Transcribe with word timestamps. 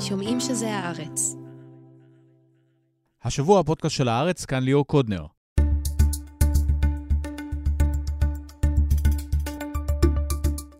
שומעים 0.00 0.40
שזה 0.40 0.74
הארץ. 0.74 1.36
השבוע 3.24 3.60
הפודקאסט 3.60 3.96
של 3.96 4.08
הארץ, 4.08 4.44
כאן 4.44 4.62
ליאור 4.62 4.86
קודנר. 4.86 5.26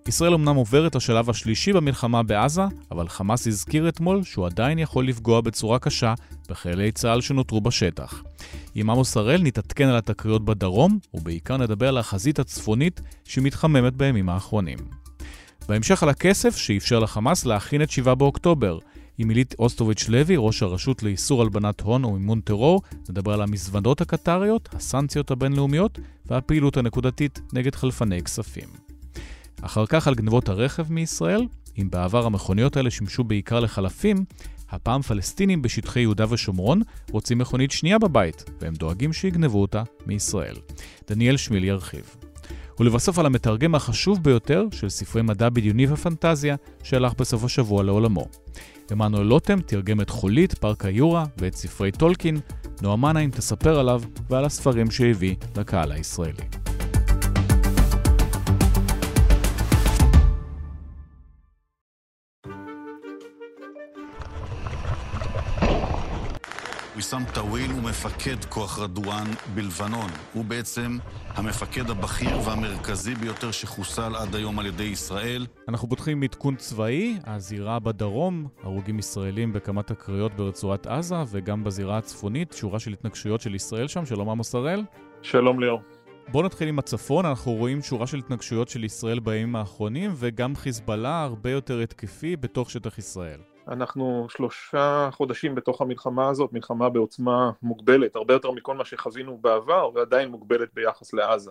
ישראל 0.09 0.35
אמנם 0.35 0.57
עובר 0.57 0.87
את 0.87 0.97
השלב 0.97 1.31
השלישי 1.31 1.73
במלחמה 1.73 2.23
בעזה, 2.23 2.63
אבל 2.91 3.09
חמאס 3.09 3.47
הזכיר 3.47 3.89
אתמול 3.89 4.23
שהוא 4.23 4.47
עדיין 4.47 4.79
יכול 4.79 5.09
לפגוע 5.09 5.41
בצורה 5.41 5.79
קשה 5.79 6.15
בחיילי 6.49 6.93
צה"ל 6.93 7.21
שנותרו 7.21 7.61
בשטח. 7.61 8.23
עם 8.75 8.91
עמוס 8.91 9.17
הראל 9.17 9.43
נתעדכן 9.43 9.89
על 9.89 9.97
התקריות 9.97 10.45
בדרום, 10.45 10.99
ובעיקר 11.15 11.57
נדבר 11.57 11.89
על 11.89 11.99
החזית 11.99 12.39
הצפונית 12.39 13.01
שמתחממת 13.25 13.93
בימים 13.95 14.29
האחרונים. 14.29 14.79
בהמשך 15.69 16.03
על 16.03 16.09
הכסף 16.09 16.57
שאפשר 16.57 16.99
לחמאס 16.99 17.47
להכין 17.47 17.83
את 17.83 17.91
7 17.91 18.15
באוקטובר. 18.15 18.79
עם 19.23 19.29
עילית 19.29 19.55
אוסטוביץ' 19.59 20.09
לוי, 20.09 20.35
ראש 20.39 20.63
הרשות 20.63 21.03
לאיסור 21.03 21.43
הלבנת 21.43 21.81
הון 21.81 22.05
ומימון 22.05 22.41
טרור, 22.41 22.83
נדבר 23.11 23.33
על 23.33 23.43
המזוודות 23.43 24.01
הקטריות, 24.01 24.69
הסנקציות 24.73 25.31
הבינלאומיות 25.31 25.99
והפעילות 26.27 26.77
הנקודתית 26.77 27.41
נגד 27.53 27.75
חלפני 27.75 28.23
כספים. 28.23 28.69
אחר 29.63 29.87
כך 29.87 30.09
על 30.09 30.15
גנבות 30.15 30.49
הרכב 30.49 30.93
מישראל, 30.93 31.47
אם 31.79 31.91
בעבר 31.91 32.27
המכוניות 32.27 32.77
האלה 32.77 32.91
שימשו 32.91 33.25
בעיקר 33.25 33.61
לחלפים, 33.61 34.25
הפעם 34.71 35.03
פלסטינים 35.03 35.63
בשטחי 35.63 36.01
יהודה 36.01 36.25
ושומרון 36.31 36.83
רוצים 37.11 37.39
מכונית 37.39 37.71
שנייה 37.71 37.99
בבית, 37.99 38.45
והם 38.61 38.75
דואגים 38.75 39.13
שיגנבו 39.13 39.63
אותה 39.63 39.83
מישראל. 40.07 40.57
דניאל 41.09 41.37
שמיל 41.37 41.65
ירחיב. 41.65 42.17
ולבסוף 42.81 43.19
על 43.19 43.27
המתרגם 43.27 43.75
החשוב 43.75 44.23
ביותר 44.23 44.67
של 44.73 44.89
ספרי 44.89 45.23
מדע 45.23 45.49
בדיוני 45.49 45.87
ופנטזיה 45.87 46.57
שהלך 46.83 47.13
בסוף 47.15 47.45
השבוע 47.45 47.83
לעולמו. 47.83 48.27
עמנואל 48.93 49.27
לוטם 49.27 49.61
תרגם 49.61 50.01
את 50.01 50.11
חולית, 50.11 50.55
פארק 50.55 50.85
היורה 50.85 51.25
ואת 51.39 51.55
ספרי 51.55 51.93
טולקין, 51.93 52.37
נועה 52.83 52.97
מנהיים 52.97 53.31
תספר 53.31 53.79
עליו 53.79 54.03
ועל 54.31 54.45
הספרים 54.45 54.91
שהביא 54.91 55.35
לקהל 55.57 55.93
הישראלי. 55.93 56.70
ויסאם 66.97 67.25
טאוויל 67.35 67.71
הוא 67.71 67.83
מפקד 67.83 68.45
כוח 68.45 68.79
רדואן 68.79 69.27
בלבנון. 69.55 70.11
הוא 70.33 70.45
בעצם 70.45 70.99
המפקד 71.29 71.91
הבכיר 71.91 72.39
והמרכזי 72.45 73.15
ביותר 73.15 73.51
שחוסל 73.51 74.17
עד 74.17 74.35
היום 74.35 74.59
על 74.59 74.67
ידי 74.67 74.85
ישראל. 74.85 75.47
אנחנו 75.69 75.89
פותחים 75.89 76.23
עדכון 76.23 76.57
צבאי, 76.57 77.19
הזירה 77.25 77.79
בדרום, 77.79 78.49
הרוגים 78.63 78.99
ישראלים 78.99 79.53
בכמה 79.53 79.83
תקריות 79.83 80.35
ברצועת 80.35 80.87
עזה, 80.87 81.17
וגם 81.31 81.65
בזירה 81.65 81.99
הצפונית, 81.99 82.53
שורה 82.53 82.79
של 82.79 82.93
התנגשויות 82.93 83.41
של 83.41 83.55
ישראל 83.55 83.89
שם. 83.89 84.07
שלום 84.07 84.29
עמוס 84.29 84.55
הראל. 84.55 84.85
שלום 85.23 85.61
ליאור. 85.61 85.81
בואו 86.29 86.45
נתחיל 86.45 86.69
עם 86.69 86.79
הצפון, 86.79 87.27
אנחנו 87.27 87.53
רואים 87.53 87.83
שורה 87.83 88.07
של 88.07 88.19
התנגשויות 88.19 88.69
של 88.69 88.85
ישראל 88.85 89.21
בימים 89.21 89.57
האחרונים, 89.57 90.11
וגם 90.15 90.57
חיזבאללה 90.57 91.23
הרבה 91.23 91.51
יותר 91.51 91.81
התקפי 91.81 92.37
בתוך 92.37 92.71
שטח 92.71 92.99
ישראל. 92.99 93.50
אנחנו 93.71 94.27
שלושה 94.31 95.09
חודשים 95.13 95.55
בתוך 95.55 95.81
המלחמה 95.81 96.29
הזאת, 96.29 96.53
מלחמה 96.53 96.89
בעוצמה 96.89 97.51
מוגבלת, 97.63 98.17
הרבה 98.17 98.35
יותר 98.35 98.51
מכל 98.51 98.75
מה 98.75 98.85
שחווינו 98.85 99.39
בעבר, 99.39 99.91
ועדיין 99.95 100.29
מוגבלת 100.29 100.69
ביחס 100.75 101.13
לעזה. 101.13 101.51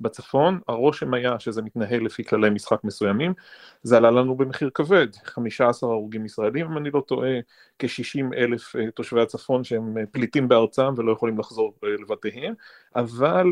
בצפון, 0.00 0.60
הרושם 0.68 1.14
היה 1.14 1.40
שזה 1.40 1.62
מתנהל 1.62 2.04
לפי 2.04 2.24
כללי 2.24 2.50
משחק 2.50 2.84
מסוימים, 2.84 3.34
זה 3.82 3.96
עלה 3.96 4.10
לנו 4.10 4.36
במחיר 4.36 4.70
כבד, 4.74 5.06
15 5.24 5.90
הרוגים 5.90 6.24
ישראלים 6.24 6.66
אם 6.66 6.78
אני 6.78 6.90
לא 6.90 7.00
טועה, 7.06 7.30
כ-60 7.78 8.36
אלף 8.36 8.76
אה, 8.76 8.90
תושבי 8.90 9.20
הצפון 9.20 9.64
שהם 9.64 9.98
אה, 9.98 10.02
פליטים 10.12 10.48
בארצם 10.48 10.94
ולא 10.96 11.12
יכולים 11.12 11.38
לחזור 11.38 11.74
אה, 11.84 11.88
לבתיהם, 11.88 12.54
אבל 12.96 13.46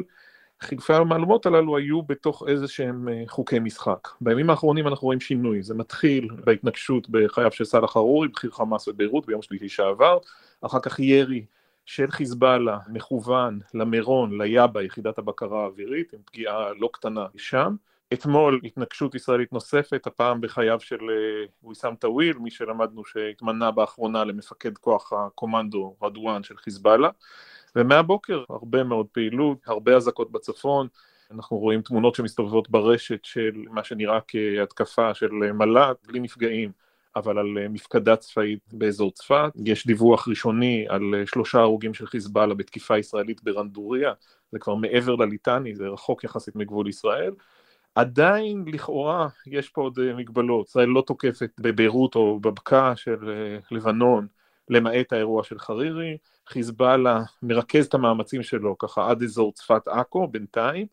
חילופי 0.61 0.93
המהלומות 0.93 1.47
הללו 1.47 1.77
היו 1.77 2.03
בתוך 2.03 2.43
איזה 2.49 2.69
שהם 2.69 3.09
אה, 3.09 3.23
חוקי 3.27 3.59
משחק. 3.59 4.09
בימים 4.21 4.51
האחרונים 4.51 4.89
אנחנו 4.89 5.05
רואים 5.05 5.21
שינוי, 5.21 5.63
זה 5.63 5.75
מתחיל 5.75 6.29
בהתנגשות 6.45 7.11
בחייו 7.11 7.53
של 7.53 7.65
סאלח 7.65 7.97
ארורי, 7.97 8.29
בכיר 8.29 8.51
חמאס 8.51 8.89
בביירות 8.89 9.27
ביום 9.27 9.43
שלישי 9.43 9.69
שעבר, 9.69 10.19
אחר 10.61 10.81
כך 10.81 10.99
ירי 10.99 11.45
של 11.87 12.11
חיזבאללה 12.11 12.79
מכוון 12.89 13.59
למירון, 13.75 14.43
ליאבה, 14.43 14.83
יחידת 14.83 15.19
הבקרה 15.19 15.63
האווירית, 15.63 16.13
עם 16.13 16.21
פגיעה 16.25 16.73
לא 16.79 16.91
קטנה 16.93 17.27
שם. 17.37 17.77
אתמול 18.13 18.61
התנגשות 18.65 19.15
ישראלית 19.15 19.53
נוספת, 19.53 20.07
הפעם 20.07 20.41
בחייו 20.41 20.81
של 20.81 20.99
ויסאם 21.65 21.95
טאוויל, 21.95 22.39
מי 22.39 22.51
שלמדנו 22.51 23.05
שהתמנה 23.05 23.71
באחרונה 23.71 24.25
למפקד 24.25 24.79
כוח 24.79 25.13
הקומנדו 25.13 25.97
רדואן 26.03 26.43
של 26.43 26.57
חיזבאללה. 26.57 27.11
ומהבוקר 27.77 28.45
הרבה 28.51 28.84
מאוד 28.84 29.06
פעילות, 29.12 29.59
הרבה 29.67 29.97
אזעקות 29.97 30.33
בצפון, 30.33 30.89
אנחנו 31.31 31.56
רואים 31.56 31.83
תמונות 31.83 32.15
שמסתובבות 32.15 32.71
ברשת 32.71 33.25
של 33.25 33.65
מה 33.71 33.84
שנראה 33.84 34.19
כהתקפה 34.29 35.15
של 35.15 35.29
מל"ט, 35.33 36.06
בלי 36.06 36.21
נפגעים, 36.21 36.73
אבל 37.17 37.39
על 37.39 37.69
מפקדה 37.69 38.17
צבאית 38.17 38.61
באזור 38.73 39.11
צפת. 39.12 39.51
יש 39.65 39.87
דיווח 39.87 40.29
ראשוני 40.29 40.87
על 40.89 41.03
שלושה 41.27 41.59
הרוגים 41.59 41.95
של 41.95 42.06
חיזבאללה 42.06 42.55
בתקיפה 42.55 42.99
ישראלית 42.99 43.43
ברנדוריה, 43.43 44.12
זה 44.53 44.59
כבר 44.59 44.75
מעבר 44.75 45.15
לליטני, 45.15 45.75
זה 45.75 45.89
רחוק 45.89 46.25
יחסית 46.25 46.56
מגבול 46.56 46.89
ישראל. 46.89 47.33
עדיין 47.95 48.65
לכאורה 48.67 49.29
יש 49.47 49.69
פה 49.69 49.83
עוד 49.83 49.99
מגבלות, 50.17 50.69
ישראל 50.69 50.89
לא 50.89 51.03
תוקפת 51.06 51.50
בביירות 51.61 52.15
או 52.15 52.41
בבקעה 52.41 52.97
של 52.97 53.17
לבנון 53.71 54.27
למעט 54.71 55.12
האירוע 55.12 55.45
של 55.45 55.59
חרירי, 55.59 56.17
חיזבאללה 56.49 57.23
מרכז 57.43 57.87
את 57.87 57.95
המאמצים 57.95 58.43
שלו 58.43 58.79
ככה 58.79 59.11
עד 59.11 59.23
אזור 59.23 59.53
צפת 59.53 59.89
עכו 59.89 60.29
בינתיים, 60.29 60.87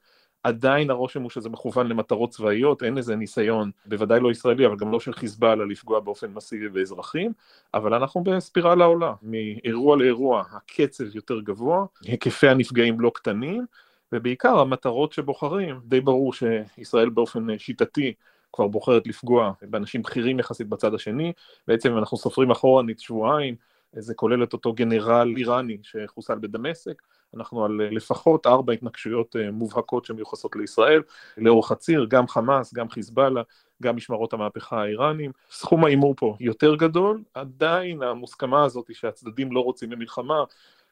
עדיין 0.44 0.90
הרושם 0.90 1.22
הוא 1.22 1.30
שזה 1.30 1.50
מכוון 1.50 1.88
למטרות 1.88 2.30
צבאיות, 2.30 2.84
אין 2.84 2.98
איזה 2.98 3.16
ניסיון, 3.16 3.72
בוודאי 3.86 4.20
לא 4.20 4.32
ישראלי, 4.32 4.66
אבל 4.66 4.76
גם 4.76 4.92
לא 4.92 5.00
של 5.00 5.14
חיזבאללה 5.14 5.66
לפגוע 5.66 6.00
באופן 6.00 6.34
מסיבי 6.34 6.70
באזרחים, 6.70 7.32
אבל 7.74 7.94
אנחנו 7.94 8.24
בספירלה 8.24 8.86
עולה, 8.86 9.14
מאירוע 9.22 9.98
לאירוע 9.98 10.44
הקצב 10.52 11.16
יותר 11.16 11.40
גבוה, 11.42 11.86
היקפי 12.02 12.48
הנפגעים 12.48 13.00
לא 13.00 13.12
קטנים, 13.16 13.66
ובעיקר 14.12 14.60
המטרות 14.60 15.14
שבוחרים, 15.14 15.80
די 15.84 16.02
ברור 16.02 16.34
שישראל 16.34 17.10
באופן 17.10 17.58
שיטתי 17.58 18.14
כבר 18.56 18.68
בוחרת 18.68 19.08
לפגוע 19.08 19.52
באנשים 19.62 20.02
בכירים 20.02 20.40
יחסית 20.40 20.68
בצד 20.70 20.94
השני, 20.94 21.34
בעצם 21.68 21.98
אנחנו 21.98 22.18
סופרים 22.18 22.52
אחורנית 22.52 23.00
שבועיים, 23.00 23.56
זה 23.94 24.14
כולל 24.14 24.44
את 24.44 24.54
אותו 24.54 24.74
גנרל 24.74 25.34
איראני 25.38 25.78
שחוסל 25.84 26.36
בדמשק, 26.36 27.02
אנחנו 27.36 27.66
על 27.66 27.82
לפחות 27.92 28.48
ארבע 28.48 28.74
התנגשויות 28.74 29.36
אה, 29.36 29.52
מובהקות 29.52 30.06
שמיוחסות 30.06 30.56
לישראל, 30.56 31.02
לאורך 31.38 31.72
הציר, 31.72 32.06
גם 32.10 32.28
חמאס, 32.28 32.74
גם 32.74 32.90
חיזבאללה, 32.90 33.42
גם 33.84 33.96
משמרות 33.96 34.34
המהפכה 34.34 34.82
האיראנים. 34.82 35.32
סכום 35.50 35.86
ההימור 35.86 36.14
פה 36.18 36.36
יותר 36.40 36.76
גדול, 36.76 37.24
עדיין 37.34 38.04
המוסכמה 38.04 38.64
הזאת 38.64 38.96
שהצדדים 38.96 39.52
לא 39.52 39.60
רוצים 39.60 39.90
במלחמה, 39.90 40.44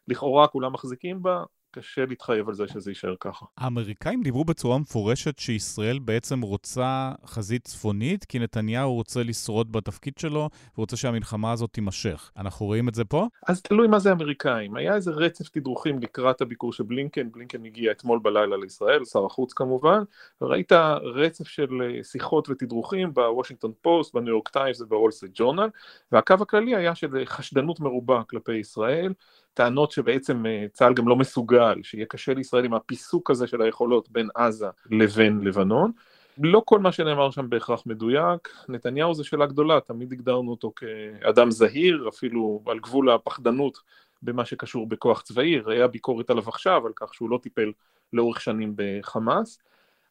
לכאורה 0.07 0.47
כולם 0.47 0.73
מחזיקים 0.73 1.23
בה, 1.23 1.43
קשה 1.73 2.05
להתחייב 2.05 2.47
על 2.49 2.53
זה 2.53 2.67
שזה 2.67 2.91
יישאר 2.91 3.15
ככה. 3.19 3.45
האמריקאים 3.57 4.23
דיברו 4.23 4.45
בצורה 4.45 4.77
מפורשת 4.77 5.39
שישראל 5.39 5.99
בעצם 5.99 6.41
רוצה 6.41 7.11
חזית 7.25 7.67
צפונית, 7.67 8.25
כי 8.25 8.39
נתניהו 8.39 8.93
רוצה 8.93 9.23
לשרוד 9.23 9.71
בתפקיד 9.71 10.13
שלו, 10.17 10.49
ורוצה 10.77 10.97
שהמלחמה 10.97 11.51
הזאת 11.51 11.73
תימשך. 11.73 12.31
אנחנו 12.37 12.65
רואים 12.65 12.89
את 12.89 12.95
זה 12.95 13.05
פה? 13.05 13.27
אז 13.47 13.61
תלוי 13.61 13.87
מה 13.87 13.99
זה 13.99 14.11
אמריקאים. 14.11 14.75
היה 14.75 14.95
איזה 14.95 15.11
רצף 15.11 15.49
תדרוכים 15.49 15.99
לקראת 15.99 16.41
הביקור 16.41 16.73
של 16.73 16.83
בלינקן, 16.83 17.31
בלינקן 17.31 17.65
הגיע 17.65 17.91
אתמול 17.91 18.19
בלילה 18.19 18.57
לישראל, 18.57 19.05
שר 19.05 19.25
החוץ 19.25 19.53
כמובן, 19.53 20.03
וראית 20.41 20.71
רצף 21.15 21.47
של 21.47 21.81
אה, 21.81 22.03
שיחות 22.03 22.49
ותדרוכים 22.49 23.13
בוושינגטון 23.13 23.71
פוסט, 23.81 24.13
בניו 24.13 24.29
יורק 24.29 24.49
טיימס 24.49 24.81
ובוול 24.81 25.11
סטריט 25.11 25.31
ג'ורנל, 25.35 25.69
והקו 26.11 26.33
הכללי 26.33 26.75
היה 26.75 26.95
של 26.95 27.25
חשדנות 27.25 27.79
מרובה 27.79 28.21
כלפי 28.29 28.53
ישראל. 28.53 29.13
טענות 29.53 29.91
שבעצם 29.91 30.45
אה, 30.45 30.65
צה"ל 30.73 30.93
גם 30.93 31.07
לא 31.07 31.15
מסוגל, 31.15 31.79
שיהיה 31.83 32.05
קשה 32.05 32.33
לישראל 32.33 32.65
עם 32.65 32.73
הפיסוק 32.73 33.31
הזה 33.31 33.47
של 33.47 33.61
היכולות 33.61 34.09
בין 34.09 34.29
עזה 34.35 34.67
לבין 34.91 35.41
לבנון. 35.43 35.91
לא 36.37 36.61
כל 36.65 36.79
מה 36.79 36.91
שנאמר 36.91 37.31
שם 37.31 37.49
בהכרח 37.49 37.83
מדויק, 37.85 38.49
נתניהו 38.69 39.13
זה 39.13 39.23
שאלה 39.23 39.45
גדולה, 39.45 39.79
תמיד 39.79 40.11
הגדרנו 40.11 40.51
אותו 40.51 40.71
כאדם 40.75 41.51
זהיר, 41.51 42.09
אפילו 42.09 42.61
על 42.67 42.79
גבול 42.79 43.11
הפחדנות 43.11 43.77
במה 44.21 44.45
שקשור 44.45 44.87
בכוח 44.87 45.21
צבאי, 45.21 45.59
ראה 45.59 45.87
ביקורת 45.87 46.29
עליו 46.29 46.49
עכשיו 46.49 46.87
על 46.87 46.91
כך 46.95 47.13
שהוא 47.13 47.29
לא 47.29 47.39
טיפל 47.43 47.71
לאורך 48.13 48.41
שנים 48.41 48.73
בחמאס. 48.75 49.59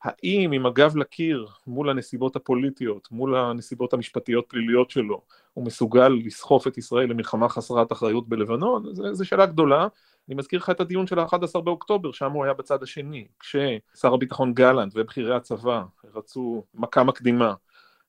האם 0.03 0.53
עם 0.53 0.67
הגב 0.67 0.97
לקיר 0.97 1.47
מול 1.67 1.91
הנסיבות 1.91 2.37
הפוליטיות, 2.37 3.09
מול 3.11 3.37
הנסיבות 3.37 3.93
המשפטיות 3.93 4.45
פליליות 4.49 4.91
שלו, 4.91 5.23
הוא 5.55 5.67
מסוגל 5.67 6.09
לסחוף 6.09 6.67
את 6.67 6.79
ישראל 6.79 7.11
למלחמה 7.11 7.49
חסרת 7.49 7.93
אחריות 7.93 8.29
בלבנון? 8.29 8.85
זו 9.13 9.25
שאלה 9.25 9.47
גדולה. 9.47 9.87
אני 10.29 10.37
מזכיר 10.37 10.59
לך 10.59 10.71
את 10.71 10.81
הדיון 10.81 11.07
של 11.07 11.19
ה-11 11.19 11.61
באוקטובר, 11.61 12.13
שם 12.13 12.33
הוא 12.33 12.45
היה 12.45 12.55
בצד 12.55 12.83
השני, 12.83 13.27
כששר 13.41 14.15
הביטחון 14.15 14.55
גלנט 14.55 14.93
ובכירי 14.97 15.37
הצבא 15.37 15.83
רצו 16.15 16.65
מכה 16.75 17.05
מקדימה 17.05 17.55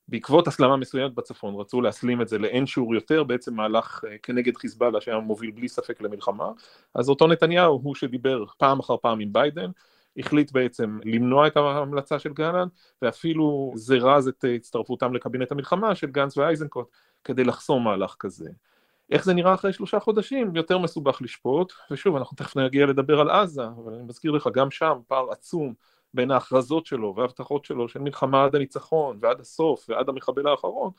בעקבות 0.07 0.47
הסלמה 0.47 0.77
מסוימת 0.77 1.13
בצפון, 1.13 1.55
רצו 1.55 1.81
להסלים 1.81 2.21
את 2.21 2.27
זה 2.27 2.37
לאין 2.37 2.65
שיעור 2.65 2.95
יותר, 2.95 3.23
בעצם 3.23 3.53
מהלך 3.53 4.03
אה, 4.07 4.17
כנגד 4.23 4.57
חיזבאללה 4.57 5.01
שהיה 5.01 5.19
מוביל 5.19 5.51
בלי 5.51 5.67
ספק 5.67 6.01
למלחמה, 6.01 6.51
אז 6.95 7.09
אותו 7.09 7.27
נתניהו 7.27 7.79
הוא 7.83 7.95
שדיבר 7.95 8.45
פעם 8.57 8.79
אחר 8.79 8.97
פעם 8.97 9.19
עם 9.19 9.33
ביידן, 9.33 9.69
החליט 10.17 10.51
בעצם 10.51 10.99
למנוע 11.05 11.47
את 11.47 11.57
ההמלצה 11.57 12.19
של 12.19 12.33
גלנט, 12.33 12.71
ואפילו 13.01 13.71
זרז 13.75 14.27
את 14.27 14.45
הצטרפותם 14.55 15.13
לקבינט 15.13 15.51
המלחמה 15.51 15.95
של 15.95 16.07
גנץ 16.07 16.37
ואייזנקוט 16.37 16.87
כדי 17.23 17.43
לחסום 17.43 17.83
מהלך 17.83 18.15
כזה. 18.19 18.49
איך 19.11 19.25
זה 19.25 19.33
נראה 19.33 19.53
אחרי 19.53 19.73
שלושה 19.73 19.99
חודשים? 19.99 20.55
יותר 20.55 20.77
מסובך 20.77 21.21
לשפוט, 21.21 21.73
ושוב, 21.91 22.15
אנחנו 22.15 22.37
תכף 22.37 22.57
נגיע 22.57 22.85
לדבר 22.85 23.19
על 23.19 23.29
עזה, 23.29 23.63
אבל 23.65 23.93
אני 23.93 24.03
מזכיר 24.03 24.31
לך, 24.31 24.49
גם 24.53 24.71
שם 24.71 24.99
פער 25.07 25.31
עצום 25.31 25.73
בין 26.13 26.31
ההכרזות 26.31 26.85
שלו 26.85 27.13
וההבטחות 27.17 27.65
שלו 27.65 27.89
של 27.89 27.99
מלחמה 27.99 28.43
עד 28.43 28.55
הניצחון 28.55 29.17
ועד 29.21 29.39
הסוף 29.39 29.85
ועד 29.89 30.09
המחבל 30.09 30.47
האחרון, 30.47 30.91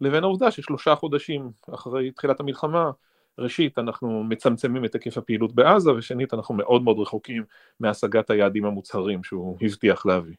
לבין 0.00 0.24
העובדה 0.24 0.50
ששלושה 0.50 0.94
חודשים 0.94 1.50
אחרי 1.74 2.10
תחילת 2.10 2.40
המלחמה, 2.40 2.90
ראשית 3.38 3.78
אנחנו 3.78 4.24
מצמצמים 4.24 4.84
את 4.84 4.94
היקף 4.94 5.18
הפעילות 5.18 5.54
בעזה, 5.54 5.92
ושנית 5.92 6.34
אנחנו 6.34 6.54
מאוד 6.54 6.82
מאוד 6.82 6.98
רחוקים 6.98 7.44
מהשגת 7.80 8.30
היעדים 8.30 8.64
המוצהרים 8.64 9.24
שהוא 9.24 9.56
הבטיח 9.62 10.06
להביא. 10.06 10.34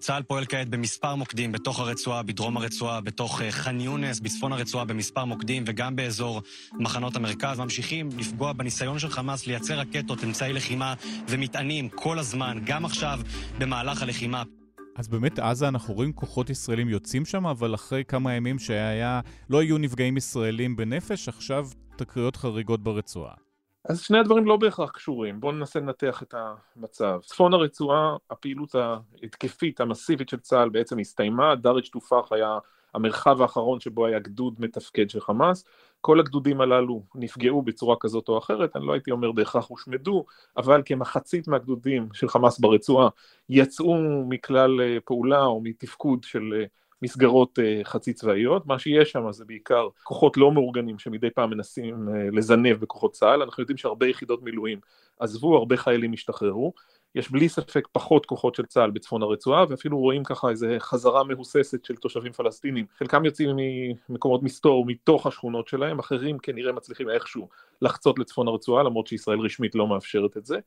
צה"ל 0.00 0.22
פועל 0.22 0.44
כעת 0.44 0.68
במספר 0.68 1.14
מוקדים 1.14 1.52
בתוך 1.52 1.80
הרצועה, 1.80 2.22
בדרום 2.22 2.56
הרצועה, 2.56 3.00
בתוך 3.00 3.42
אה, 3.42 3.50
ח'אן 3.50 3.80
יונס, 3.80 4.20
בצפון 4.20 4.52
הרצועה 4.52 4.84
במספר 4.84 5.24
מוקדים 5.24 5.64
וגם 5.66 5.96
באזור 5.96 6.42
מחנות 6.72 7.16
המרכז. 7.16 7.58
ממשיכים 7.58 8.08
לפגוע 8.18 8.52
בניסיון 8.52 8.98
של 8.98 9.08
חמאס 9.08 9.46
לייצר 9.46 9.78
רקטות, 9.78 10.24
אמצעי 10.24 10.52
לחימה 10.52 10.94
ומטענים 11.28 11.88
כל 11.88 12.18
הזמן, 12.18 12.58
גם 12.66 12.84
עכשיו 12.84 13.18
במהלך 13.58 14.02
הלחימה. 14.02 14.42
אז 14.98 15.08
באמת 15.08 15.38
עזה 15.38 15.68
אנחנו 15.68 15.94
רואים 15.94 16.12
כוחות 16.12 16.50
ישראלים 16.50 16.88
יוצאים 16.88 17.24
שם, 17.24 17.46
אבל 17.46 17.74
אחרי 17.74 18.04
כמה 18.04 18.32
ימים 18.34 18.58
שהיה, 18.58 19.20
לא 19.50 19.60
היו 19.60 19.78
נפגעים 19.78 20.16
ישראלים 20.16 20.76
בנפש, 20.76 21.28
עכשיו 21.28 21.66
תקריות 21.96 22.36
חריגות 22.36 22.82
ברצועה. 22.82 23.34
אז 23.88 24.00
שני 24.00 24.18
הדברים 24.18 24.46
לא 24.46 24.56
בהכרח 24.56 24.90
קשורים, 24.90 25.40
בואו 25.40 25.52
ננסה 25.52 25.80
לנתח 25.80 26.22
את 26.22 26.34
המצב. 26.76 27.20
צפון 27.24 27.54
הרצועה, 27.54 28.16
הפעילות 28.30 28.74
ההתקפית 28.74 29.80
המסיבית 29.80 30.28
של 30.28 30.40
צה"ל 30.40 30.68
בעצם 30.68 30.98
הסתיימה, 30.98 31.54
דריג' 31.54 31.86
תופח 31.92 32.32
היה 32.32 32.58
המרחב 32.94 33.42
האחרון 33.42 33.80
שבו 33.80 34.06
היה 34.06 34.18
גדוד 34.18 34.54
מתפקד 34.58 35.10
של 35.10 35.20
חמאס, 35.20 35.64
כל 36.00 36.20
הגדודים 36.20 36.60
הללו 36.60 37.02
נפגעו 37.14 37.62
בצורה 37.62 37.96
כזאת 38.00 38.28
או 38.28 38.38
אחרת, 38.38 38.76
אני 38.76 38.86
לא 38.86 38.92
הייתי 38.92 39.10
אומר 39.10 39.32
בהכרח 39.32 39.66
הושמדו, 39.66 40.24
אבל 40.56 40.82
כמחצית 40.84 41.48
מהגדודים 41.48 42.08
של 42.12 42.28
חמאס 42.28 42.58
ברצועה 42.58 43.08
יצאו 43.48 44.24
מכלל 44.28 44.80
אה, 44.80 44.96
פעולה 45.04 45.44
או 45.44 45.60
מתפקוד 45.60 46.24
של 46.24 46.54
אה, 46.56 46.64
מסגרות 47.02 47.58
uh, 47.58 47.84
חצי 47.84 48.12
צבאיות, 48.12 48.66
מה 48.66 48.78
שיש 48.78 49.10
שם 49.12 49.32
זה 49.32 49.44
בעיקר 49.44 49.88
כוחות 50.02 50.36
לא 50.36 50.52
מאורגנים 50.52 50.98
שמדי 50.98 51.30
פעם 51.30 51.50
מנסים 51.50 52.08
לזנב 52.32 52.76
בכוחות 52.76 53.12
צה"ל, 53.12 53.42
אנחנו 53.42 53.62
יודעים 53.62 53.76
שהרבה 53.76 54.06
יחידות 54.06 54.42
מילואים 54.42 54.80
עזבו, 55.20 55.56
הרבה 55.56 55.76
חיילים 55.76 56.12
השתחררו, 56.12 56.72
יש 57.14 57.30
בלי 57.30 57.48
ספק 57.48 57.88
פחות 57.92 58.26
כוחות 58.26 58.54
של 58.54 58.66
צה"ל 58.66 58.90
בצפון 58.90 59.22
הרצועה 59.22 59.64
ואפילו 59.68 59.98
רואים 59.98 60.24
ככה 60.24 60.50
איזה 60.50 60.76
חזרה 60.78 61.24
מהוססת 61.24 61.84
של 61.84 61.96
תושבים 61.96 62.32
פלסטינים, 62.32 62.86
חלקם 62.98 63.24
יוצאים 63.24 63.56
ממקומות 64.08 64.42
מסתור 64.42 64.84
מתוך 64.86 65.26
השכונות 65.26 65.68
שלהם, 65.68 65.98
אחרים 65.98 66.38
כנראה 66.38 66.72
מצליחים 66.72 67.10
איכשהו 67.10 67.48
לחצות 67.82 68.18
לצפון 68.18 68.48
הרצועה 68.48 68.82
למרות 68.82 69.06
שישראל 69.06 69.40
רשמית 69.40 69.74
לא 69.74 69.86
מאפשרת 69.86 70.36
את 70.36 70.46
זה, 70.46 70.58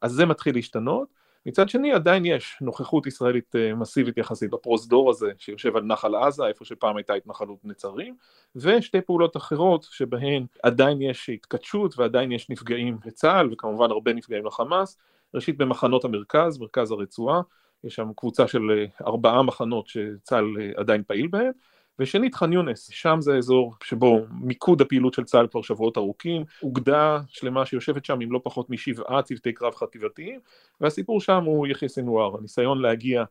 אז 0.00 0.12
זה 0.12 0.26
מתחיל 0.26 0.54
להשתנות. 0.54 1.26
מצד 1.46 1.68
שני 1.68 1.92
עדיין 1.92 2.24
יש 2.24 2.56
נוכחות 2.60 3.06
ישראלית 3.06 3.56
אה, 3.56 3.74
מסיבית 3.74 4.18
יחסית 4.18 4.50
בפרוזדור 4.50 5.10
הזה 5.10 5.32
שיושב 5.38 5.76
על 5.76 5.82
נחל 5.82 6.14
עזה, 6.14 6.46
איפה 6.46 6.64
שפעם 6.64 6.96
הייתה 6.96 7.14
התנחלות 7.14 7.58
נצרים, 7.64 8.16
ושתי 8.56 9.00
פעולות 9.00 9.36
אחרות 9.36 9.86
שבהן 9.90 10.46
עדיין 10.62 11.02
יש 11.02 11.28
התכתשות 11.28 11.98
ועדיין 11.98 12.32
יש 12.32 12.50
נפגעים 12.50 12.98
לצה"ל 13.04 13.48
וכמובן 13.52 13.90
הרבה 13.90 14.12
נפגעים 14.12 14.46
לחמאס, 14.46 14.98
ראשית 15.34 15.56
במחנות 15.56 16.04
המרכז, 16.04 16.58
מרכז 16.58 16.90
הרצועה, 16.90 17.40
יש 17.84 17.94
שם 17.94 18.08
קבוצה 18.16 18.48
של 18.48 18.70
אה, 18.70 19.06
ארבעה 19.06 19.42
מחנות 19.42 19.88
שצה"ל 19.88 20.44
אה, 20.60 20.70
עדיין 20.76 21.02
פעיל 21.06 21.26
בהם, 21.26 21.50
ושנית 21.98 22.34
ח'אן 22.34 22.52
יונס, 22.52 22.90
שם 22.90 23.16
זה 23.20 23.34
האזור 23.34 23.74
שבו 23.84 24.20
מיקוד 24.40 24.80
הפעילות 24.80 25.14
של 25.14 25.24
צה"ל 25.24 25.46
כבר 25.46 25.62
שבועות 25.62 25.96
ארוכים, 25.98 26.44
אוגדה 26.62 27.20
שלמה 27.28 27.66
שיושבת 27.66 28.04
שם 28.04 28.20
עם 28.20 28.32
לא 28.32 28.40
פחות 28.44 28.70
משבעה 28.70 29.22
צוותי 29.22 29.52
קרב 29.52 29.74
חטיבתיים, 29.74 30.40
והסיפור 30.80 31.20
שם 31.20 31.44
הוא 31.44 31.66
יחיא 31.66 31.88
סנוואר, 31.88 32.36
הניסיון 32.38 32.82
להגיע 32.82 33.24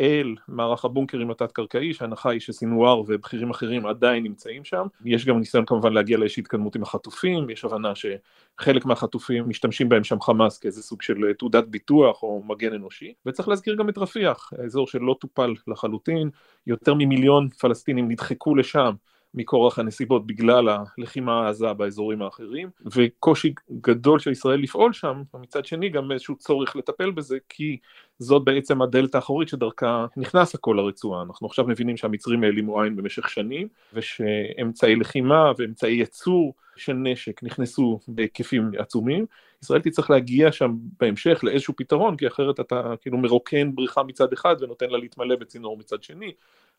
אל 0.00 0.34
מערך 0.48 0.84
הבונקרים 0.84 1.30
התת-קרקעי, 1.30 1.94
שההנחה 1.94 2.30
היא 2.30 2.40
שסינואר 2.40 3.00
ובכירים 3.00 3.50
אחרים 3.50 3.86
עדיין 3.86 4.22
נמצאים 4.22 4.64
שם. 4.64 4.86
יש 5.04 5.26
גם 5.26 5.38
ניסיון 5.38 5.64
כמובן 5.64 5.92
להגיע 5.92 6.18
לאיזושהי 6.18 6.40
התקדמות 6.40 6.76
עם 6.76 6.82
החטופים, 6.82 7.50
יש 7.50 7.64
הבנה 7.64 7.92
שחלק 7.94 8.84
מהחטופים 8.84 9.48
משתמשים 9.48 9.88
בהם 9.88 10.04
שם 10.04 10.20
חמאס 10.20 10.58
כאיזה 10.58 10.82
סוג 10.82 11.02
של 11.02 11.32
תעודת 11.38 11.64
ביטוח 11.64 12.22
או 12.22 12.42
מגן 12.46 12.72
אנושי, 12.72 13.12
וצריך 13.26 13.48
להזכיר 13.48 13.74
גם 13.74 13.88
את 13.88 13.98
רפיח, 13.98 14.52
האזור 14.58 14.86
שלא 14.86 15.16
טופל 15.20 15.54
לחלוטין, 15.66 16.30
יותר 16.66 16.94
ממיליון 16.94 17.48
פלסטינים 17.48 18.08
נדחקו 18.08 18.54
לשם 18.54 18.92
מכורח 19.34 19.78
הנסיבות 19.78 20.26
בגלל 20.26 20.68
הלחימה 20.68 21.46
העזה 21.46 21.72
באזורים 21.72 22.22
האחרים, 22.22 22.68
וקושי 22.94 23.54
גדול 23.80 24.18
של 24.18 24.30
ישראל 24.30 24.60
לפעול 24.60 24.92
שם, 24.92 25.22
ומצד 25.34 25.64
שני 25.64 25.88
גם 25.88 26.12
איזשהו 26.12 26.36
צורך 26.36 26.76
לטפל 26.76 27.10
בזה, 27.10 27.38
כי 27.48 27.78
זאת 28.20 28.44
בעצם 28.44 28.82
הדלת 28.82 29.14
האחורית 29.14 29.48
שדרכה 29.48 30.06
נכנס 30.16 30.54
הכל 30.54 30.74
לרצועה. 30.78 31.22
אנחנו 31.22 31.46
עכשיו 31.46 31.64
מבינים 31.66 31.96
שהמצרים 31.96 32.44
העלימו 32.44 32.82
עין 32.82 32.96
במשך 32.96 33.28
שנים, 33.28 33.68
ושאמצעי 33.94 34.96
לחימה 34.96 35.52
ואמצעי 35.58 35.92
ייצור 35.92 36.54
של 36.76 36.92
נשק 36.92 37.42
נכנסו 37.42 37.98
בהיקפים 38.08 38.70
עצומים. 38.78 39.26
ישראל 39.62 39.80
תצטרך 39.80 40.10
להגיע 40.10 40.52
שם 40.52 40.76
בהמשך 41.00 41.40
לאיזשהו 41.42 41.74
פתרון, 41.76 42.16
כי 42.16 42.26
אחרת 42.26 42.60
אתה 42.60 42.94
כאילו 43.00 43.18
מרוקן 43.18 43.74
בריכה 43.74 44.02
מצד 44.02 44.32
אחד 44.32 44.56
ונותן 44.60 44.90
לה 44.90 44.98
להתמלא 44.98 45.36
בצינור 45.36 45.76
מצד 45.76 46.02
שני, 46.02 46.32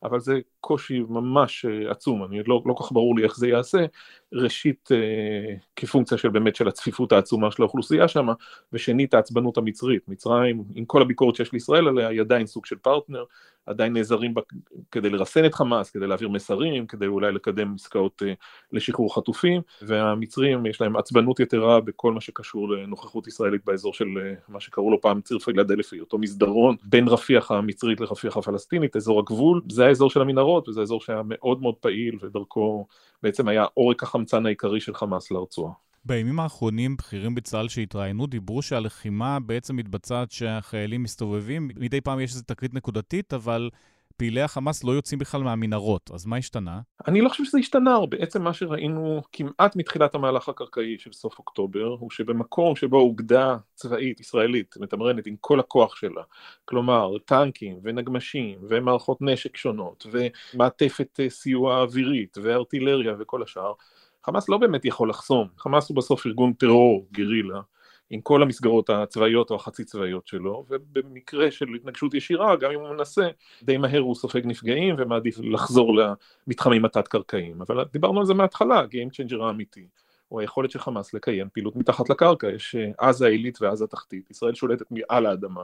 אבל 0.03 0.19
זה 0.19 0.39
קושי 0.59 0.99
ממש 1.09 1.65
אה, 1.65 1.91
עצום, 1.91 2.23
אני 2.23 2.43
לא, 2.47 2.61
לא 2.65 2.73
כל 2.73 2.83
כך 2.83 2.91
ברור 2.91 3.15
לי 3.15 3.23
איך 3.23 3.37
זה 3.37 3.47
יעשה, 3.47 3.85
ראשית 4.33 4.89
אה, 4.91 5.55
כפונקציה 5.75 6.17
של 6.17 6.29
באמת 6.29 6.55
של 6.55 6.67
הצפיפות 6.67 7.11
העצומה 7.11 7.51
של 7.51 7.63
האוכלוסייה 7.63 8.07
שם, 8.07 8.27
ושנית 8.73 9.13
העצבנות 9.13 9.57
המצרית, 9.57 10.07
מצרים 10.07 10.63
עם 10.75 10.85
כל 10.85 11.01
הביקורת 11.01 11.35
שיש 11.35 11.53
לישראל 11.53 11.87
עליה 11.87 12.07
היא 12.07 12.21
עדיין 12.21 12.47
סוג 12.47 12.65
של 12.65 12.75
פרטנר, 12.75 13.23
עדיין 13.65 13.93
נעזרים 13.93 14.33
בה 14.33 14.41
כדי 14.91 15.09
לרסן 15.09 15.45
את 15.45 15.53
חמאס, 15.53 15.89
כדי 15.89 16.07
להעביר 16.07 16.29
מסרים, 16.29 16.87
כדי 16.87 17.05
אולי 17.07 17.31
לקדם 17.31 17.73
עסקאות 17.75 18.23
אה, 18.25 18.33
לשחרור 18.71 19.15
חטופים, 19.15 19.61
והמצרים 19.81 20.65
יש 20.65 20.81
להם 20.81 20.95
עצבנות 20.95 21.39
יתרה 21.39 21.81
בכל 21.81 22.13
מה 22.13 22.21
שקשור 22.21 22.69
לנוכחות 22.69 23.27
ישראלית 23.27 23.65
באזור 23.65 23.93
של 23.93 24.05
אה, 24.21 24.33
מה 24.49 24.59
שקראו 24.59 24.91
לו 24.91 25.01
פעם 25.01 25.21
ציר 25.21 25.39
פילדלפי, 25.39 25.99
אותו 25.99 26.17
מסדרון 26.17 26.75
בין 26.83 27.07
רפיח 27.07 27.51
המצרית 27.51 28.01
לרפיח 28.01 28.37
הפלסטינית, 28.37 28.95
אזור 28.95 29.19
הגבול, 29.19 29.61
זה 29.71 29.85
האזור 29.85 30.09
של 30.09 30.21
המנהרות 30.21 30.69
וזה 30.69 30.81
אזור 30.81 31.01
שהיה 31.01 31.21
מאוד 31.25 31.61
מאוד 31.61 31.75
פעיל 31.75 32.17
ודרכו 32.21 32.87
בעצם 33.23 33.47
היה 33.47 33.65
עורק 33.73 34.03
החמצן 34.03 34.45
העיקרי 34.45 34.81
של 34.81 34.93
חמאס 34.93 35.31
לרצועה. 35.31 35.90
בימים 36.05 36.39
האחרונים 36.39 36.97
בכירים 36.97 37.35
בצה"ל 37.35 37.69
שהתראיינו 37.69 38.27
דיברו 38.27 38.61
שהלחימה 38.61 39.39
בעצם 39.39 39.75
מתבצעת 39.75 40.31
שהחיילים 40.31 41.03
מסתובבים, 41.03 41.67
מדי 41.75 42.01
פעם 42.01 42.19
יש 42.19 42.31
איזו 42.31 42.43
תקרית 42.43 42.73
נקודתית, 42.73 43.33
אבל 43.33 43.69
פעילי 44.17 44.41
החמאס 44.41 44.83
לא 44.83 44.91
יוצאים 44.91 45.19
בכלל 45.19 45.43
מהמנהרות, 45.43 46.11
אז 46.13 46.25
מה 46.25 46.37
השתנה? 46.37 46.79
אני 47.07 47.21
לא 47.21 47.29
חושב 47.29 47.43
שזה 47.43 47.57
השתנה, 47.57 47.97
בעצם 48.09 48.41
מה 48.41 48.53
שראינו 48.53 49.21
כמעט 49.31 49.75
מתחילת 49.75 50.15
המהלך 50.15 50.49
הקרקעי 50.49 50.95
של 50.99 51.13
סוף 51.13 51.39
אוקטובר, 51.39 51.85
הוא 51.99 52.11
שבמקום 52.11 52.75
שבו 52.75 52.97
אוגדה 52.97 53.57
צבאית 53.75 54.19
ישראלית 54.19 54.75
מתמרנת 54.79 55.27
עם 55.27 55.35
כל 55.39 55.59
הכוח 55.59 55.95
שלה, 55.95 56.21
כלומר 56.65 57.17
טנקים 57.25 57.79
ונגמשים 57.83 58.59
ומערכות 58.69 59.17
נשק 59.21 59.57
שונות 59.57 60.05
ומעטפת 60.11 61.19
אה, 61.19 61.29
סיוע 61.29 61.81
אווירית 61.81 62.37
וארטילריה 62.43 63.13
וכל 63.19 63.43
השאר, 63.43 63.73
חמאס 64.25 64.49
לא 64.49 64.57
באמת 64.57 64.85
יכול 64.85 65.09
לחסום, 65.09 65.47
חמאס 65.57 65.89
הוא 65.89 65.97
בסוף 65.97 66.27
ארגון 66.27 66.53
טרור, 66.53 67.07
גרילה, 67.11 67.61
עם 68.09 68.21
כל 68.21 68.41
המסגרות 68.41 68.89
הצבאיות 68.89 69.51
או 69.51 69.55
החצי 69.55 69.83
צבאיות 69.83 70.27
שלו, 70.27 70.65
ובמקרה 70.69 71.51
של 71.51 71.65
התנגשות 71.75 72.13
ישירה, 72.13 72.55
גם 72.55 72.71
אם 72.71 72.79
הוא 72.79 72.89
מנסה, 72.89 73.27
די 73.63 73.77
מהר 73.77 73.99
הוא 73.99 74.15
סופג 74.15 74.41
נפגעים 74.45 74.95
ומעדיף 74.97 75.39
לחזור 75.43 75.95
למתחמים 76.47 76.85
התת-קרקעיים. 76.85 77.61
אבל 77.61 77.85
דיברנו 77.93 78.19
על 78.19 78.25
זה 78.25 78.33
מההתחלה, 78.33 78.83
Game 78.83 79.13
Changer 79.13 79.43
האמיתי. 79.43 79.87
הוא 80.27 80.41
היכולת 80.41 80.71
של 80.71 80.79
חמאס 80.79 81.13
לקיים 81.13 81.47
פעילות 81.53 81.75
מתחת 81.75 82.09
לקרקע, 82.09 82.47
יש 82.49 82.75
אה, 82.75 83.09
עזה 83.09 83.25
העילית 83.25 83.61
ועזה 83.61 83.87
תחתית, 83.87 84.31
ישראל 84.31 84.53
שולטת 84.53 84.85
מעל 84.91 85.25
האדמה, 85.25 85.63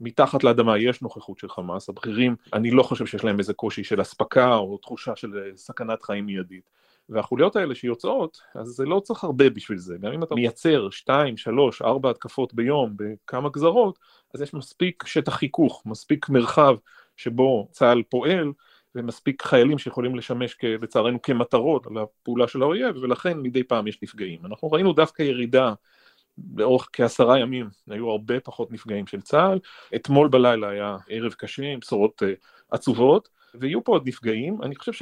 מתחת 0.00 0.44
לאדמה 0.44 0.78
יש 0.78 1.02
נוכחות 1.02 1.38
של 1.38 1.48
חמאס, 1.48 1.88
הבכירים, 1.88 2.36
אני 2.52 2.70
לא 2.70 2.82
חושב 2.82 3.06
שיש 3.06 3.24
להם 3.24 3.38
איזה 3.38 3.54
קושי 3.54 3.84
של 3.84 4.00
אספקה 4.00 4.54
או 4.54 4.78
תחושה 4.78 5.16
של 5.16 5.38
אה, 5.38 5.56
סכנת 5.56 6.02
חיים 6.02 6.26
מיידית. 6.26 6.70
והחוליות 7.08 7.56
האלה 7.56 7.74
שיוצאות, 7.74 8.38
אז 8.54 8.66
זה 8.66 8.84
לא 8.84 9.00
צריך 9.00 9.24
הרבה 9.24 9.50
בשביל 9.50 9.78
זה, 9.78 9.96
גם 10.00 10.12
אם 10.12 10.22
אתה 10.22 10.34
מייצר 10.34 10.90
2, 10.90 11.36
3, 11.36 11.82
4 11.82 12.10
התקפות 12.10 12.54
ביום 12.54 12.94
בכמה 12.96 13.48
גזרות, 13.48 13.98
אז 14.34 14.42
יש 14.42 14.54
מספיק 14.54 15.06
שטח 15.06 15.34
חיכוך, 15.34 15.82
מספיק 15.86 16.28
מרחב 16.28 16.76
שבו 17.16 17.68
צה"ל 17.70 18.02
פועל, 18.02 18.52
ומספיק 18.94 19.42
חיילים 19.42 19.78
שיכולים 19.78 20.16
לשמש 20.16 20.56
לצערנו 20.62 21.22
כמטרות 21.22 21.86
על 21.86 21.98
הפעולה 21.98 22.48
של 22.48 22.62
האויב, 22.62 22.96
ולכן 22.96 23.38
מדי 23.38 23.64
פעם 23.64 23.86
יש 23.86 24.02
נפגעים. 24.02 24.46
אנחנו 24.46 24.72
ראינו 24.72 24.92
דווקא 24.92 25.22
ירידה 25.22 25.72
לאורך 26.56 26.88
כעשרה 26.92 27.38
ימים, 27.38 27.68
היו 27.90 28.10
הרבה 28.10 28.40
פחות 28.40 28.72
נפגעים 28.72 29.06
של 29.06 29.20
צה"ל. 29.20 29.58
אתמול 29.94 30.28
בלילה 30.28 30.68
היה 30.68 30.96
ערב 31.08 31.32
קשה 31.32 31.62
עם 31.62 31.80
בשורות 31.80 32.22
uh, 32.22 32.26
עצובות, 32.70 33.28
ויהיו 33.54 33.84
פה 33.84 33.92
עוד 33.92 34.08
נפגעים. 34.08 34.62
אני 34.62 34.76
חושב 34.76 34.92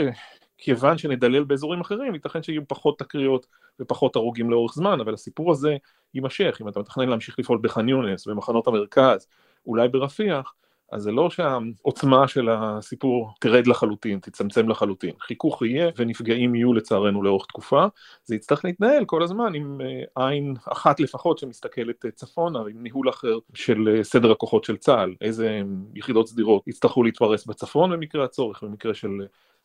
שכיוון 0.64 0.98
שנדלל 0.98 1.44
באזורים 1.44 1.80
אחרים, 1.80 2.14
ייתכן 2.14 2.42
שיהיו 2.42 2.68
פחות 2.68 2.98
תקריות 2.98 3.46
ופחות 3.80 4.16
הרוגים 4.16 4.50
לאורך 4.50 4.74
זמן, 4.74 5.00
אבל 5.00 5.14
הסיפור 5.14 5.50
הזה 5.52 5.76
יימשך. 6.14 6.58
אם 6.60 6.68
אתה 6.68 6.80
מתכנן 6.80 7.08
להמשיך 7.08 7.38
לפעול 7.38 7.58
בח'אן 7.62 7.88
יונס, 7.88 8.26
במחנות 8.26 8.66
המרכז, 8.66 9.26
אולי 9.66 9.88
ברפיח, 9.88 10.54
אז 10.94 11.02
זה 11.02 11.12
לא 11.12 11.30
שהעוצמה 11.30 12.28
של 12.28 12.48
הסיפור 12.48 13.34
תרד 13.40 13.66
לחלוטין, 13.66 14.18
תצמצם 14.18 14.68
לחלוטין. 14.68 15.10
חיכוך 15.20 15.62
יהיה 15.62 15.90
ונפגעים 15.96 16.54
יהיו 16.54 16.72
לצערנו 16.72 17.22
לאורך 17.22 17.46
תקופה. 17.46 17.86
זה 18.24 18.34
יצטרך 18.34 18.64
להתנהל 18.64 19.04
כל 19.04 19.22
הזמן 19.22 19.54
עם 19.54 19.80
אה, 19.80 20.26
עין 20.28 20.54
אחת 20.72 21.00
לפחות 21.00 21.38
שמסתכלת 21.38 22.04
אה, 22.04 22.10
צפונה, 22.10 22.60
עם 22.60 22.82
ניהול 22.82 23.08
אחר 23.08 23.38
של 23.54 23.88
אה, 23.88 24.04
סדר 24.04 24.32
הכוחות 24.32 24.64
של 24.64 24.76
צה"ל, 24.76 25.14
איזה 25.20 25.60
יחידות 25.94 26.28
סדירות 26.28 26.68
יצטרכו 26.68 27.02
להתפרס 27.02 27.46
בצפון 27.46 27.90
במקרה 27.90 28.24
הצורך, 28.24 28.62
במקרה 28.62 28.94
של 28.94 29.10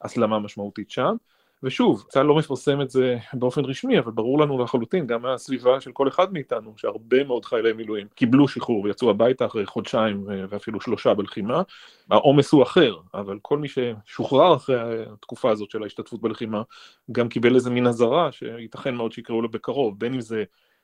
הסלמה 0.01 0.39
משמעותית 0.39 0.91
שם. 0.91 1.15
ושוב, 1.63 2.05
צה"ל 2.09 2.25
לא 2.25 2.35
מפרסם 2.35 2.81
את 2.81 2.89
זה 2.89 3.17
באופן 3.33 3.65
רשמי, 3.65 3.99
אבל 3.99 4.11
ברור 4.11 4.39
לנו 4.39 4.63
לחלוטין, 4.63 5.07
גם 5.07 5.21
מהסביבה 5.21 5.81
של 5.81 5.91
כל 5.91 6.07
אחד 6.07 6.33
מאיתנו, 6.33 6.73
שהרבה 6.77 7.23
מאוד 7.23 7.45
חיילי 7.45 7.73
מילואים 7.73 8.07
קיבלו 8.15 8.47
שחרור 8.47 8.83
ויצאו 8.83 9.09
הביתה 9.09 9.45
אחרי 9.45 9.65
חודשיים 9.65 10.23
ואפילו 10.49 10.81
שלושה 10.81 11.13
בלחימה. 11.13 11.61
העומס 12.11 12.51
הוא 12.51 12.63
אחר, 12.63 12.95
אבל 13.13 13.37
כל 13.41 13.57
מי 13.57 13.67
ששוחרר 13.67 14.55
אחרי 14.55 15.03
התקופה 15.13 15.51
הזאת 15.51 15.71
של 15.71 15.83
ההשתתפות 15.83 16.21
בלחימה, 16.21 16.61
גם 17.11 17.29
קיבל 17.29 17.55
איזה 17.55 17.69
מין 17.69 17.87
אזהרה 17.87 18.31
שייתכן 18.31 18.95
מאוד 18.95 19.11
שיקראו 19.11 19.41
לו 19.41 19.49
בקרוב, 19.49 19.99
בין 19.99 20.13
אם 20.13 20.21
זה 20.21 20.43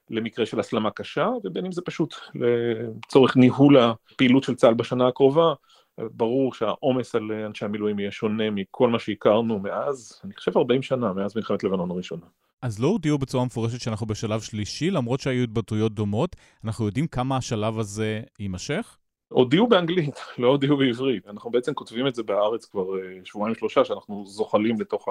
למקרה 0.10 0.46
של 0.46 0.60
הסלמה 0.60 0.92
קשה, 0.92 1.30
ובין 1.44 1.66
אם 1.66 1.72
זה 1.72 1.82
פשוט 1.86 2.16
לצורך 2.36 3.38
ניהול 3.38 3.78
הפעילות 3.78 4.44
של 4.44 4.56
צה"ל 4.56 4.74
בשנה 4.74 5.08
הקרובה, 5.08 5.54
ברור 6.00 6.54
שהעומס 6.54 7.16
על 7.16 7.32
אנשי 7.32 7.66
המילואים 7.66 8.00
יהיה 8.00 8.12
שונה 8.12 8.52
מכל 8.52 8.90
מה 8.90 9.00
שהכרנו 9.00 9.60
מאז, 9.60 10.22
אני 10.24 10.34
חושב 10.34 10.58
40 10.58 10.82
שנה, 10.82 11.14
מאז 11.14 11.36
מלחמת 11.36 11.64
לבנון 11.64 11.92
הראשונה. 11.92 12.26
אז 12.62 12.80
לא 12.80 12.88
הודיעו 12.88 13.18
בצורה 13.18 13.46
מפורשת 13.46 13.82
שאנחנו 13.82 14.06
בשלב 14.06 14.42
שלישי, 14.42 14.92
למרות 14.92 15.20
שהיו 15.20 15.44
התבטאויות 15.44 15.94
דומות. 15.94 16.36
אנחנו 16.64 16.86
יודעים 16.86 17.08
כמה 17.08 17.38
השלב 17.38 17.80
הזה 17.80 18.22
יימשך? 18.40 18.98
הודיעו 19.28 19.68
באנגלית, 19.68 20.16
לא 20.38 20.48
הודיעו 20.48 20.78
בעברית. 20.78 21.28
אנחנו 21.28 21.52
בעצם 21.52 21.74
כותבים 21.74 22.08
את 22.08 22.16
זה 22.16 22.24
בארץ 22.24 22.66
כבר 22.66 22.98
אה, 23.00 23.20
שבועיים 23.24 23.56
שלושה, 23.56 23.86
שאנחנו 23.86 24.26
זוחלים 24.28 24.82
לתוך 24.82 25.08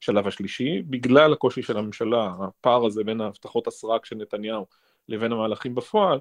השלב 0.00 0.26
השלישי, 0.26 0.82
בגלל 0.82 1.32
הקושי 1.32 1.62
של 1.62 1.76
הממשלה, 1.76 2.34
הפער 2.40 2.86
הזה 2.86 3.04
בין 3.04 3.20
ההבטחות 3.20 3.66
הסרק 3.66 4.04
של 4.04 4.16
נתניהו 4.16 4.66
לבין 5.08 5.32
המהלכים 5.32 5.74
בפועל, 5.74 6.18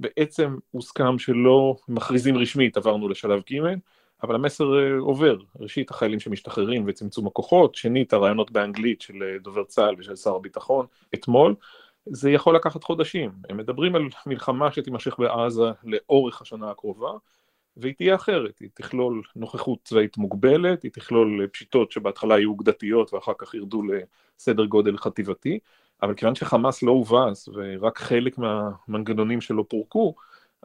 בעצם 0.00 0.56
הוסכם 0.70 1.18
שלא 1.18 1.76
מכריזים 1.88 2.36
רשמית 2.36 2.76
עברנו 2.76 3.08
לשלב 3.08 3.42
ג', 3.52 3.74
אבל 4.22 4.34
המסר 4.34 4.78
אה, 4.78 4.98
עובר, 4.98 5.36
ראשית 5.60 5.90
החיילים 5.90 6.20
שמשתחררים 6.20 6.84
וצמצום 6.86 7.26
הכוחות, 7.26 7.74
שנית 7.74 8.12
הרעיונות 8.12 8.50
באנגלית 8.50 9.00
של 9.00 9.22
אה, 9.22 9.38
דובר 9.38 9.64
צה"ל 9.64 9.94
ושל 9.98 10.16
שר 10.16 10.36
הביטחון. 10.36 10.86
אתמול, 11.14 11.54
זה 12.06 12.30
יכול 12.30 12.56
לקחת 12.56 12.84
חודשים, 12.84 13.30
הם 13.48 13.56
מדברים 13.56 13.94
על 13.94 14.08
מלחמה 14.26 14.72
שתימשך 14.72 15.18
בעזה 15.18 15.70
לאורך 15.84 16.42
השנה 16.42 16.70
הקרובה, 16.70 17.10
והיא 17.76 17.94
תהיה 17.94 18.14
אחרת, 18.14 18.58
היא 18.58 18.68
תכלול 18.74 19.22
נוכחות 19.36 19.78
צבאית 19.84 20.16
מוגבלת, 20.16 20.82
היא 20.82 20.90
תכלול 20.90 21.46
פשיטות 21.52 21.92
שבהתחלה 21.92 22.38
יהיו 22.38 22.50
אוגדתיות 22.50 23.14
ואחר 23.14 23.32
כך 23.38 23.54
ירדו 23.54 23.82
לסדר 23.82 24.64
גודל 24.64 24.96
חטיבתי, 24.96 25.58
אבל 26.02 26.14
כיוון 26.14 26.34
שחמאס 26.34 26.82
לא 26.82 26.90
הובס 26.90 27.48
ורק 27.48 27.98
חלק 27.98 28.38
מהמנגנונים 28.38 29.40
שלו 29.40 29.68
פורקו, 29.68 30.14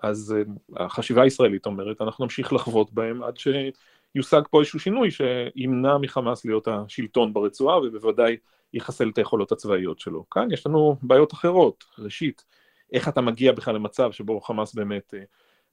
אז 0.02 0.36
אה, 0.38 0.86
החשיבה 0.86 1.22
הישראלית 1.22 1.66
אומרת, 1.66 2.02
אנחנו 2.02 2.26
נמשיך 2.26 2.54
לחוות 2.54 2.94
בהם 2.94 3.24
עד 3.24 3.38
שיושג 3.38 4.42
פה 4.50 4.60
איזשהו 4.60 4.80
שינוי 4.80 5.10
שימנע 5.12 5.98
מחמאס 5.98 6.46
להיות 6.46 6.68
השלטון 6.68 7.34
ברצועה 7.34 7.80
ובוודאי 7.80 8.38
יחסל 8.74 9.10
את 9.10 9.18
היכולות 9.18 9.52
הצבאיות 9.52 10.00
שלו. 10.00 10.30
כאן 10.30 10.52
יש 10.52 10.68
לנו 10.68 10.96
בעיות 11.02 11.34
אחרות, 11.34 11.84
ראשית, 12.00 12.46
איך 12.94 13.08
אתה 13.08 13.22
מגיע 13.22 13.52
בכלל 13.52 13.76
למצב 13.76 14.12
שבו 14.12 14.42
חמאס 14.42 14.74
באמת 14.74 15.14
אה, 15.14 15.24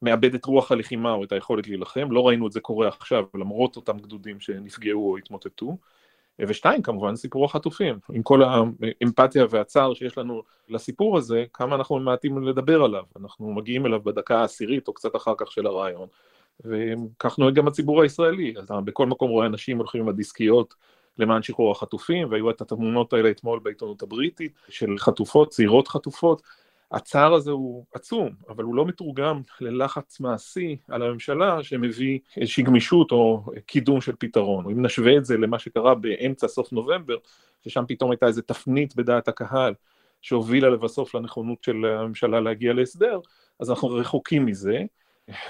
מאבד 0.02 0.34
את 0.34 0.44
רוח 0.44 0.72
הלחימה 0.72 1.12
או 1.12 1.24
את 1.24 1.32
היכולת 1.32 1.68
להילחם, 1.68 2.10
לא 2.10 2.28
ראינו 2.28 2.46
את 2.46 2.52
זה 2.52 2.60
קורה 2.60 2.88
עכשיו 2.88 3.24
למרות 3.34 3.76
אותם 3.76 3.98
גדודים 3.98 4.40
שנפגעו 4.40 5.10
או 5.10 5.16
התמוטטו. 5.16 5.76
ושתיים, 6.38 6.82
כמובן 6.82 7.16
סיפור 7.16 7.44
החטופים. 7.44 7.98
עם 8.12 8.22
כל 8.22 8.42
האמפתיה 8.42 9.44
והצער 9.50 9.94
שיש 9.94 10.18
לנו 10.18 10.42
לסיפור 10.68 11.18
הזה, 11.18 11.44
כמה 11.52 11.74
אנחנו 11.74 11.98
ממעטים 11.98 12.42
לדבר 12.42 12.82
עליו. 12.82 13.04
אנחנו 13.20 13.52
מגיעים 13.52 13.86
אליו 13.86 14.00
בדקה 14.02 14.38
העשירית 14.38 14.88
או 14.88 14.92
קצת 14.92 15.16
אחר 15.16 15.32
כך 15.36 15.52
של 15.52 15.66
הרעיון. 15.66 16.08
וכך 16.64 17.38
נוהג 17.38 17.54
גם 17.54 17.68
הציבור 17.68 18.02
הישראלי. 18.02 18.54
אתה 18.64 18.80
בכל 18.80 19.06
מקום 19.06 19.30
רואה 19.30 19.46
אנשים 19.46 19.78
הולכים 19.78 20.00
עם 20.00 20.08
הדיסקיות 20.08 20.74
למען 21.18 21.42
שחרור 21.42 21.72
החטופים, 21.72 22.30
והיו 22.30 22.50
את 22.50 22.60
התמונות 22.60 23.12
האלה 23.12 23.30
אתמול 23.30 23.60
בעיתונות 23.62 24.02
הבריטית, 24.02 24.52
של 24.68 24.98
חטופות, 24.98 25.48
צעירות 25.48 25.88
חטופות. 25.88 26.42
הצער 26.92 27.34
הזה 27.34 27.50
הוא 27.50 27.84
עצום, 27.94 28.30
אבל 28.48 28.64
הוא 28.64 28.74
לא 28.74 28.86
מתורגם 28.86 29.40
ללחץ 29.60 30.20
מעשי 30.20 30.76
על 30.88 31.02
הממשלה 31.02 31.62
שמביא 31.62 32.18
איזושהי 32.36 32.62
גמישות 32.62 33.12
או 33.12 33.44
קידום 33.66 34.00
של 34.00 34.12
פתרון. 34.18 34.64
אם 34.70 34.86
נשווה 34.86 35.16
את 35.16 35.24
זה 35.24 35.36
למה 35.36 35.58
שקרה 35.58 35.94
באמצע 35.94 36.48
סוף 36.48 36.72
נובמבר, 36.72 37.16
ששם 37.64 37.84
פתאום 37.88 38.10
הייתה 38.10 38.26
איזו 38.26 38.42
תפנית 38.42 38.96
בדעת 38.96 39.28
הקהל 39.28 39.74
שהובילה 40.22 40.70
לבסוף 40.70 41.14
לנכונות 41.14 41.62
של 41.62 41.84
הממשלה 41.84 42.40
להגיע 42.40 42.72
להסדר, 42.72 43.20
אז 43.60 43.70
אנחנו 43.70 43.88
רחוקים 43.88 44.46
מזה. 44.46 44.82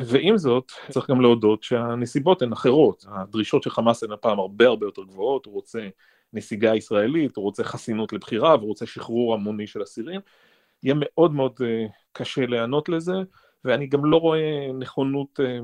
ועם 0.00 0.38
זאת, 0.38 0.72
צריך 0.90 1.10
גם 1.10 1.20
להודות 1.20 1.62
שהנסיבות 1.62 2.42
הן 2.42 2.52
אחרות. 2.52 3.04
הדרישות 3.08 3.62
של 3.62 3.70
חמאס 3.70 4.02
הן 4.02 4.12
הפעם 4.12 4.38
הרבה 4.38 4.66
הרבה 4.66 4.86
יותר 4.86 5.02
גבוהות, 5.02 5.46
הוא 5.46 5.54
רוצה 5.54 5.88
נסיגה 6.32 6.74
ישראלית, 6.74 7.36
הוא 7.36 7.42
רוצה 7.42 7.64
חסינות 7.64 8.12
לבחירה, 8.12 8.56
והוא 8.56 8.68
רוצה 8.68 8.86
שחרור 8.86 9.34
המוני 9.34 9.66
של 9.66 9.82
אסירים. 9.82 10.20
יהיה 10.82 10.94
מאוד 10.98 11.34
מאוד 11.34 11.52
אה, 11.64 11.86
קשה 12.12 12.46
להיענות 12.46 12.88
לזה, 12.88 13.14
ואני 13.64 13.86
גם 13.86 14.04
לא 14.04 14.16
רואה 14.16 14.72
נכונות 14.78 15.40
אה, 15.40 15.58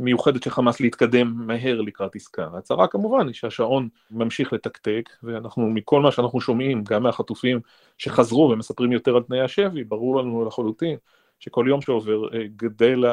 מיוחדת 0.00 0.42
של 0.42 0.50
חמאס 0.50 0.80
להתקדם 0.80 1.32
מהר 1.36 1.80
לקראת 1.80 2.16
עסקה. 2.16 2.48
ההצהרה 2.54 2.88
כמובן 2.88 3.26
היא 3.26 3.34
שהשעון 3.34 3.88
ממשיך 4.10 4.52
לתקתק, 4.52 5.10
ואנחנו, 5.22 5.70
מכל 5.70 6.00
מה 6.00 6.12
שאנחנו 6.12 6.40
שומעים, 6.40 6.84
גם 6.84 7.02
מהחטופים 7.02 7.60
שחזרו 7.98 8.50
ומספרים 8.50 8.92
יותר 8.92 9.16
על 9.16 9.22
תנאי 9.22 9.40
השבי, 9.40 9.84
ברור 9.84 10.16
לנו 10.16 10.44
לחלוטין 10.44 10.96
שכל 11.38 11.64
יום 11.68 11.80
שעובר 11.80 12.34
אה, 12.34 12.44
גדל 12.56 13.04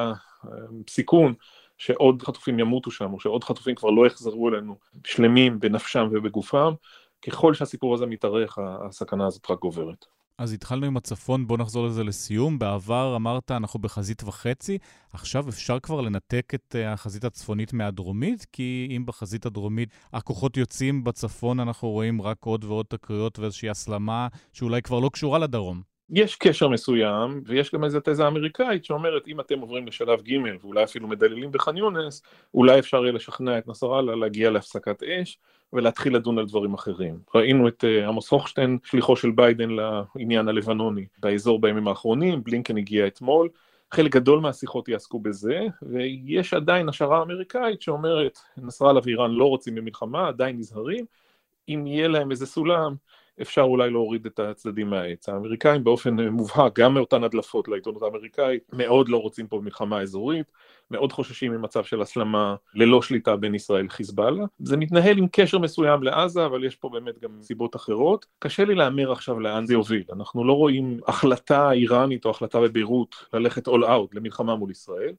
הסיכון 0.43 1.33
שעוד 1.77 2.21
חטופים 2.21 2.59
ימותו 2.59 2.91
שם, 2.91 3.13
או 3.13 3.19
שעוד 3.19 3.43
חטופים 3.43 3.75
כבר 3.75 3.89
לא 3.89 4.07
יחזרו 4.07 4.49
אלינו 4.49 4.75
שלמים 5.05 5.59
בנפשם 5.59 6.07
ובגופם. 6.11 6.73
ככל 7.21 7.53
שהסיפור 7.53 7.93
הזה 7.93 8.05
מתארך, 8.05 8.57
הסכנה 8.61 9.27
הזאת 9.27 9.51
רק 9.51 9.59
גוברת. 9.59 10.05
אז 10.37 10.53
התחלנו 10.53 10.85
עם 10.85 10.97
הצפון, 10.97 11.47
בואו 11.47 11.59
נחזור 11.59 11.87
לזה 11.87 12.03
לסיום. 12.03 12.59
בעבר 12.59 13.15
אמרת, 13.15 13.51
אנחנו 13.51 13.79
בחזית 13.79 14.23
וחצי, 14.23 14.77
עכשיו 15.13 15.49
אפשר 15.49 15.79
כבר 15.79 16.01
לנתק 16.01 16.51
את 16.55 16.75
אה, 16.75 16.93
החזית 16.93 17.23
הצפונית 17.23 17.73
מהדרומית? 17.73 18.45
כי 18.51 18.87
אם 18.97 19.05
בחזית 19.05 19.45
הדרומית 19.45 19.89
הכוחות 20.13 20.57
יוצאים, 20.57 21.03
בצפון 21.03 21.59
אנחנו 21.59 21.89
רואים 21.89 22.21
רק 22.21 22.37
עוד 22.45 22.63
ועוד 22.63 22.85
תקריות 22.85 23.39
ואיזושהי 23.39 23.69
הסלמה 23.69 24.27
שאולי 24.53 24.81
כבר 24.81 24.99
לא 24.99 25.09
קשורה 25.09 25.39
לדרום. 25.39 25.92
יש 26.15 26.35
קשר 26.35 26.67
מסוים, 26.67 27.41
ויש 27.45 27.73
גם 27.73 27.83
איזו 27.83 27.99
תזה 28.03 28.27
אמריקאית 28.27 28.85
שאומרת, 28.85 29.27
אם 29.27 29.39
אתם 29.39 29.59
עוברים 29.59 29.87
לשלב 29.87 30.21
ג' 30.21 30.33
ואולי 30.61 30.83
אפילו 30.83 31.07
מדללים 31.07 31.51
בח'אן 31.51 31.77
יונס, 31.77 32.21
אולי 32.53 32.79
אפשר 32.79 33.03
יהיה 33.03 33.11
לשכנע 33.11 33.57
את 33.57 33.67
נסראללה 33.67 34.15
להגיע 34.15 34.49
להפסקת 34.49 35.03
אש. 35.03 35.39
ולהתחיל 35.73 36.15
לדון 36.15 36.39
על 36.39 36.45
דברים 36.45 36.73
אחרים. 36.73 37.19
ראינו 37.35 37.67
את 37.67 37.83
uh, 37.83 38.07
עמוס 38.07 38.29
הוכשטיין, 38.29 38.77
שליחו 38.83 39.15
של 39.15 39.31
ביידן 39.31 39.69
לעניין 39.69 40.47
הלבנוני 40.47 41.05
באזור 41.19 41.61
בימים 41.61 41.87
האחרונים, 41.87 42.43
בלינקן 42.43 42.77
הגיע 42.77 43.07
אתמול, 43.07 43.49
חלק 43.91 44.11
גדול 44.11 44.39
מהשיחות 44.39 44.89
יעסקו 44.89 45.19
בזה, 45.19 45.59
ויש 45.81 46.53
עדיין 46.53 46.89
השערה 46.89 47.21
אמריקאית 47.21 47.81
שאומרת, 47.81 48.39
נסראללה 48.57 48.99
ואיראן 49.03 49.31
לא 49.31 49.45
רוצים 49.45 49.75
במלחמה, 49.75 50.27
עדיין 50.27 50.57
נזהרים, 50.57 51.05
אם 51.69 51.87
יהיה 51.87 52.07
להם 52.07 52.31
איזה 52.31 52.45
סולם, 52.45 52.95
אפשר 53.41 53.61
אולי 53.61 53.89
להוריד 53.89 54.25
את 54.25 54.39
הצדדים 54.39 54.89
מהעץ. 54.89 55.29
האמריקאים 55.29 55.83
באופן 55.83 56.19
מובהק, 56.19 56.79
גם 56.79 56.93
מאותן 56.93 57.23
הדלפות 57.23 57.67
לעיתונות 57.67 58.01
האמריקאית, 58.01 58.63
מאוד 58.73 59.09
לא 59.09 59.17
רוצים 59.17 59.47
פה 59.47 59.61
מלחמה 59.63 60.01
אזורית, 60.01 60.51
מאוד 60.91 61.11
חוששים 61.11 61.51
ממצב 61.51 61.83
של 61.83 62.01
הסלמה 62.01 62.55
ללא 62.75 63.01
שליטה 63.01 63.35
בין 63.35 63.55
ישראל 63.55 63.85
לחיזבאללה. 63.85 64.45
זה 64.59 64.77
מתנהל 64.77 65.17
עם 65.17 65.27
קשר 65.31 65.59
מסוים 65.59 66.03
לעזה, 66.03 66.45
אבל 66.45 66.63
יש 66.63 66.75
פה 66.75 66.89
באמת 66.89 67.19
גם 67.19 67.29
סיבות 67.41 67.75
אחרות. 67.75 68.25
קשה 68.39 68.65
לי 68.65 68.75
להמר 68.75 69.11
עכשיו 69.11 69.39
לאן 69.39 69.65
זה 69.65 69.73
יוביל. 69.73 70.03
אנחנו 70.13 70.43
לא 70.43 70.53
רואים 70.53 70.99
החלטה 71.07 71.71
איראנית 71.71 72.25
או 72.25 72.29
החלטה 72.29 72.61
בביירות 72.61 73.15
ללכת 73.33 73.67
all 73.67 73.83
out 73.83 74.09
למלחמה 74.13 74.55
מול 74.55 74.71
ישראל. 74.71 75.13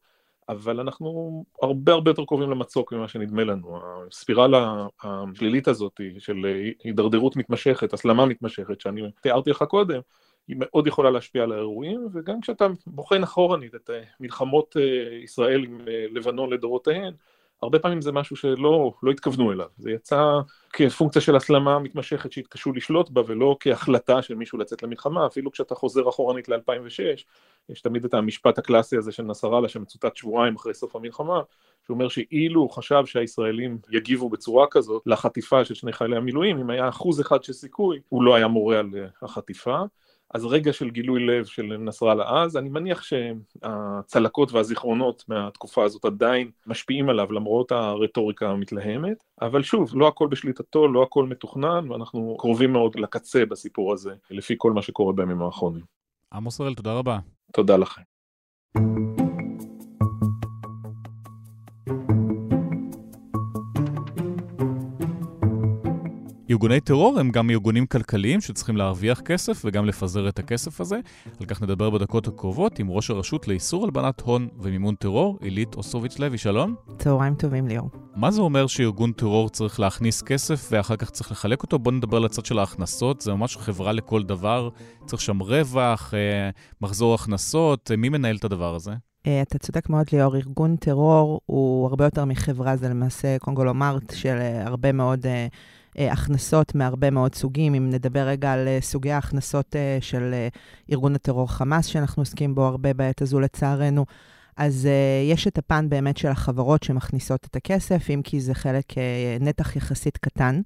אבל 0.49 0.81
אנחנו 0.81 1.45
הרבה 1.63 1.93
הרבה 1.93 2.11
יותר 2.11 2.25
קרובים 2.25 2.51
למצוק 2.51 2.93
ממה 2.93 3.09
שנדמה 3.09 3.45
לנו. 3.45 3.79
הספירלה 4.09 4.87
השלילית 5.03 5.69
הזאת 5.69 6.01
של 6.19 6.47
הידרדרות 6.85 7.37
מתמשכת, 7.37 7.93
הסלמה 7.93 8.27
מתמשכת, 8.27 8.81
שאני 8.81 9.03
תיארתי 9.23 9.51
לך 9.51 9.63
קודם, 9.63 10.01
היא 10.49 10.57
מאוד 10.59 10.87
יכולה 10.87 11.11
להשפיע 11.11 11.43
על 11.43 11.53
האירועים, 11.53 12.09
וגם 12.13 12.41
כשאתה 12.41 12.67
בוחן 12.87 13.23
אחורנית 13.23 13.75
את 13.75 13.91
מלחמות 14.21 14.77
ישראל 15.23 15.65
עם 15.65 15.79
לבנון 15.87 16.53
לדורותיהן, 16.53 17.15
הרבה 17.63 17.79
פעמים 17.79 18.01
זה 18.01 18.13
משהו 18.13 18.37
שלא 18.37 18.93
לא 19.03 19.11
התכוונו 19.11 19.53
אליו, 19.53 19.67
זה 19.79 19.91
יצא 19.91 20.23
כפונקציה 20.73 21.23
של 21.23 21.37
הסלמה 21.37 21.79
מתמשכת 21.79 22.33
שהתקשו 22.33 22.73
לשלוט 22.73 23.11
בה 23.11 23.23
ולא 23.27 23.57
כהחלטה 23.61 24.23
של 24.23 24.35
מישהו 24.35 24.59
לצאת 24.59 24.83
למלחמה, 24.83 25.27
אפילו 25.27 25.53
כשאתה 25.53 25.75
חוזר 25.75 26.09
אחורנית 26.09 26.49
ל-2006, 26.49 27.23
יש 27.69 27.81
תמיד 27.81 28.05
את 28.05 28.15
המשפט 28.15 28.59
הקלאסי 28.59 28.97
הזה 28.97 29.13
של 29.13 29.23
נסראללה 29.23 29.69
שמצוטט 29.69 30.17
שבועיים 30.17 30.57
אחרי 30.57 30.75
סוף 30.75 30.97
המלחמה, 30.97 31.41
שאומר 31.87 32.09
שאילו 32.09 32.61
הוא 32.61 32.71
חשב 32.71 33.03
שהישראלים 33.07 33.79
יגיבו 33.91 34.29
בצורה 34.29 34.67
כזאת 34.71 35.03
לחטיפה 35.07 35.65
של 35.65 35.75
שני 35.75 35.93
חיילי 35.93 36.17
המילואים, 36.17 36.59
אם 36.59 36.71
היה 36.71 36.89
אחוז 36.89 37.21
אחד 37.21 37.45
של 37.45 37.53
סיכוי, 37.53 38.01
הוא 38.09 38.23
לא 38.23 38.35
היה 38.35 38.49
מורה 38.49 38.79
על 38.79 38.91
החטיפה. 39.23 39.79
אז 40.35 40.45
רגע 40.45 40.73
של 40.73 40.91
גילוי 40.91 41.27
לב 41.27 41.45
של 41.45 41.77
נסראללה 41.79 42.43
אז, 42.43 42.57
אני 42.57 42.69
מניח 42.69 43.03
שהצלקות 43.03 44.53
והזיכרונות 44.53 45.25
מהתקופה 45.29 45.85
הזאת 45.85 46.05
עדיין 46.05 46.51
משפיעים 46.67 47.09
עליו 47.09 47.33
למרות 47.33 47.73
הרטוריקה 47.73 48.49
המתלהמת, 48.51 49.25
אבל 49.43 49.63
שוב, 49.63 49.91
לא 49.95 50.09
הכל 50.09 50.29
בשליטתו, 50.29 50.89
לא 50.89 51.03
הכל 51.03 51.27
מתוכנן, 51.27 51.91
ואנחנו 51.91 52.37
קרובים 52.39 52.73
מאוד 52.73 52.97
לקצה 52.97 53.47
בסיפור 53.47 53.93
הזה, 53.93 54.15
לפי 54.31 54.55
כל 54.59 54.73
מה 54.73 54.83
שקורה 54.83 55.13
בימים 55.13 55.43
האחרונים. 55.43 55.85
עמוס 56.33 56.61
הראל, 56.61 56.75
תודה 56.75 56.93
רבה. 56.93 57.19
תודה 57.53 57.77
לכם. 57.77 58.03
ארגוני 66.55 66.81
טרור 66.81 67.21
הם 67.21 67.31
גם 67.31 67.51
ארגונים 67.51 67.87
כלכליים 67.87 68.41
שצריכים 68.41 68.77
להרוויח 68.77 69.21
כסף 69.21 69.63
וגם 69.65 69.87
לפזר 69.87 70.29
את 70.29 70.39
הכסף 70.39 70.81
הזה. 70.81 71.01
על 71.41 71.47
כך 71.47 71.63
נדבר 71.63 71.91
בדקות 71.91 72.29
הקרובות 72.29 72.79
עם 72.79 72.91
ראש 72.91 73.11
הרשות 73.11 73.49
לאיסור 73.49 73.85
הלבנת 73.85 74.21
הון 74.21 74.49
ומימון 74.59 74.95
טרור, 74.95 75.39
עילית 75.41 75.75
אוסוביץ' 75.75 76.19
לוי, 76.19 76.39
שלום. 76.39 76.75
צהריים 76.99 77.35
טובים 77.35 77.69
ליאור. 77.69 77.91
מה 78.17 78.31
זה 78.31 78.41
אומר 78.41 78.67
שארגון 78.67 79.13
טרור 79.13 79.49
צריך 79.49 79.81
להכניס 79.81 80.23
כסף 80.23 80.69
ואחר 80.71 80.97
כך 80.97 81.11
צריך 81.11 81.33
לחלק 81.33 81.63
אותו? 81.63 81.79
בוא 81.79 81.93
נדבר 81.93 82.17
על 82.17 82.25
הצד 82.25 82.45
של 82.45 82.59
ההכנסות, 82.59 83.21
זה 83.21 83.33
ממש 83.33 83.57
חברה 83.57 83.93
לכל 83.93 84.23
דבר, 84.23 84.69
צריך 85.07 85.23
שם 85.23 85.41
רווח, 85.41 86.15
אה, 86.15 86.51
מחזור 86.81 87.15
הכנסות, 87.15 87.91
מי 87.99 88.09
מנהל 88.09 88.37
את 88.37 88.45
הדבר 88.45 88.75
הזה? 88.75 88.93
אה, 89.27 89.43
אתה 89.43 89.59
צודק 89.59 89.89
מאוד, 89.89 90.07
ליאור. 90.13 90.37
ארגון 90.37 90.77
טרור 90.77 91.41
הוא 91.47 91.87
הרבה 91.87 92.05
יותר 92.05 92.25
מחברה, 92.25 92.77
זה 92.77 92.89
למעשה 92.89 93.39
קונגולומרט 93.39 94.13
של 94.15 94.37
אה, 94.41 94.67
הרבה 94.67 94.93
מאוד 94.93 95.27
אה, 95.27 95.47
הכנסות 95.97 96.75
מהרבה 96.75 97.11
מאוד 97.11 97.35
סוגים. 97.35 97.75
אם 97.75 97.91
נדבר 97.91 98.21
רגע 98.21 98.53
על 98.53 98.69
אה, 98.69 98.79
סוגי 98.81 99.13
ההכנסות 99.13 99.77
אה, 99.77 99.99
של 100.01 100.35
ארגון 100.93 101.15
הטרור 101.15 101.51
חמאס, 101.53 101.87
שאנחנו 101.87 102.21
עוסקים 102.21 102.55
בו 102.55 102.65
הרבה 102.65 102.95
בעת 102.95 103.23
הזו 103.23 103.41
לצערנו, 103.41 104.05
אז 104.57 104.89
uh, 104.89 105.33
יש 105.33 105.47
את 105.47 105.59
הפן 105.59 105.89
באמת 105.89 106.17
של 106.17 106.29
החברות 106.29 106.83
שמכניסות 106.83 107.47
את 107.51 107.57
הכסף, 107.57 108.11
אם 108.11 108.21
כי 108.25 108.41
זה 108.41 108.55
חלק, 108.55 108.93
uh, 108.93 108.97
נתח 109.41 109.77
יחסית 109.77 110.17
קטן 110.17 110.61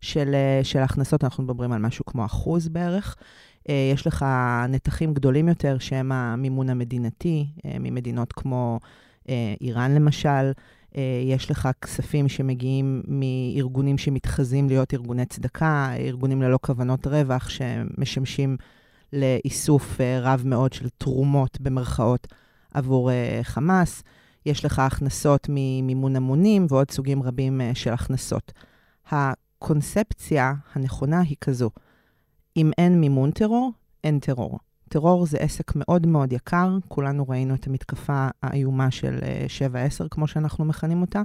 של, 0.00 0.34
uh, 0.62 0.64
של 0.64 0.78
ההכנסות, 0.78 1.24
אנחנו 1.24 1.44
מדברים 1.44 1.72
על 1.72 1.80
משהו 1.80 2.04
כמו 2.04 2.24
אחוז 2.24 2.68
בערך. 2.68 3.16
Uh, 3.58 3.72
יש 3.94 4.06
לך 4.06 4.24
נתחים 4.68 5.14
גדולים 5.14 5.48
יותר 5.48 5.78
שהם 5.78 6.12
המימון 6.12 6.70
המדינתי, 6.70 7.46
uh, 7.58 7.60
ממדינות 7.80 8.32
כמו 8.32 8.80
איראן 9.60 9.94
למשל, 9.94 10.28
אה, 10.28 10.50
יש 11.24 11.50
לך 11.50 11.68
כספים 11.82 12.28
שמגיעים 12.28 13.02
מארגונים 13.08 13.98
שמתחזים 13.98 14.68
להיות 14.68 14.94
ארגוני 14.94 15.26
צדקה, 15.26 15.92
ארגונים 15.98 16.42
ללא 16.42 16.58
כוונות 16.62 17.06
רווח, 17.06 17.48
שמשמשים 17.48 18.56
לאיסוף 19.12 20.00
אה, 20.00 20.20
רב 20.20 20.42
מאוד 20.44 20.72
של 20.72 20.88
תרומות 20.88 21.60
במרכאות 21.60 22.26
עבור 22.74 23.10
אה, 23.10 23.40
חמאס. 23.42 24.02
יש 24.46 24.64
לך 24.64 24.78
הכנסות 24.78 25.46
ממימון 25.48 26.16
המונים 26.16 26.66
ועוד 26.68 26.90
סוגים 26.90 27.22
רבים 27.22 27.60
של 27.74 27.92
הכנסות. 27.92 28.52
הקונספציה 29.10 30.54
הנכונה 30.74 31.20
היא 31.20 31.36
כזו, 31.40 31.70
אם 32.56 32.70
אין 32.78 33.00
מימון 33.00 33.30
טרור, 33.30 33.72
אין 34.04 34.18
טרור. 34.18 34.58
טרור 34.92 35.26
זה 35.26 35.38
עסק 35.38 35.72
מאוד 35.76 36.06
מאוד 36.06 36.32
יקר, 36.32 36.78
כולנו 36.88 37.28
ראינו 37.28 37.54
את 37.54 37.66
המתקפה 37.66 38.28
האיומה 38.42 38.90
של 38.90 39.18
7-10, 39.98 40.02
אה, 40.02 40.08
כמו 40.10 40.26
שאנחנו 40.26 40.64
מכנים 40.64 41.00
אותה, 41.00 41.22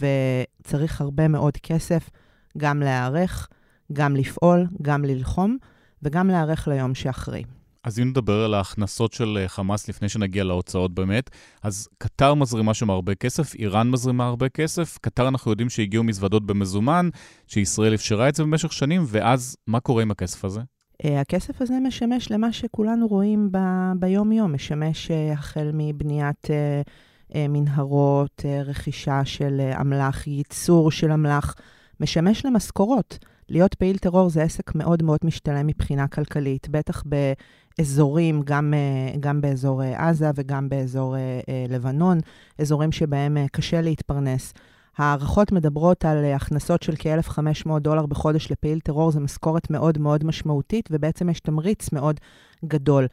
וצריך 0.00 1.00
הרבה 1.00 1.28
מאוד 1.28 1.56
כסף 1.56 2.10
גם 2.58 2.80
להיערך, 2.80 3.48
גם 3.92 4.16
לפעול, 4.16 4.66
גם 4.82 5.04
ללחום, 5.04 5.56
וגם 6.02 6.28
להיערך 6.28 6.68
ליום 6.68 6.94
שאחרי. 6.94 7.44
אז 7.84 7.98
אם 7.98 8.08
נדבר 8.08 8.44
על 8.44 8.54
ההכנסות 8.54 9.12
של 9.12 9.38
אה, 9.40 9.48
חמאס 9.48 9.88
לפני 9.88 10.08
שנגיע 10.08 10.44
להוצאות 10.44 10.94
באמת, 10.94 11.30
אז 11.62 11.88
קטר 11.98 12.34
מזרימה 12.34 12.74
שם 12.74 12.90
הרבה 12.90 13.14
כסף, 13.14 13.54
איראן 13.54 13.90
מזרימה 13.90 14.26
הרבה 14.26 14.48
כסף, 14.48 14.98
קטר 15.00 15.28
אנחנו 15.28 15.50
יודעים 15.50 15.70
שהגיעו 15.70 16.04
מזוודות 16.04 16.46
במזומן, 16.46 17.08
שישראל 17.46 17.94
אפשרה 17.94 18.28
את 18.28 18.34
זה 18.34 18.42
במשך 18.42 18.72
שנים, 18.72 19.04
ואז 19.06 19.56
מה 19.66 19.80
קורה 19.80 20.02
עם 20.02 20.10
הכסף 20.10 20.44
הזה? 20.44 20.60
אה, 21.04 21.20
הכסף 21.20 21.62
הזה 21.62 21.78
משמש 21.82 22.30
למה 22.30 22.52
שכולנו 22.52 23.06
רואים 23.06 23.48
ב- 23.52 23.92
ביום-יום, 23.98 24.52
משמש 24.52 25.10
אה, 25.10 25.32
החל 25.32 25.70
מבניית 25.74 26.48
אה, 27.34 27.46
מנהרות, 27.48 28.44
רכישה 28.64 29.24
של 29.24 29.60
אמל"ח, 29.80 30.26
ייצור 30.26 30.90
של 30.90 31.12
אמל"ח, 31.12 31.54
משמש 32.00 32.46
למשכורות. 32.46 33.18
להיות 33.48 33.74
פעיל 33.74 33.98
טרור 33.98 34.30
זה 34.30 34.42
עסק 34.42 34.74
מאוד 34.74 35.02
מאוד 35.02 35.18
משתלם 35.24 35.66
מבחינה 35.66 36.08
כלכלית, 36.08 36.68
בטח 36.68 37.04
באזורים, 37.78 38.42
גם, 38.44 38.74
גם 39.20 39.40
באזור 39.40 39.82
עזה 39.82 40.30
וגם 40.34 40.68
באזור 40.68 41.16
לבנון, 41.68 42.18
אזורים 42.58 42.92
שבהם 42.92 43.36
קשה 43.52 43.80
להתפרנס. 43.80 44.52
הערכות 45.00 45.52
מדברות 45.52 46.04
על 46.04 46.24
אה, 46.24 46.36
הכנסות 46.36 46.82
של 46.82 46.92
כ-1,500 46.98 47.78
דולר 47.78 48.06
בחודש 48.06 48.52
לפעיל 48.52 48.80
טרור, 48.80 49.10
זו 49.10 49.20
משכורת 49.20 49.70
מאוד 49.70 49.98
מאוד 49.98 50.24
משמעותית, 50.24 50.88
ובעצם 50.92 51.28
יש 51.28 51.40
תמריץ 51.40 51.92
מאוד 51.92 52.20
גדול. 52.64 53.06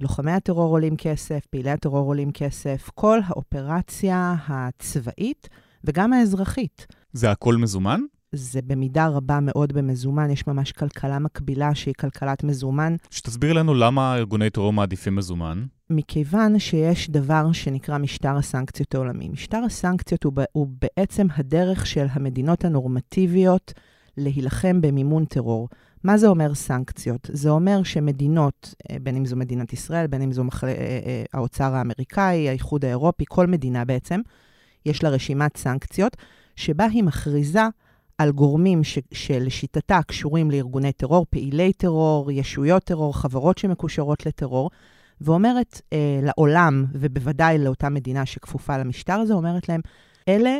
לוחמי 0.00 0.32
הטרור 0.32 0.70
עולים 0.70 0.96
כסף, 0.96 1.46
פעילי 1.50 1.70
הטרור 1.70 2.06
עולים 2.06 2.32
כסף, 2.32 2.90
כל 2.94 3.18
האופרציה 3.26 4.34
הצבאית 4.48 5.48
וגם 5.84 6.12
האזרחית. 6.12 6.86
זה 7.12 7.30
הכל 7.30 7.56
מזומן? 7.56 8.00
זה 8.32 8.60
במידה 8.62 9.06
רבה 9.06 9.38
מאוד 9.42 9.72
במזומן, 9.72 10.30
יש 10.30 10.46
ממש 10.46 10.72
כלכלה 10.72 11.18
מקבילה 11.18 11.74
שהיא 11.74 11.94
כלכלת 12.00 12.44
מזומן. 12.44 12.96
שתסביר 13.10 13.52
לנו 13.52 13.74
למה 13.74 14.16
ארגוני 14.16 14.50
טרור 14.50 14.72
מעדיפים 14.72 15.16
מזומן. 15.16 15.64
מכיוון 15.90 16.58
שיש 16.58 17.10
דבר 17.10 17.52
שנקרא 17.52 17.98
משטר 17.98 18.36
הסנקציות 18.36 18.94
העולמי. 18.94 19.28
משטר 19.28 19.60
הסנקציות 19.66 20.24
הוא, 20.24 20.32
הוא 20.52 20.68
בעצם 20.82 21.26
הדרך 21.36 21.86
של 21.86 22.06
המדינות 22.10 22.64
הנורמטיביות 22.64 23.72
להילחם 24.16 24.80
במימון 24.80 25.24
טרור. 25.24 25.68
מה 26.04 26.18
זה 26.18 26.28
אומר 26.28 26.54
סנקציות? 26.54 27.30
זה 27.32 27.50
אומר 27.50 27.82
שמדינות, 27.82 28.74
אה, 28.90 28.96
בין 29.02 29.16
אם 29.16 29.26
זו 29.26 29.36
מדינת 29.36 29.72
ישראל, 29.72 30.06
בין 30.06 30.22
אם 30.22 30.32
זו 30.32 30.44
מחל... 30.44 30.66
אה, 30.66 30.72
אה, 30.72 31.24
האוצר 31.32 31.74
האמריקאי, 31.74 32.48
האיחוד 32.48 32.84
האירופי, 32.84 33.24
כל 33.28 33.46
מדינה 33.46 33.84
בעצם, 33.84 34.20
יש 34.86 35.02
לה 35.02 35.08
רשימת 35.08 35.56
סנקציות, 35.56 36.16
שבה 36.56 36.84
היא 36.84 37.02
מכריזה 37.02 37.62
על 38.18 38.32
גורמים 38.32 38.84
ש, 38.84 38.98
שלשיטתה 39.12 40.00
קשורים 40.06 40.50
לארגוני 40.50 40.92
טרור, 40.92 41.26
פעילי 41.30 41.72
טרור, 41.72 42.30
ישויות 42.32 42.84
טרור, 42.84 43.16
חברות 43.16 43.58
שמקושרות 43.58 44.26
לטרור, 44.26 44.70
ואומרת 45.20 45.80
אה, 45.92 46.20
לעולם, 46.22 46.84
ובוודאי 46.92 47.58
לאותה 47.58 47.88
מדינה 47.88 48.26
שכפופה 48.26 48.78
למשטר 48.78 49.14
הזה, 49.14 49.34
אומרת 49.34 49.68
להם, 49.68 49.80
אלה 50.28 50.58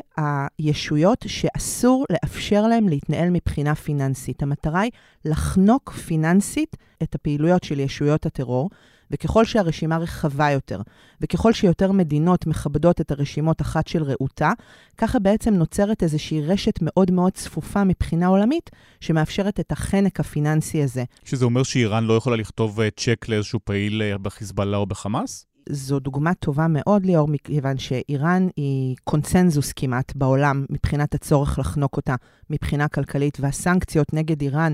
הישויות 0.59 1.25
שאסור 1.29 2.07
לאפשר 2.11 2.67
להם 2.67 2.89
להתנהל 2.89 3.31
מבחינה 3.31 3.75
פיננסית. 3.75 4.43
המטרה 4.43 4.81
היא 4.81 4.91
לחנוק 5.25 5.91
פיננסית 5.91 6.77
את 7.03 7.15
הפעילויות 7.15 7.65
של 7.65 7.81
ישויות 7.81 8.27
הטרור, 8.27 8.71
וככל 9.11 9.45
שהרשימה 9.45 9.99
רחבה 9.99 10.51
יותר, 10.51 10.81
וככל 11.21 11.53
שיותר 11.53 11.93
מדינות 11.93 12.47
מכבדות 12.47 13.01
את 13.01 13.11
הרשימות 13.11 13.61
אחת 13.61 13.87
של 13.89 14.03
רעותה, 14.03 14.53
ככה 14.99 15.19
בעצם 15.19 15.55
נוצרת 15.55 16.03
איזושהי 16.03 16.43
רשת 16.43 16.79
מאוד 16.83 17.11
מאוד 17.11 17.33
צפופה 17.33 17.85
מבחינה 17.85 18.27
עולמית, 18.27 18.71
שמאפשרת 19.01 19.61
את 19.61 19.73
החנק 19.73 20.21
הפיננסי 20.21 20.83
הזה. 20.83 21.05
שזה 21.25 21.45
אומר 21.45 21.63
שאיראן 21.63 22.05
לא 22.05 22.15
יכולה 22.15 22.37
לכתוב 22.37 22.81
אה, 22.81 22.89
צ'ק 22.97 23.29
לאיזשהו 23.29 23.61
פעיל 23.65 24.03
אה, 24.03 24.19
בחיזבאללה 24.19 24.77
או 24.77 24.87
בחמאס? 24.87 25.47
זו 25.69 25.99
דוגמה 25.99 26.35
טובה 26.35 26.67
מאוד, 26.69 27.07
ליאור, 27.07 27.29
מכיוון 27.29 27.79
שאיראן 27.79 28.49
היא 28.57 28.97
קונצנזוס 29.05 29.73
כמעט 29.73 30.13
בעולם 30.17 30.65
מבחינת 30.71 31.15
הצורך 31.15 31.59
לחנוק 31.59 31.97
אותה 31.97 32.15
מבחינה 32.51 32.89
כלכלית, 32.89 33.39
והסנקציות 33.41 34.13
נגד 34.13 34.43
איראן 34.43 34.73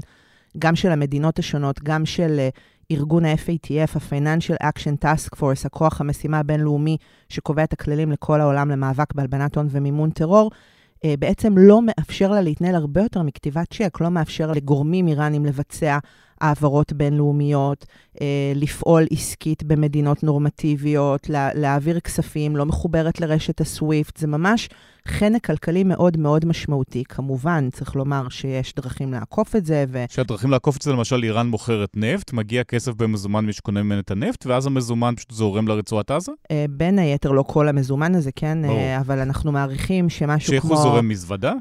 גם 0.58 0.76
של 0.76 0.92
המדינות 0.92 1.38
השונות, 1.38 1.82
גם 1.82 2.06
של 2.06 2.40
uh, 2.48 2.58
ארגון 2.94 3.24
ה-FATF, 3.24 3.90
ה-Financial 3.94 4.62
Action 4.62 5.04
Task 5.04 5.36
Force, 5.40 5.66
הכוח 5.66 6.00
המשימה 6.00 6.38
הבינלאומי 6.38 6.96
שקובע 7.28 7.64
את 7.64 7.72
הכללים 7.72 8.12
לכל 8.12 8.40
העולם 8.40 8.70
למאבק 8.70 9.14
בהלבנת 9.14 9.56
הון 9.56 9.66
ומימון 9.70 10.10
טרור, 10.10 10.50
uh, 10.50 11.00
בעצם 11.18 11.58
לא 11.58 11.80
מאפשר 11.82 12.30
לה 12.30 12.40
להתנהל 12.40 12.74
הרבה 12.74 13.02
יותר 13.02 13.22
מכתיבת 13.22 13.74
צ'ק, 13.74 14.00
לא 14.00 14.08
מאפשר 14.08 14.52
לגורמים 14.52 15.08
איראנים 15.08 15.44
לבצע 15.46 15.98
העברות 16.44 16.92
בינלאומיות, 16.92 17.86
אה, 18.20 18.52
לפעול 18.54 19.06
עסקית 19.10 19.62
במדינות 19.62 20.22
נורמטיביות, 20.22 21.28
לה, 21.28 21.54
להעביר 21.54 22.00
כספים, 22.00 22.56
לא 22.56 22.66
מחוברת 22.66 23.20
לרשת 23.20 23.60
הסוויפט, 23.60 24.16
זה 24.16 24.26
ממש 24.26 24.68
חנק 25.08 25.46
כלכלי 25.46 25.84
מאוד 25.84 26.16
מאוד 26.16 26.44
משמעותי. 26.44 27.04
כמובן, 27.08 27.68
צריך 27.72 27.96
לומר 27.96 28.28
שיש 28.28 28.74
דרכים 28.74 29.12
לעקוף 29.12 29.56
את 29.56 29.66
זה. 29.66 29.84
ו... 29.88 30.04
שהדרכים 30.08 30.50
לעקוף 30.50 30.76
את 30.76 30.82
זה, 30.82 30.92
למשל, 30.92 31.22
איראן 31.22 31.46
מוכרת 31.46 31.96
נפט, 31.96 32.32
מגיע 32.32 32.64
כסף 32.64 32.92
במזומן 32.94 33.52
שקונה 33.52 33.82
ממנו 33.82 34.00
את 34.00 34.10
הנפט, 34.10 34.46
ואז 34.46 34.66
המזומן 34.66 35.14
פשוט 35.16 35.30
זורם 35.30 35.68
לרצועת 35.68 36.10
עזה? 36.10 36.32
אה, 36.50 36.64
בין 36.70 36.98
היתר, 36.98 37.30
לא 37.30 37.42
כל 37.42 37.68
המזומן 37.68 38.14
הזה, 38.14 38.30
כן, 38.36 38.64
אה, 38.64 39.00
אבל 39.00 39.18
אנחנו 39.18 39.52
מעריכים 39.52 40.08
שמשהו 40.08 40.50
כמו... 40.50 40.60
שאיך 40.60 40.64
הוא 40.64 40.76
זורם 40.76 41.08
מזוודה? 41.08 41.52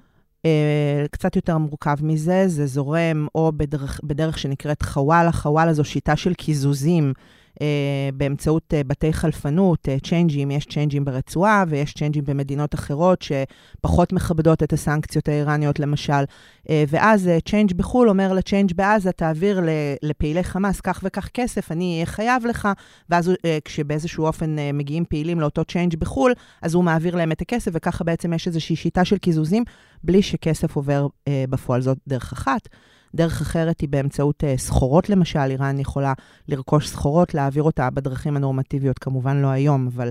אה, 0.47 1.07
קצת 1.11 1.35
יותר 1.35 1.57
מורכב 1.57 1.95
מזה, 2.01 2.43
זה 2.47 2.65
זורם 2.65 3.27
או 3.35 3.51
בדרך, 3.57 4.01
בדרך 4.03 4.39
שנקראת 4.39 4.81
חוואלה. 4.81 5.31
חוואלה 5.31 5.73
זו 5.73 5.83
שיטה 5.83 6.15
של 6.15 6.33
קיזוזים 6.33 7.13
באמצעות 8.13 8.73
uh, 8.73 8.87
בתי 8.87 9.13
חלפנות, 9.13 9.87
אה, 9.87 10.07
צ'יינג'ים, 10.07 10.51
יש 10.51 10.65
צ'יינג'ים 10.65 11.05
ברצועה 11.05 11.63
ויש 11.67 11.93
צ'יינג'ים 11.93 12.23
במדינות 12.25 12.75
אחרות 12.75 13.21
שפחות 13.21 14.13
מכבדות 14.13 14.63
את 14.63 14.73
הסנקציות 14.73 15.27
האיראניות 15.27 15.79
למשל. 15.79 16.23
ואז 16.69 17.29
צ'יינג' 17.45 17.73
בחו"ל 17.73 18.09
אומר 18.09 18.33
לצ'יינג' 18.33 18.73
בעזה, 18.75 19.11
תעביר 19.11 19.61
לפעילי 20.01 20.43
חמאס 20.43 20.81
כך 20.81 20.99
וכך 21.03 21.29
כסף, 21.33 21.71
אני 21.71 21.93
אהיה 21.93 22.05
חייב 22.05 22.45
לך, 22.45 22.67
ואז 23.09 23.31
כשבאיזשהו 23.65 24.25
אופן 24.25 24.55
מגיעים 24.73 25.05
פעילים 25.05 25.39
לאותו 25.39 25.65
צ'יינג' 25.65 25.95
בחו"ל, 25.95 26.33
אז 26.61 26.73
הוא 26.73 26.83
מעביר 26.83 27.15
להם 27.15 27.31
את 27.31 27.41
הכסף, 27.41 27.71
וככה 27.73 28.03
בעצם 28.03 28.33
יש 28.33 28.47
איזושהי 28.47 28.75
שיטה 28.75 29.05
של 29.05 29.17
קיזוזים, 29.17 29.63
בלי 30.03 30.21
שכסף 30.21 30.75
עובר 30.75 31.07
בפועל. 31.49 31.81
זאת 31.81 31.97
דרך 32.07 32.33
אחת. 32.33 32.67
דרך 33.15 33.41
אחרת 33.41 33.81
היא 33.81 33.89
באמצעות 33.89 34.43
uh, 34.43 34.59
סחורות 34.59 35.09
למשל, 35.09 35.39
איראן 35.39 35.79
יכולה 35.79 36.13
לרכוש 36.47 36.89
סחורות, 36.89 37.33
להעביר 37.33 37.63
אותה 37.63 37.89
בדרכים 37.89 38.37
הנורמטיביות, 38.37 38.99
כמובן 38.99 39.41
לא 39.41 39.47
היום, 39.47 39.87
אבל 39.95 40.09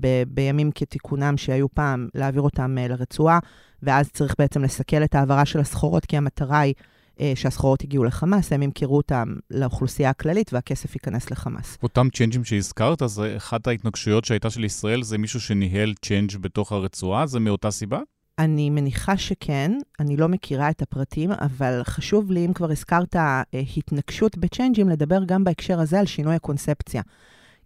ב- 0.00 0.22
בימים 0.26 0.70
כתיקונם 0.74 1.36
שהיו 1.36 1.68
פעם, 1.68 2.08
להעביר 2.14 2.42
אותם 2.42 2.76
uh, 2.78 2.88
לרצועה, 2.88 3.38
ואז 3.82 4.10
צריך 4.10 4.34
בעצם 4.38 4.62
לסכל 4.62 5.04
את 5.04 5.14
ההעברה 5.14 5.44
של 5.44 5.60
הסחורות, 5.60 6.06
כי 6.06 6.16
המטרה 6.16 6.60
היא 6.60 6.74
uh, 7.16 7.20
שהסחורות 7.34 7.82
הגיעו 7.82 8.04
לחמאס, 8.04 8.52
הם 8.52 8.62
ימכרו 8.62 8.96
אותם 8.96 9.34
לאוכלוסייה 9.50 10.10
הכללית 10.10 10.52
והכסף 10.52 10.94
ייכנס 10.94 11.30
לחמאס. 11.30 11.78
אותם 11.82 12.08
צ'יינג'ים 12.14 12.44
שהזכרת, 12.44 13.02
אז 13.02 13.22
אחת 13.36 13.66
ההתנקשויות 13.66 14.24
שהייתה 14.24 14.50
של 14.50 14.64
ישראל 14.64 15.02
זה 15.02 15.18
מישהו 15.18 15.40
שניהל 15.40 15.94
צ'יינג' 16.02 16.36
בתוך 16.40 16.72
הרצועה, 16.72 17.26
זה 17.26 17.40
מאותה 17.40 17.70
סיבה? 17.70 18.00
אני 18.38 18.70
מניחה 18.70 19.16
שכן, 19.16 19.72
אני 20.00 20.16
לא 20.16 20.28
מכירה 20.28 20.70
את 20.70 20.82
הפרטים, 20.82 21.32
אבל 21.32 21.80
חשוב 21.84 22.30
לי, 22.30 22.46
אם 22.46 22.52
כבר 22.52 22.70
הזכרת 22.70 23.16
אה, 23.16 23.42
התנקשות 23.76 24.38
בצ'יינג'ים, 24.38 24.88
לדבר 24.88 25.24
גם 25.24 25.44
בהקשר 25.44 25.80
הזה 25.80 26.00
על 26.00 26.06
שינוי 26.06 26.34
הקונספציה. 26.34 27.02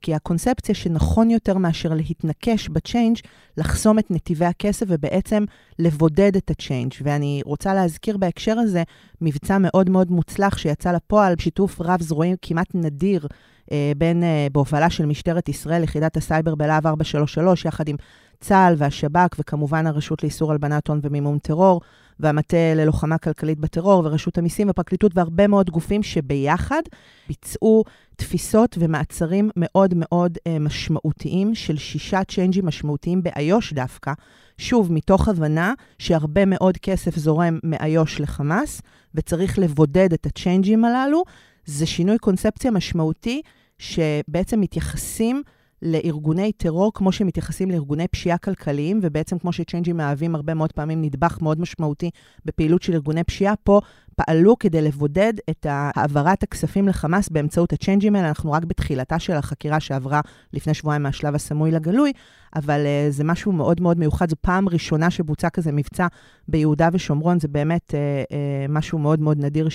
כי 0.01 0.15
הקונספציה 0.15 0.75
שנכון 0.75 1.31
יותר 1.31 1.59
מאשר 1.59 1.95
להתנקש 1.95 2.69
בצ'יינג', 2.69 3.17
לחסום 3.57 3.99
את 3.99 4.11
נתיבי 4.11 4.45
הכסף 4.45 4.87
ובעצם 4.89 5.45
לבודד 5.79 6.37
את 6.37 6.51
הצ'יינג'. 6.51 6.93
ואני 7.03 7.41
רוצה 7.45 7.75
להזכיר 7.75 8.17
בהקשר 8.17 8.59
הזה 8.59 8.83
מבצע 9.21 9.59
מאוד 9.59 9.91
מאוד 9.91 10.11
מוצלח 10.11 10.59
שיצא 10.59 10.93
לפועל, 10.93 11.35
בשיתוף 11.35 11.81
רב 11.81 12.03
זרועי 12.03 12.35
כמעט 12.43 12.69
נדיר 12.75 13.27
אה, 13.73 13.93
בין, 13.97 14.23
אה, 14.23 14.47
בהובלה 14.53 14.91
של 14.91 15.07
משטרת 15.07 15.49
ישראל, 15.49 15.83
יחידת 15.83 16.17
הסייבר 16.17 16.55
בלהב 16.55 16.87
433, 16.87 17.65
יחד 17.65 17.89
עם 17.89 17.97
צה"ל 18.41 18.75
והשב"כ, 18.79 19.37
וכמובן 19.39 19.87
הרשות 19.87 20.23
לאיסור 20.23 20.53
הלבנת 20.53 20.89
הון 20.89 21.01
ומימון 21.03 21.39
טרור, 21.39 21.81
והמטה 22.21 22.75
ללוחמה 22.77 23.19
כלכלית 23.19 23.59
בטרור, 23.59 24.03
ורשות 24.05 24.39
המיסים 24.39 24.71
ופרקליטות, 24.71 25.13
והרבה 25.15 25.47
מאוד 25.47 25.71
גופים 25.71 26.03
שביחד 26.03 26.83
ביצעו 27.29 27.85
תפיסות 28.17 28.77
ומעצרים 28.81 29.51
מאוד 29.57 29.95
מאוד 29.97 30.39
אה, 30.47 30.59
משמעותיים 30.59 31.55
של 31.55 31.77
שישה 31.77 32.25
צ'יינג'ים 32.25 32.67
משמעותיים 32.67 33.23
באיו"ש 33.23 33.73
דווקא. 33.73 34.13
שוב, 34.59 34.93
מתוך 34.93 35.29
הבנה 35.29 35.75
שהרבה 35.99 36.45
מאוד 36.45 36.77
כסף 36.77 37.17
זורם 37.17 37.59
מאיו"ש 37.63 38.21
לחמאס, 38.21 38.83
וצריך 39.15 39.59
לבודד 39.59 40.13
את 40.13 40.27
הצ'יינג'ים 40.27 40.85
הללו. 40.85 41.25
זה 41.65 41.87
שינוי 41.87 42.19
קונספציה 42.19 42.71
משמעותי 42.71 43.43
שבעצם 43.79 44.61
מתייחסים 44.61 45.43
לארגוני 45.83 46.53
טרור 46.53 46.93
כמו 46.95 47.13
שמתייחסים 47.13 47.71
לארגוני 47.71 48.09
פשיעה 48.09 48.39
כלכליים, 48.39 49.01
ובעצם 49.03 49.39
כמו 49.39 49.53
שצ'יינג'ים 49.53 49.97
מהווים 49.97 50.35
הרבה 50.35 50.55
מאוד 50.55 50.73
פעמים 50.73 51.03
נדבך 51.03 51.39
מאוד 51.43 51.61
משמעותי 51.61 52.11
בפעילות 52.45 52.83
של 52.83 52.93
ארגוני 52.93 53.25
פשיעה, 53.25 53.55
פה 53.65 53.81
פעלו 54.17 54.59
כדי 54.59 54.83
לבודד 54.83 55.33
את 55.51 55.67
העברת 55.69 56.43
הכספים 56.43 56.89
לחמאס 56.89 57.29
באמצעות 57.29 57.73
הצ'יינג'ים 57.73 58.17
האלה. 58.17 58.29
אנחנו 58.29 58.53
רק 58.53 58.65
בתחילתה 58.65 59.19
של 59.19 59.33
החקירה 59.33 59.81
שעברה 59.81 60.21
לפני 60.53 60.75
שבועיים 60.75 61.03
מהשלב 61.03 61.35
הסמוי 61.35 61.71
לגלוי, 61.71 62.13
אבל 62.57 62.81
אה, 62.81 63.13
זה 63.13 63.25
משהו 63.25 63.53
מאוד 63.53 63.81
מאוד 63.81 63.99
מיוחד. 63.99 64.31
זו 64.31 64.37
פעם 64.41 64.69
ראשונה 64.69 65.11
שבוצע 65.11 65.49
כזה 65.49 65.73
מבצע 65.73 66.07
ביהודה 66.49 66.89
ושומרון, 66.93 67.41
זה 67.41 67.49
באמת 67.49 67.91
אה, 67.91 67.93
אה, 67.93 68.73
משהו 68.73 68.99
מאוד 68.99 69.21
מאוד 69.21 69.39
נדיר 69.39 69.69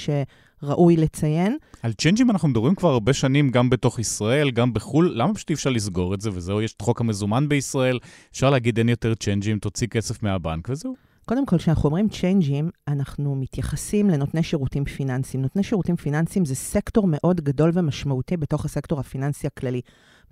שראוי 0.61 0.97
לציין. 0.97 1.57
על 1.83 1.93
צ'יינג'ים 1.93 2.31
אנחנו 2.31 2.47
מדברים 2.47 2.75
כבר 2.75 2.89
הרבה 2.89 3.13
שנים, 3.13 3.49
גם 3.49 3.69
בתוך 3.69 3.99
ישראל, 3.99 4.51
גם 4.51 4.73
בחו"ל. 4.73 5.11
למה 5.15 5.33
פשוט 5.33 5.49
אי 5.49 5.55
אפשר 5.55 5.69
לסגור 5.69 6.13
את 6.13 6.21
זה 6.21 6.29
וזהו? 6.33 6.61
יש 6.61 6.73
את 6.73 6.81
חוק 6.81 7.01
המזומן 7.01 7.49
בישראל, 7.49 7.99
אפשר 8.31 8.49
להגיד 8.49 8.77
אין 8.77 8.89
יותר 8.89 9.15
צ'יינג'ים, 9.15 9.59
תוציא 9.59 9.87
כסף 9.87 10.23
מהבנק 10.23 10.69
וזהו. 10.69 10.95
קודם 11.25 11.45
כל, 11.45 11.57
כשאנחנו 11.57 11.85
אומרים 11.85 12.09
צ'יינג'ים, 12.09 12.69
אנחנו 12.87 13.35
מתייחסים 13.35 14.09
לנותני 14.09 14.43
שירותים 14.43 14.85
פיננסיים. 14.85 15.41
נותני 15.41 15.63
שירותים 15.63 15.95
פיננסיים 15.95 16.45
זה 16.45 16.55
סקטור 16.55 17.07
מאוד 17.07 17.41
גדול 17.41 17.71
ומשמעותי 17.73 18.37
בתוך 18.37 18.65
הסקטור 18.65 18.99
הפיננסי 18.99 19.47
הכללי. 19.47 19.81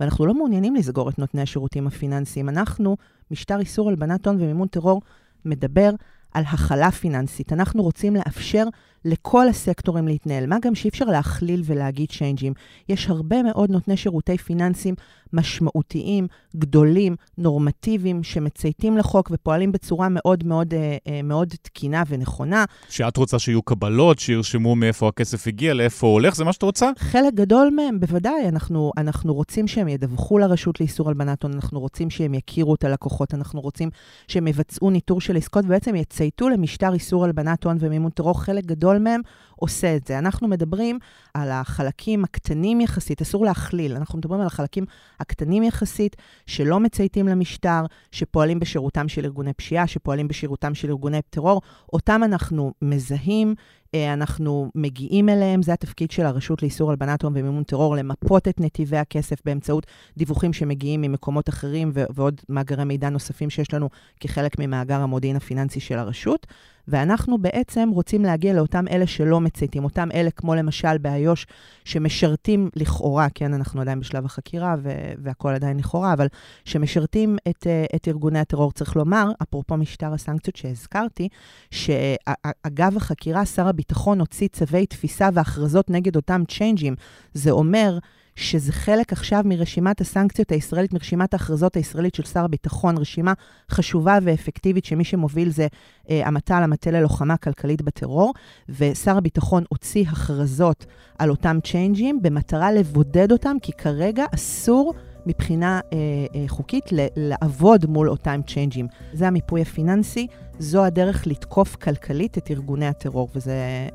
ואנחנו 0.00 0.26
לא 0.26 0.34
מעוניינים 0.34 0.74
לסגור 0.74 1.08
את 1.08 1.18
נותני 1.18 1.42
השירותים 1.42 1.86
הפיננסיים. 1.86 2.48
אנחנו, 2.48 2.96
משטר 3.30 3.60
איסור 3.60 3.88
הלבנת 3.88 4.26
הון 4.26 4.36
ומימון 4.36 4.68
טרור, 4.68 5.02
מדבר 5.44 5.90
על 6.32 6.44
הכלה 6.46 6.90
פיננסית. 6.90 7.52
אנחנו 7.52 7.82
רוצים 7.82 8.16
לאפשר 8.16 8.64
לכל 9.04 9.48
הסקטורים 9.48 10.08
להתנהל, 10.08 10.46
מה 10.46 10.56
גם 10.62 10.74
שאי 10.74 10.88
אפשר 10.90 11.04
להכליל 11.04 11.62
ולהגיד 11.64 12.10
צ'יינג'ים. 12.10 12.52
יש 12.88 13.08
הרבה 13.08 13.42
מאוד 13.42 13.70
נותני 13.70 13.96
שירותי 13.96 14.38
פיננסים 14.38 14.94
משמעותיים, 15.32 16.26
גדולים, 16.56 17.16
נורמטיביים, 17.38 18.22
שמצייתים 18.22 18.96
לחוק 18.96 19.30
ופועלים 19.32 19.72
בצורה 19.72 20.08
מאוד 20.10 20.46
מאוד, 20.46 20.74
אה, 20.74 20.96
אה, 21.06 21.22
מאוד 21.22 21.48
תקינה 21.62 22.02
ונכונה. 22.08 22.64
שאת 22.88 23.16
רוצה 23.16 23.38
שיהיו 23.38 23.62
קבלות, 23.62 24.18
שירשמו 24.18 24.76
מאיפה 24.76 25.08
הכסף 25.08 25.46
הגיע, 25.46 25.74
לאיפה 25.74 26.06
הוא 26.06 26.14
הולך, 26.14 26.36
זה 26.36 26.44
מה 26.44 26.52
שאת 26.52 26.62
רוצה? 26.62 26.90
חלק 26.98 27.34
גדול 27.34 27.70
מהם, 27.76 28.00
בוודאי. 28.00 28.48
אנחנו, 28.48 28.92
אנחנו 28.96 29.34
רוצים 29.34 29.68
שהם 29.68 29.88
ידווחו 29.88 30.38
לרשות 30.38 30.80
לאיסור 30.80 31.08
הלבנת 31.08 31.42
הון, 31.42 31.52
אנחנו 31.52 31.80
רוצים 31.80 32.10
שהם 32.10 32.34
יכירו 32.34 32.74
את 32.74 32.84
הלקוחות, 32.84 33.34
אנחנו 33.34 33.60
רוצים 33.60 33.90
שהם 34.28 34.46
יבצעו 34.46 34.90
ניטור 34.90 35.20
של 35.20 35.36
עסקות 35.36 35.64
ובעצם 35.64 35.94
יצייתו 35.94 36.48
למשטר 36.48 36.94
איסור 36.94 37.24
הלבנת 37.24 37.64
הון 37.64 37.76
ומימון 37.80 38.10
טרור. 38.10 38.40
חלק 38.40 38.64
גדול 38.64 38.89
מהם 38.98 39.20
עושה 39.60 39.96
את 39.96 40.06
זה. 40.06 40.18
אנחנו 40.18 40.48
מדברים 40.48 40.98
על 41.34 41.50
החלקים 41.50 42.24
הקטנים 42.24 42.80
יחסית, 42.80 43.22
אסור 43.22 43.44
להכליל, 43.44 43.96
אנחנו 43.96 44.18
מדברים 44.18 44.40
על 44.40 44.46
החלקים 44.46 44.84
הקטנים 45.20 45.62
יחסית, 45.62 46.16
שלא 46.46 46.80
מצייתים 46.80 47.28
למשטר, 47.28 47.84
שפועלים 48.12 48.60
בשירותם 48.60 49.08
של 49.08 49.24
ארגוני 49.24 49.52
פשיעה, 49.52 49.86
שפועלים 49.86 50.28
בשירותם 50.28 50.74
של 50.74 50.88
ארגוני 50.88 51.20
טרור, 51.30 51.60
אותם 51.92 52.20
אנחנו 52.24 52.72
מזהים, 52.82 53.54
אה, 53.94 54.12
אנחנו 54.12 54.70
מגיעים 54.74 55.28
אליהם, 55.28 55.62
זה 55.62 55.72
התפקיד 55.72 56.10
של 56.10 56.26
הרשות 56.26 56.62
לאיסור 56.62 56.90
הלבנת 56.90 57.22
הון 57.22 57.32
ומימון 57.36 57.62
טרור, 57.62 57.96
למפות 57.96 58.48
את 58.48 58.60
נתיבי 58.60 58.96
הכסף 58.96 59.36
באמצעות 59.44 59.86
דיווחים 60.16 60.52
שמגיעים 60.52 61.00
ממקומות 61.00 61.48
אחרים 61.48 61.90
ועוד 61.94 62.40
מאגרי 62.48 62.84
מידע 62.84 63.08
נוספים 63.08 63.50
שיש 63.50 63.74
לנו 63.74 63.88
כחלק 64.20 64.58
ממאגר 64.58 65.00
המודיעין 65.00 65.36
הפיננסי 65.36 65.80
של 65.80 65.98
הרשות. 65.98 66.46
ואנחנו 66.88 67.38
בעצם 67.38 67.88
רוצים 67.92 68.24
להגיע 68.24 68.54
לאותם 68.54 68.84
אלה 68.90 69.06
שלא 69.06 69.40
מצייתים, 69.50 69.84
אותם 69.84 70.08
אלה 70.14 70.30
כמו 70.30 70.54
למשל 70.54 70.98
באיו"ש, 70.98 71.46
שמשרתים 71.84 72.68
לכאורה, 72.76 73.26
כן, 73.34 73.54
אנחנו 73.54 73.80
עדיין 73.80 74.00
בשלב 74.00 74.24
החקירה 74.24 74.74
והכול 75.18 75.54
עדיין 75.54 75.78
לכאורה, 75.78 76.12
אבל 76.12 76.26
שמשרתים 76.64 77.36
את, 77.48 77.66
אה, 77.66 77.84
את 77.96 78.08
ארגוני 78.08 78.38
הטרור. 78.38 78.72
צריך 78.72 78.96
לומר, 78.96 79.30
אפרופו 79.42 79.76
משטר 79.76 80.12
הסנקציות 80.12 80.56
שהזכרתי, 80.56 81.28
שאגב 81.70 82.96
החקירה, 82.96 83.44
שר 83.46 83.68
הביטחון 83.68 84.20
הוציא 84.20 84.48
צווי 84.48 84.86
תפיסה 84.86 85.28
והכרזות 85.34 85.90
נגד 85.90 86.16
אותם 86.16 86.42
צ'יינג'ים. 86.48 86.94
זה 87.34 87.50
אומר 87.50 87.98
שזה 88.40 88.72
חלק 88.72 89.12
עכשיו 89.12 89.42
מרשימת 89.44 90.00
הסנקציות 90.00 90.52
הישראלית, 90.52 90.92
מרשימת 90.92 91.32
ההכרזות 91.32 91.76
הישראלית 91.76 92.14
של 92.14 92.22
שר 92.22 92.44
הביטחון, 92.44 92.98
רשימה 92.98 93.32
חשובה 93.70 94.18
ואפקטיבית, 94.22 94.84
שמי 94.84 95.04
שמוביל 95.04 95.50
זה 95.50 95.66
אה, 96.10 96.26
המטה 96.26 96.60
למטה 96.60 96.90
ללוחמה 96.90 97.36
כלכלית 97.36 97.82
בטרור, 97.82 98.34
ושר 98.68 99.16
הביטחון 99.16 99.64
הוציא 99.68 100.04
הכרזות 100.08 100.86
על 101.18 101.30
אותם 101.30 101.58
צ'יינג'ים 101.64 102.22
במטרה 102.22 102.72
לבודד 102.72 103.32
אותם, 103.32 103.56
כי 103.62 103.72
כרגע 103.72 104.24
אסור... 104.34 104.94
מבחינה 105.26 105.80
אה, 105.92 105.98
אה, 106.34 106.44
חוקית 106.48 106.92
ל- 106.92 107.06
לעבוד 107.16 107.86
מול 107.86 108.10
אותם 108.10 108.40
צ'יינג'ים. 108.46 108.86
זה 109.12 109.26
המיפוי 109.26 109.62
הפיננסי, 109.62 110.26
זו 110.58 110.84
הדרך 110.84 111.26
לתקוף 111.26 111.76
כלכלית 111.76 112.38
את 112.38 112.50
ארגוני 112.50 112.86
הטרור, 112.86 113.28
וזה 113.34 113.52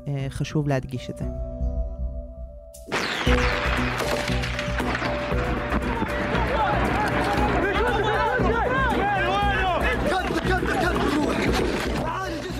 אה, 0.08 0.26
חשוב 0.28 0.68
להדגיש 0.68 1.10
את 1.10 1.18
זה. 1.18 1.24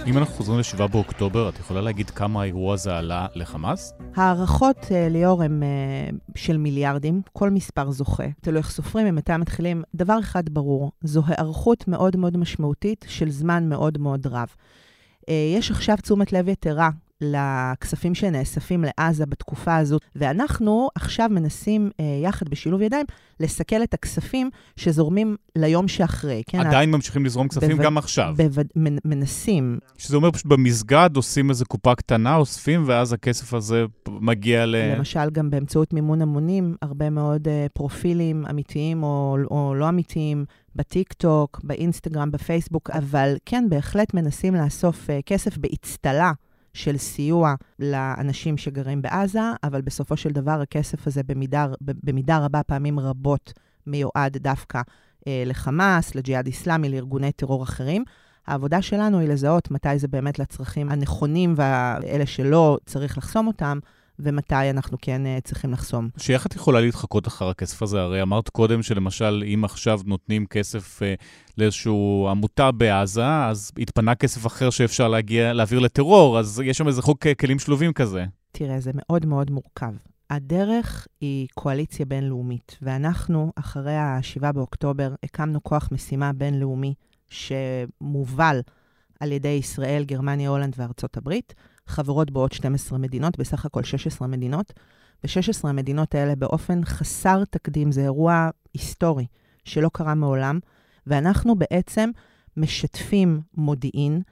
אם 0.07 0.19
אנחנו 0.19 0.35
חוזרים 0.35 0.59
ל-7 0.59 0.87
באוקטובר, 0.87 1.49
את 1.49 1.59
יכולה 1.59 1.81
להגיד 1.81 2.11
כמה 2.11 2.43
האירוע 2.43 2.75
הזה 2.75 2.99
עלה 2.99 3.27
לחמאס? 3.35 3.93
הערכות, 4.15 4.77
אה, 4.91 5.09
ליאור, 5.09 5.43
הן 5.43 5.63
אה, 5.63 5.69
של 6.35 6.57
מיליארדים, 6.57 7.23
כל 7.33 7.51
מספר 7.51 7.91
זוכה. 7.91 8.25
תלוי 8.41 8.59
איך 8.59 8.71
סופרים, 8.71 9.07
אם 9.07 9.15
מתי 9.15 9.37
מתחילים. 9.37 9.83
דבר 9.95 10.19
אחד 10.21 10.49
ברור, 10.49 10.93
זו 11.03 11.23
היערכות 11.27 11.89
מאוד 11.89 12.17
מאוד 12.17 12.37
משמעותית 12.37 13.05
של 13.09 13.31
זמן 13.31 13.69
מאוד 13.69 13.99
מאוד 13.99 14.27
רב. 14.27 14.49
אה, 15.29 15.53
יש 15.57 15.71
עכשיו 15.71 15.97
תשומת 15.97 16.33
לב 16.33 16.49
יתרה 16.49 16.91
לכספים 17.21 18.15
שנאספים 18.15 18.85
לעזה 18.87 19.27
בתקופה 19.27 19.77
הזאת, 19.77 20.03
ואנחנו 20.17 20.89
עכשיו 20.95 21.29
מנסים 21.31 21.91
אה, 22.01 22.05
יחד 22.23 22.49
בשילוב 22.49 22.83
ידיים 22.83 23.07
לסכל 23.41 23.83
את 23.83 23.95
הכספים 23.95 24.51
שזורמים 24.77 25.37
ליום 25.57 25.89
שאחרי. 25.89 26.43
כן? 26.47 26.61
עדיין 26.61 26.91
ממשיכים 26.91 27.25
לזרום 27.25 27.49
כספים 27.49 27.77
בו... 27.77 27.83
גם 27.83 27.99
עכשיו. 27.99 28.35
בו... 28.37 28.63
מנסים. 29.05 29.79
שזה 29.99 30.17
אומר 30.17 30.31
פשוט 30.31 30.47
במסגד 30.47 31.11
עושים 31.17 31.51
איזו 31.51 31.65
קופה 31.65 31.95
קטנה, 31.95 32.37
אוספים, 32.37 32.85
ואז 32.87 33.13
הכסף 33.13 33.55
הזה 33.55 33.85
מגיע 34.09 34.67
ל... 34.67 34.77
למשל, 34.77 35.31
גם 35.33 35.51
באמצעות 35.51 35.93
מימון 35.93 36.23
המונים, 36.23 36.77
הרבה 36.83 37.11
מאוד 37.11 37.49
אה, 37.49 37.67
פרופילים 37.73 38.47
אמיתיים 38.51 39.03
או, 39.03 39.37
או 39.51 39.75
לא 39.75 39.89
אמיתיים. 39.89 40.45
בטיק 40.77 41.13
טוק, 41.13 41.61
באינסטגרם, 41.65 42.31
בפייסבוק, 42.31 42.91
אבל 42.91 43.37
כן, 43.47 43.65
בהחלט 43.69 44.15
מנסים 44.15 44.55
לאסוף 44.55 45.07
uh, 45.07 45.23
כסף 45.27 45.59
באצטלה 45.59 46.33
של 46.77 46.97
סיוע 46.97 47.55
לאנשים 47.79 48.57
שגרים 48.57 49.03
בעזה, 49.03 49.41
אבל 49.63 49.81
בסופו 49.81 50.17
של 50.17 50.31
דבר 50.31 50.61
הכסף 50.61 51.07
הזה 51.07 51.23
במידה, 51.23 51.67
במידה 51.81 52.39
רבה, 52.39 52.63
פעמים 52.63 52.99
רבות, 52.99 53.53
מיועד 53.87 54.37
דווקא 54.37 54.81
אה, 55.29 55.43
לחמאס, 55.47 56.15
לג'יהאד 56.15 56.47
איסלאמי, 56.47 56.89
לארגוני 56.89 57.33
טרור 57.33 57.63
אחרים. 57.63 58.05
העבודה 58.47 58.83
שלנו 58.83 59.19
היא 59.19 59.29
לזהות 59.29 59.71
מתי 59.71 59.99
זה 59.99 60.09
באמת 60.09 60.39
לצרכים 60.39 60.89
הנכונים 60.89 61.55
ואלה 61.57 62.27
שלא 62.27 62.79
צריך 62.87 63.19
לחסום 63.19 63.47
אותם, 63.47 63.79
ומתי 64.19 64.71
אנחנו 64.71 64.99
כן 65.03 65.23
uh, 65.25 65.41
צריכים 65.41 65.73
לחסום. 65.73 66.09
שאיך 66.17 66.47
את 66.47 66.55
יכולה 66.55 66.81
להתחקות 66.81 67.29
אחר 67.29 67.49
הכסף 67.49 67.83
הזה? 67.83 68.01
הרי 68.01 68.23
אמרת 68.23 68.49
קודם 68.49 68.83
שלמשל, 68.83 69.45
אם 69.55 69.65
עכשיו 69.65 70.01
נותנים 70.05 70.47
כסף 70.47 71.03
uh, 71.03 71.05
לאיזושהי 71.59 71.93
עמותה 72.31 72.73
בעזה, 72.73 73.45
אז 73.45 73.73
התפנה 73.79 74.15
כסף 74.15 74.47
אחר 74.47 74.71
שאפשר 74.71 75.09
להגיע, 75.09 75.53
להעביר 75.53 75.79
לטרור, 75.79 76.39
אז 76.39 76.63
יש 76.65 76.79
שם 76.79 76.89
איזה 76.89 77.03
חוק 77.03 77.27
uh, 77.27 77.35
כלים 77.41 77.59
שלובים 77.59 77.93
כזה. 77.93 78.25
תראה, 78.53 78.81
זה 78.81 78.91
מאוד 78.95 79.27
מאוד 79.27 79.51
מורכב. 79.51 79.93
הדרך 80.31 81.07
היא 81.21 81.49
קואליציה 81.55 82.07
בינלאומית, 82.07 82.79
ואנחנו, 82.83 83.53
אחרי 83.57 83.95
ה-7 83.95 84.53
באוקטובר, 84.53 85.15
הקמנו 85.23 85.63
כוח 85.63 85.89
משימה 85.93 86.33
בינלאומי 86.33 86.95
שמובל 87.29 88.61
על 89.21 89.33
ידי 89.33 89.49
ישראל, 89.49 90.05
גרמניה, 90.05 90.51
הולנד 90.51 90.75
וארצות 90.77 91.17
הברית. 91.17 91.55
חברות 91.87 92.31
בו 92.31 92.41
עוד 92.41 92.53
12 92.53 92.99
מדינות, 92.99 93.39
בסך 93.39 93.65
הכל 93.67 93.85
16 93.85 94.29
מדינות. 94.29 94.73
ו-16 95.25 95.69
המדינות 95.69 96.15
האלה 96.15 96.35
באופן 96.37 96.85
חסר 96.85 97.45
תקדים, 97.51 97.93
זה 97.93 98.01
אירוע 98.01 98.49
היסטורי 98.75 99.27
שלא 99.65 99.91
קרה 99.93 100.15
מעולם, 100.15 100.59
ואנחנו 101.07 101.57
בעצם 101.57 102.11
משתפים 102.57 103.41
מודיעין 103.55 104.23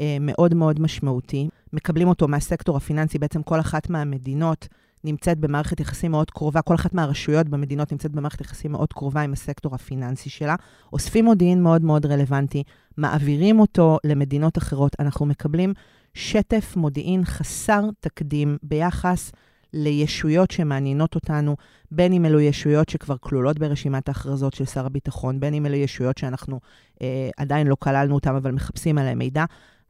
אה, 0.00 0.16
מאוד 0.20 0.54
מאוד 0.54 0.80
משמעותי, 0.80 1.48
מקבלים 1.72 2.08
אותו 2.08 2.28
מהסקטור 2.28 2.76
הפיננסי, 2.76 3.18
בעצם 3.18 3.42
כל 3.42 3.60
אחת 3.60 3.90
מהמדינות 3.90 4.68
נמצאת 5.04 5.38
במערכת 5.38 5.80
יחסים 5.80 6.10
מאוד 6.10 6.30
קרובה, 6.30 6.62
כל 6.62 6.74
אחת 6.74 6.94
מהרשויות 6.94 7.48
במדינות 7.48 7.92
נמצאת 7.92 8.12
במערכת 8.12 8.40
יחסים 8.40 8.72
מאוד 8.72 8.92
קרובה 8.92 9.20
עם 9.20 9.32
הסקטור 9.32 9.74
הפיננסי 9.74 10.30
שלה, 10.30 10.54
אוספים 10.92 11.24
מודיעין 11.24 11.62
מאוד 11.62 11.84
מאוד 11.84 12.06
רלוונטי, 12.06 12.62
מעבירים 12.96 13.60
אותו 13.60 13.98
למדינות 14.04 14.58
אחרות, 14.58 14.96
אנחנו 14.98 15.26
מקבלים 15.26 15.74
שטף 16.14 16.76
מודיעין 16.76 17.24
חסר 17.24 17.82
תקדים 18.00 18.56
ביחס 18.62 19.32
לישויות 19.72 20.50
שמעניינות 20.50 21.14
אותנו, 21.14 21.56
בין 21.90 22.12
אם 22.12 22.24
אלו 22.24 22.40
ישויות 22.40 22.88
שכבר 22.88 23.16
כלולות 23.20 23.58
ברשימת 23.58 24.08
ההכרזות 24.08 24.54
של 24.54 24.64
שר 24.64 24.86
הביטחון, 24.86 25.40
בין 25.40 25.54
אם 25.54 25.66
אלו 25.66 25.74
ישויות 25.74 26.18
שאנחנו 26.18 26.60
אה, 27.02 27.30
עדיין 27.36 27.66
לא 27.66 27.76
כללנו 27.78 28.14
אותן, 28.14 28.34
אבל 28.34 28.50
מחפשים 28.50 28.98
עליהן 28.98 29.18
מידע. 29.18 29.44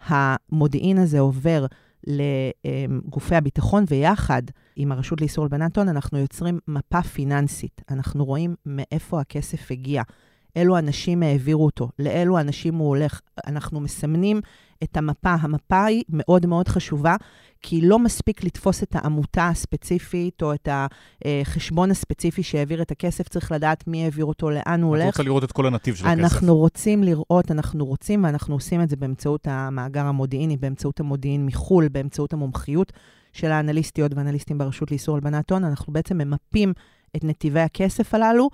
המודיעין 0.06 0.98
הזה 0.98 1.20
עובר 1.20 1.66
לגופי 2.06 3.36
הביטחון, 3.36 3.84
ויחד 3.88 4.42
עם 4.76 4.92
הרשות 4.92 5.20
לאיסור 5.20 5.44
הלבנת 5.44 5.78
הון, 5.78 5.88
אנחנו 5.88 6.18
יוצרים 6.18 6.58
מפה 6.68 7.02
פיננסית. 7.02 7.82
אנחנו 7.90 8.24
רואים 8.24 8.54
מאיפה 8.66 9.20
הכסף 9.20 9.70
הגיע, 9.70 10.02
אילו 10.56 10.78
אנשים 10.78 11.22
העבירו 11.22 11.64
אותו, 11.64 11.88
לאילו 11.98 12.40
אנשים 12.40 12.74
הוא 12.74 12.88
הולך. 12.88 13.20
אנחנו 13.46 13.80
מסמנים 13.80 14.40
את 14.82 14.96
המפה. 14.96 15.34
המפה 15.40 15.84
היא 15.84 16.04
מאוד 16.08 16.46
מאוד 16.46 16.68
חשובה, 16.68 17.16
כי 17.62 17.80
לא 17.80 17.98
מספיק 17.98 18.44
לתפוס 18.44 18.82
את 18.82 18.96
העמותה 18.96 19.48
הספציפית 19.48 20.42
או 20.42 20.54
את 20.54 20.68
החשבון 21.24 21.90
הספציפי 21.90 22.42
שהעביר 22.42 22.82
את 22.82 22.90
הכסף, 22.90 23.28
צריך 23.28 23.52
לדעת 23.52 23.88
מי 23.88 24.04
העביר 24.04 24.24
אותו, 24.24 24.50
לאן 24.50 24.82
הוא 24.82 24.88
הולך. 24.88 25.02
את 25.02 25.06
רוצה 25.06 25.22
לראות 25.22 25.44
את 25.44 25.52
כל 25.52 25.66
הנתיב 25.66 25.94
של 25.94 26.06
הכסף. 26.06 26.18
אנחנו 26.18 26.56
רוצים 26.56 27.02
לראות, 27.02 27.50
אנחנו 27.50 27.86
רוצים, 27.86 28.24
ואנחנו 28.24 28.54
עושים 28.54 28.82
את 28.82 28.88
זה 28.88 28.96
באמצעות 28.96 29.46
המאגר 29.50 30.06
המודיעיני, 30.06 30.56
באמצעות 30.56 31.00
המודיעין 31.00 31.46
מחו"ל, 31.46 31.88
באמצעות 31.88 32.32
המומחיות 32.32 32.92
של 33.32 33.50
האנליסטיות 33.50 34.14
ואנליסטים 34.14 34.58
ברשות 34.58 34.90
לאיסור 34.90 35.14
הלבנת 35.14 35.50
הון. 35.50 35.64
אנחנו 35.64 35.92
בעצם 35.92 36.18
ממפים 36.18 36.72
את 37.16 37.24
נתיבי 37.24 37.60
הכסף 37.60 38.14
הללו. 38.14 38.50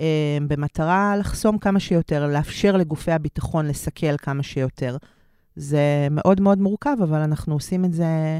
אה, 0.00 0.38
במטרה 0.48 1.16
לחסום 1.16 1.58
כמה 1.58 1.80
שיותר, 1.80 2.26
לאפשר 2.26 2.76
לגופי 2.76 3.12
הביטחון 3.12 3.66
לסכל 3.66 4.16
כמה 4.16 4.42
שיותר. 4.42 4.96
זה 5.56 6.08
מאוד 6.10 6.40
מאוד 6.40 6.58
מורכב, 6.58 6.96
אבל 7.02 7.18
אנחנו 7.18 7.54
עושים 7.54 7.84
את 7.84 7.92
זה, 7.92 8.38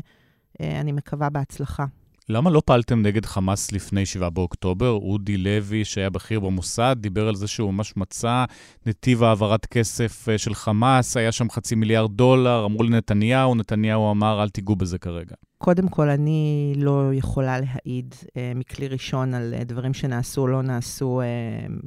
אה, 0.60 0.80
אני 0.80 0.92
מקווה, 0.92 1.30
בהצלחה. 1.30 1.84
למה 2.32 2.50
לא 2.50 2.62
פעלתם 2.64 3.02
נגד 3.02 3.26
חמאס 3.26 3.72
לפני 3.72 4.06
7 4.06 4.28
באוקטובר? 4.30 4.90
אודי 4.90 5.36
לוי, 5.36 5.84
שהיה 5.84 6.10
בכיר 6.10 6.40
במוסד, 6.40 6.96
דיבר 7.00 7.28
על 7.28 7.34
זה 7.34 7.48
שהוא 7.48 7.72
ממש 7.72 7.96
מצא 7.96 8.44
נתיב 8.86 9.22
העברת 9.22 9.66
כסף 9.66 10.28
אה, 10.28 10.38
של 10.38 10.54
חמאס, 10.54 11.16
היה 11.16 11.32
שם 11.32 11.50
חצי 11.50 11.74
מיליארד 11.74 12.10
דולר, 12.10 12.64
אמרו 12.64 12.82
לנתניהו, 12.82 13.54
נתניהו 13.54 14.10
אמר, 14.10 14.42
אל 14.42 14.48
תיגעו 14.48 14.76
בזה 14.76 14.98
כרגע. 14.98 15.34
קודם 15.58 15.88
כל, 15.88 16.08
אני 16.08 16.72
לא 16.76 17.10
יכולה 17.14 17.58
להעיד 17.60 18.14
אה, 18.36 18.52
מכלי 18.54 18.88
ראשון 18.88 19.34
על 19.34 19.54
אה, 19.58 19.64
דברים 19.64 19.94
שנעשו 19.94 20.40
או 20.40 20.46
לא 20.46 20.62
נעשו 20.62 21.20
אה, 21.20 21.26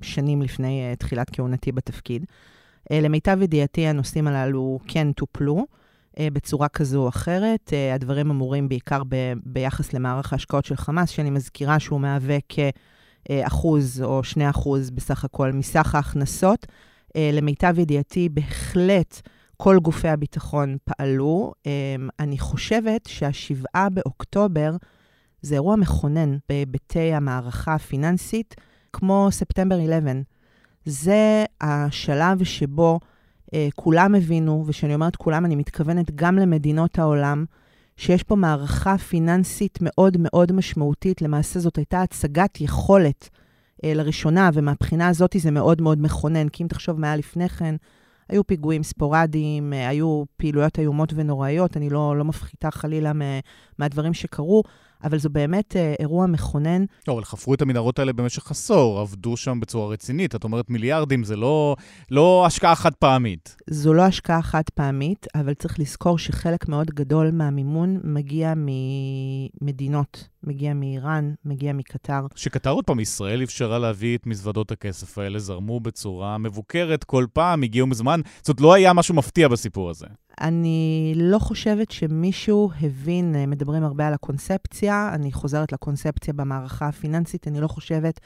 שנים 0.02 0.42
לפני 0.42 0.90
אה, 0.90 0.96
תחילת 0.96 1.30
כהונתי 1.30 1.72
בתפקיד. 1.72 2.26
אה, 2.92 3.02
למיטב 3.02 3.42
ידיעתי, 3.42 3.88
הנושאים 3.88 4.28
הללו 4.28 4.80
כן 4.88 5.12
טופלו. 5.12 5.66
אה, 6.20 6.28
בצורה 6.34 6.68
כזו 6.68 7.04
או 7.04 7.10
אחרת. 7.10 7.74
אה, 7.74 7.94
הדברים 7.94 8.30
אמורים 8.30 8.70
בעיקר 8.70 9.02
ב, 9.10 9.34
ביחס 9.44 9.94
למערך 9.94 10.34
ההשקעות 10.34 10.66
של 10.66 10.76
חמאס, 10.76 11.10
שאני 11.10 11.30
מזכירה 11.30 11.80
שהוא 11.80 12.00
מהווה 12.00 12.38
כאחוז 12.50 14.02
או 14.02 14.24
שני 14.24 14.50
אחוז 14.50 14.90
בסך 14.90 15.26
הכל 15.26 15.52
מסך 15.52 15.96
ההכנסות. 15.96 16.66
למיטב 17.18 17.80
ידיעתי, 17.80 18.30
בהחלט 18.30 19.22
כל 19.58 19.80
גופי 19.80 20.08
הביטחון 20.08 20.78
פעלו. 20.84 21.54
אני 22.20 22.40
חושבת 22.40 23.06
שהשבעה 23.06 23.90
באוקטובר 23.90 24.76
זה 25.42 25.56
אירוע 25.56 25.76
מכונן 25.76 26.38
בהיבטי 26.50 27.14
המערכה 27.14 27.74
הפיננסית, 27.74 28.56
כמו 28.94 29.28
ספטמבר 29.32 29.76
11. 29.76 30.12
זה 30.86 31.46
השלב 31.62 32.44
שבו 32.44 33.00
אה, 33.04 33.15
כולם 33.76 34.16
הבינו, 34.16 34.64
וכשאני 34.68 34.94
אומרת 34.94 35.16
כולם, 35.16 35.46
אני 35.46 35.56
מתכוונת 35.56 36.12
גם 36.16 36.36
למדינות 36.36 37.00
העולם, 37.00 37.46
שיש 37.98 38.24
פה 38.24 38.36
מערכה 38.36 38.98
פיננסית 38.98 39.80
מאוד 39.82 40.18
מאוד 40.20 40.52
משמעותית. 40.52 41.22
למעשה 41.22 41.60
זאת 41.60 41.78
הייתה 41.78 42.02
הצגת 42.02 42.62
יכולת 42.62 43.30
אה, 43.84 43.94
לראשונה, 43.94 44.50
ומהבחינה 44.54 45.08
הזאת 45.08 45.36
זה 45.40 45.52
מאוד 45.52 45.82
מאוד 45.82 46.02
מכונן. 46.02 46.50
כי 46.50 46.64
אם 46.64 46.68
תחשוב 46.68 47.00
מה 47.00 47.08
היה 47.08 47.16
לפני 47.16 47.50
כן, 47.50 47.76
היו 48.30 48.48
פיגועים 48.48 48.84
ספורדיים, 48.84 49.74
אה, 49.74 49.90
היו 49.90 50.24
פעילויות 50.38 50.80
איומות 50.80 51.14
ונוראיות, 51.16 51.78
אני 51.78 51.90
לא, 51.90 52.18
לא 52.18 52.24
מפחיתה 52.24 52.72
חלילה 52.72 53.12
מהדברים 53.80 54.14
שקרו, 54.14 54.64
אבל 55.04 55.18
זו 55.18 55.30
באמת 55.30 55.76
אה, 55.76 55.94
אירוע 56.00 56.26
מכונן. 56.26 56.86
לא, 57.08 57.14
אבל 57.14 57.24
חפרו 57.24 57.54
את 57.54 57.62
המנהרות 57.62 58.00
האלה 58.00 58.14
במשך 58.14 58.52
עשור, 58.52 59.00
עבדו 59.00 59.38
שם 59.38 59.60
בצורה 59.60 59.88
רצינית. 59.88 60.36
את 60.36 60.44
אומרת 60.44 60.70
מיליארדים, 60.70 61.24
זה 61.24 61.36
לא, 61.36 61.76
לא 62.12 62.44
השקעה 62.46 62.76
חד 62.76 62.94
פעמית. 62.94 63.56
זו 63.70 63.94
לא 63.94 64.02
השקעה 64.02 64.42
חד 64.42 64.64
פעמית, 64.74 65.28
אבל 65.36 65.54
צריך 65.54 65.80
לזכור 65.80 66.18
שחלק 66.18 66.68
מאוד 66.68 66.88
גדול 66.88 67.32
מהמימון 67.32 68.00
מגיע 68.04 68.54
ממדינות. 69.62 70.28
מגיע 70.46 70.74
מאיראן, 70.74 71.34
מגיע 71.46 71.74
מקטר. 71.74 72.26
שקטר 72.36 72.70
עוד 72.70 72.86
פעם, 72.86 73.00
ישראל 73.00 73.44
אפשרה 73.44 73.80
להביא 73.80 74.18
את 74.18 74.28
מזוודות 74.28 74.72
הכסף 74.72 75.18
האלה, 75.18 75.40
זרמו 75.40 75.80
בצורה 75.80 76.38
מבוקרת 76.38 77.04
כל 77.04 77.26
פעם, 77.34 77.64
הגיעו 77.64 77.88
מזמן. 77.88 78.22
זאת 78.38 78.48
אומרת, 78.48 78.62
לא 78.62 78.74
היה 78.74 78.94
משהו 78.94 79.16
מפתיע 79.16 79.48
בסיפור 79.48 79.90
הזה. 79.90 80.06
אני 80.42 81.14
לא 81.16 81.40
חושבת 81.40 81.92
שמישהו 81.92 82.70
הבין, 82.82 83.36
אה, 83.36 83.46
מדברים 83.46 83.84
הרבה 83.84 84.08
על 84.08 84.14
הקונספציה, 84.14 85.10
אני 85.14 85.32
חוזרת 85.32 85.72
לקונספציה 85.72 86.34
במערכה 86.34 86.88
הפיננסית, 86.88 87.48
אני 87.48 87.62
לא 87.62 87.68
חושבת 87.68 88.20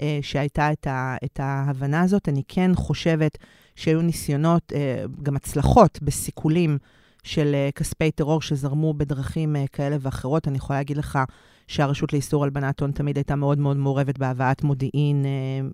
אה, 0.00 0.18
שהייתה 0.22 0.72
את, 0.72 0.86
ה, 0.86 1.16
את 1.24 1.40
ההבנה 1.42 2.02
הזאת. 2.02 2.28
אני 2.28 2.42
כן 2.48 2.70
חושבת 2.74 3.38
שהיו 3.76 4.02
ניסיונות, 4.02 4.72
אה, 4.74 5.04
גם 5.22 5.36
הצלחות 5.36 5.98
בסיכולים 6.02 6.78
של 7.24 7.54
אה, 7.54 7.68
כספי 7.74 8.10
טרור 8.10 8.42
שזרמו 8.42 8.94
בדרכים 8.94 9.56
אה, 9.56 9.64
כאלה 9.72 9.96
ואחרות. 10.00 10.48
אני 10.48 10.56
יכולה 10.56 10.78
להגיד 10.78 10.96
לך 10.96 11.18
שהרשות 11.66 12.12
לאיסור 12.12 12.44
הלבנת 12.44 12.80
הון 12.80 12.92
תמיד 12.92 13.16
הייתה 13.16 13.36
מאוד 13.36 13.58
מאוד 13.58 13.76
מעורבת 13.76 14.18
בהבאת 14.18 14.64
מודיעין, 14.64 15.24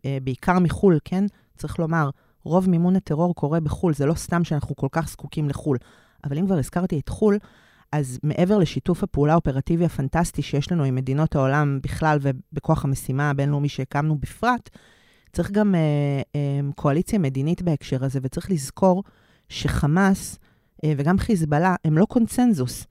אה, 0.04 0.18
בעיקר 0.22 0.58
מחו"ל, 0.58 0.98
כן? 1.04 1.24
צריך 1.56 1.78
לומר. 1.78 2.10
רוב 2.44 2.70
מימון 2.70 2.96
הטרור 2.96 3.34
קורה 3.34 3.60
בחו"ל, 3.60 3.94
זה 3.94 4.06
לא 4.06 4.14
סתם 4.14 4.44
שאנחנו 4.44 4.76
כל 4.76 4.88
כך 4.92 5.08
זקוקים 5.08 5.48
לחו"ל. 5.48 5.78
אבל 6.24 6.38
אם 6.38 6.46
כבר 6.46 6.58
הזכרתי 6.58 6.98
את 6.98 7.08
חו"ל, 7.08 7.38
אז 7.92 8.18
מעבר 8.22 8.58
לשיתוף 8.58 9.02
הפעולה 9.02 9.32
האופרטיבי 9.32 9.84
הפנטסטי 9.84 10.42
שיש 10.42 10.72
לנו 10.72 10.84
עם 10.84 10.94
מדינות 10.94 11.36
העולם 11.36 11.78
בכלל 11.82 12.18
ובכוח 12.22 12.84
המשימה 12.84 13.30
הבינלאומי 13.30 13.68
שהקמנו 13.68 14.18
בפרט, 14.18 14.70
צריך 15.32 15.50
גם 15.50 15.74
אה, 15.74 15.80
אה, 16.36 16.60
קואליציה 16.74 17.18
מדינית 17.18 17.62
בהקשר 17.62 18.04
הזה, 18.04 18.18
וצריך 18.22 18.50
לזכור 18.50 19.02
שחמאס 19.48 20.38
וגם 20.86 21.18
חיזבאללה 21.18 21.74
הם 21.84 21.98
לא 21.98 22.04
קונצנזוס. 22.04 22.86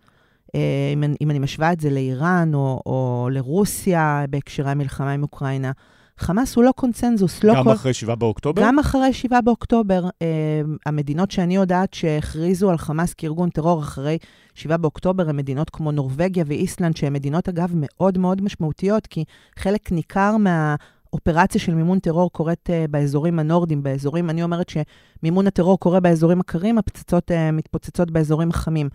אה, 0.56 0.92
אם, 0.94 1.04
אם 1.22 1.32
אני 1.32 1.40
משווה 1.40 1.74
את 1.74 1.80
זה 1.80 1.90
לאיראן 1.90 2.54
או, 2.54 2.82
או 2.86 3.30
לרוסיה 3.32 4.26
בהקשרי 4.30 4.72
המלחמה 4.72 5.12
עם 5.12 5.24
אוקראינה, 5.24 5.72
חמאס 6.20 6.56
הוא 6.56 6.64
לא 6.64 6.72
קונצנזוס. 6.72 7.44
לא 7.44 7.56
גם 7.56 7.64
כל... 7.64 7.74
אחרי 7.74 7.94
7 7.94 8.16
באוקטובר? 8.16 8.62
גם 8.62 8.80
אחרי 8.80 9.14
7 9.14 9.42
באוקטובר. 9.42 10.04
Uh, 10.10 10.78
המדינות 10.86 11.32
שאני 11.32 11.56
יודעת 11.56 11.94
שהכריזו 11.94 12.70
על 12.70 12.78
חמאס 12.78 13.14
כארגון 13.14 13.50
טרור 13.50 13.80
אחרי 13.80 14.18
7 14.56 14.78
באוקטובר 14.78 15.30
הן 15.30 15.36
מדינות 15.36 15.70
כמו 15.70 15.92
נורבגיה 15.92 16.44
ואיסלנד, 16.48 16.98
שהן 16.98 17.14
מדינות, 17.14 17.50
אגב, 17.50 17.72
מאוד 17.74 18.18
מאוד 18.18 18.42
משמעותיות, 18.42 19.08
כי 19.08 19.24
חלק 19.60 19.92
ניכר 19.92 20.38
מה... 20.38 20.76
אופרציה 21.14 21.62
של 21.62 21.76
מימון 21.76 22.00
טרור 22.00 22.32
קורית 22.32 22.70
uh, 22.70 22.92
באזורים 22.92 23.40
הנורדים, 23.40 23.84
באזורים, 23.84 24.30
אני 24.30 24.44
אומרת 24.44 24.70
שמימון 24.70 25.48
הטרור 25.48 25.80
קורה 25.80 26.00
באזורים 26.00 26.40
הקרים, 26.40 26.78
הפצצות 26.78 27.32
uh, 27.32 27.34
מתפוצצות 27.54 28.12
באזורים 28.12 28.50
החמים. 28.50 28.90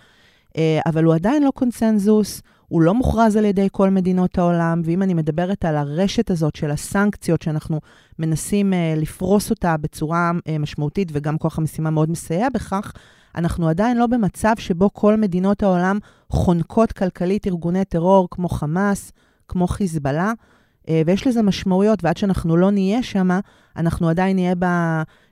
Uh, 0.49 0.57
אבל 0.87 1.05
הוא 1.05 1.15
עדיין 1.15 1.43
לא 1.43 1.51
קונצנזוס, 1.55 2.43
הוא 2.69 2.83
לא 2.83 2.95
מוכרז 2.95 3.37
על 3.37 3.45
ידי 3.45 3.69
כל 3.73 3.91
מדינות 3.91 4.39
העולם, 4.39 4.83
ואם 4.85 5.03
אני 5.03 5.15
מדברת 5.15 5.65
על 5.65 5.77
הרשת 5.77 6.31
הזאת 6.31 6.57
של 6.57 6.71
הסנקציות 6.71 7.43
שאנחנו 7.43 7.81
מנסים 8.19 8.73
uh, 8.73 9.01
לפרוס 9.01 9.51
אותה 9.51 9.77
בצורה 9.77 10.33
uh, 10.37 10.59
משמעותית, 10.59 11.09
וגם 11.13 11.39
כוח 11.39 11.59
המשימה 11.59 11.91
מאוד 11.91 12.11
מסייע 12.11 12.49
בכך, 12.55 12.93
אנחנו 13.35 13.69
עדיין 13.69 13.97
לא 13.97 14.07
במצב 14.07 14.55
שבו 14.59 14.93
כל 14.93 15.17
מדינות 15.17 15.63
העולם 15.63 15.99
חונקות 16.31 16.93
כלכלית 16.93 17.47
ארגוני 17.47 17.85
טרור 17.85 18.29
כמו 18.31 18.49
חמאס, 18.49 19.13
כמו 19.49 19.67
חיזבאללה, 19.67 20.33
ויש 21.07 21.27
לזה 21.27 21.43
משמעויות, 21.43 22.05
ועד 22.05 22.17
שאנחנו 22.17 22.57
לא 22.57 22.71
נהיה 22.71 23.03
שם, 23.03 23.29
אנחנו 23.77 24.09
עדיין 24.09 24.37
נהיה 24.37 24.55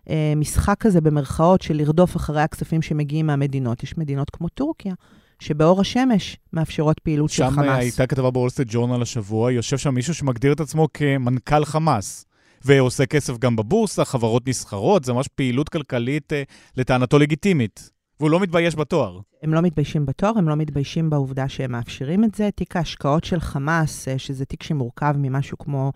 במשחק 0.07 0.87
הזה, 0.87 1.01
במרכאות, 1.01 1.62
של 1.62 1.77
לרדוף 1.77 2.17
אחרי 2.17 2.43
הכספים 2.43 2.83
שמגיעים 2.83 3.27
מהמדינות. 3.27 3.83
יש 3.83 3.99
מדינות 3.99 4.31
כמו 4.31 4.49
טורקיה, 4.49 4.95
שבאור 5.41 5.81
השמש 5.81 6.37
מאפשרות 6.53 6.99
פעילות 6.99 7.31
של 7.31 7.51
חמאס. 7.51 7.67
שם 7.67 7.73
הייתה 7.73 8.07
כתבה 8.07 8.31
בוולסטייט 8.31 8.69
ג'ורנל 8.71 9.03
השבוע, 9.03 9.53
יושב 9.53 9.79
שם 9.79 9.95
מישהו 9.95 10.15
שמגדיר 10.15 10.53
את 10.53 10.61
עצמו 10.61 10.88
כמנכ"ל 10.95 11.65
חמאס. 11.65 12.25
ועושה 12.65 13.07
כסף 13.07 13.38
גם 13.38 13.57
בבורסה, 13.57 14.05
חברות 14.05 14.49
נסחרות, 14.49 15.05
זה 15.05 15.12
ממש 15.12 15.29
פעילות 15.29 15.69
כלכלית 15.69 16.33
אה, 16.33 16.43
לטענתו 16.77 17.19
לגיטימית. 17.19 17.91
והוא 18.23 18.31
לא 18.31 18.41
מתבייש 18.41 18.77
בתואר. 18.77 19.21
הם 19.43 19.55
לא 19.55 19.61
מתביישים 19.61 20.07
בתואר, 20.07 20.33
הם 20.39 20.49
לא 20.49 20.57
מתביישים 20.57 21.11
בעובדה 21.11 21.49
שהם 21.49 21.73
מאפשרים 21.73 22.25
את 22.25 22.35
זה. 22.35 22.51
תיק 22.55 22.77
ההשקעות 22.77 23.25
של 23.25 23.41
חמאס, 23.41 24.09
אה, 24.09 24.19
שזה 24.19 24.45
תיק 24.45 24.63
שמורכב 24.63 25.15
ממשהו 25.19 25.59
כמו 25.59 25.93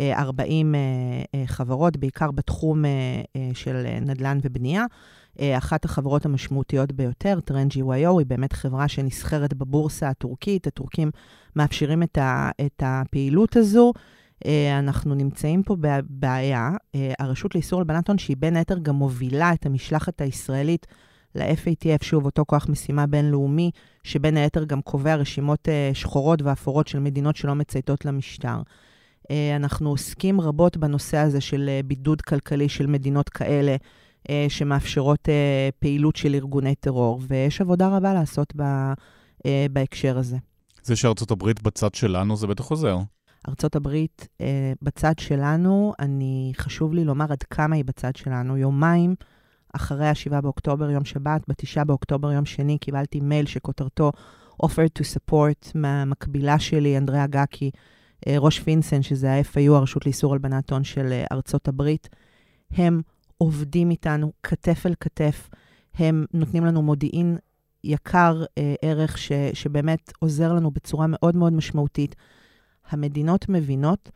40 0.00 0.74
אה, 0.74 0.80
אה, 1.34 1.46
חברות, 1.46 1.96
בעיקר 1.96 2.30
בתחום 2.30 2.84
של 3.54 3.86
נדל"ן 4.00 4.38
ובנייה. 4.42 4.84
אחת 5.40 5.84
החברות 5.84 6.24
המשמעותיות 6.26 6.92
ביותר, 6.92 7.38
TrendGYO, 7.50 8.18
היא 8.18 8.26
באמת 8.26 8.52
חברה 8.52 8.88
שנסחרת 8.88 9.54
בבורסה 9.54 10.08
הטורקית. 10.08 10.66
הטורקים 10.66 11.10
מאפשרים 11.56 12.02
את, 12.02 12.18
ה, 12.18 12.50
את 12.66 12.82
הפעילות 12.86 13.56
הזו. 13.56 13.92
אנחנו 14.78 15.14
נמצאים 15.14 15.62
פה 15.62 15.76
בבעיה. 15.80 16.70
הרשות 17.18 17.54
לאיסור 17.54 17.80
הלבנת 17.80 18.08
הון, 18.08 18.18
שהיא 18.18 18.36
בין 18.38 18.56
היתר 18.56 18.78
גם 18.78 18.94
מובילה 18.94 19.52
את 19.52 19.66
המשלחת 19.66 20.20
הישראלית 20.20 20.86
ל-FATF, 21.36 22.04
שוב, 22.04 22.24
אותו 22.24 22.44
כוח 22.46 22.68
משימה 22.68 23.06
בינלאומי, 23.06 23.70
שבין 24.04 24.36
היתר 24.36 24.64
גם 24.64 24.82
קובע 24.82 25.14
רשימות 25.14 25.68
שחורות 25.92 26.42
ואפורות 26.42 26.88
של 26.88 26.98
מדינות 26.98 27.36
שלא 27.36 27.54
מצייתות 27.54 28.04
למשטר. 28.04 28.56
אה, 29.30 29.56
אנחנו 29.56 29.90
עוסקים 29.90 30.40
רבות 30.40 30.76
בנושא 30.76 31.16
הזה 31.18 31.40
של 31.40 31.68
אה, 31.68 31.80
בידוד 31.84 32.22
כלכלי 32.22 32.68
של 32.68 32.86
מדינות 32.86 33.28
כאלה, 33.28 33.76
אה, 34.30 34.46
שמאפשרות 34.48 35.28
פעילות 35.78 36.16
של 36.16 36.34
ארגוני 36.34 36.74
טרור, 36.74 37.20
ויש 37.28 37.60
עבודה 37.60 37.88
רבה 37.88 38.14
לעשות 38.14 38.52
בהקשר 39.72 40.18
הזה. 40.18 40.36
זה 40.82 40.96
שארצות 40.96 41.30
הברית 41.30 41.62
בצד 41.62 41.94
שלנו, 41.94 42.36
זה 42.36 42.46
בטח 42.46 42.64
עוזר. 42.64 42.98
ארצות 43.48 43.76
הברית 43.76 44.28
בצד 44.82 45.12
שלנו, 45.18 45.92
אני, 45.98 46.52
חשוב 46.56 46.94
לי 46.94 47.04
לומר 47.04 47.32
עד 47.32 47.42
כמה 47.42 47.76
היא 47.76 47.84
בצד 47.84 48.16
שלנו. 48.16 48.56
יומיים 48.56 49.14
אחרי 49.76 50.06
ה-7 50.06 50.40
באוקטובר, 50.40 50.90
יום 50.90 51.04
שבת, 51.04 51.42
ב-9 51.48 51.84
באוקטובר, 51.84 52.32
יום 52.32 52.44
שני, 52.44 52.78
קיבלתי 52.78 53.20
מייל 53.20 53.46
שכותרתו 53.46 54.12
offer 54.62 54.98
to 54.98 55.02
support 55.02 55.70
מהמקבילה 55.74 56.58
שלי, 56.58 56.98
אנדריאה 56.98 57.26
גקי, 57.26 57.70
אה, 58.26 58.38
ראש 58.38 58.60
פינסן, 58.60 59.02
שזה 59.02 59.32
ה-FAU, 59.32 59.72
הרשות 59.72 60.06
לאיסור 60.06 60.32
הלבנת 60.32 60.70
הון 60.72 60.84
של 60.84 61.12
אה, 61.12 61.24
ארצות 61.32 61.68
הברית, 61.68 62.08
הם 62.70 63.00
עובדים 63.38 63.90
איתנו 63.90 64.32
כתף 64.42 64.86
אל 64.86 64.94
כתף, 65.00 65.48
הם 65.94 66.24
נותנים 66.32 66.64
לנו 66.64 66.82
מודיעין 66.82 67.36
יקר 67.84 68.44
אה, 68.58 68.74
ערך, 68.82 69.18
ש, 69.18 69.32
שבאמת 69.52 70.12
עוזר 70.18 70.52
לנו 70.52 70.70
בצורה 70.70 71.06
מאוד 71.08 71.36
מאוד 71.36 71.52
משמעותית. 71.52 72.16
המדינות 72.90 73.48
מבינות 73.48 74.10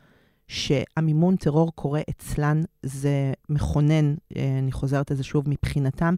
שהמימון 0.51 1.37
טרור 1.37 1.73
קורה 1.75 2.01
אצלן, 2.11 2.63
זה 2.83 3.33
מכונן, 3.49 4.15
אה, 4.37 4.59
אני 4.59 4.73
חוזרת 4.73 5.11
על 5.11 5.17
זה 5.17 5.25
שוב, 5.25 5.49
מבחינתם. 5.49 6.15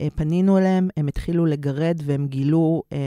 אה, 0.00 0.08
פנינו 0.14 0.58
אליהם, 0.58 0.88
הם 0.96 1.08
התחילו 1.08 1.46
לגרד 1.46 2.00
והם 2.04 2.26
גילו 2.26 2.82
אה, 2.92 2.98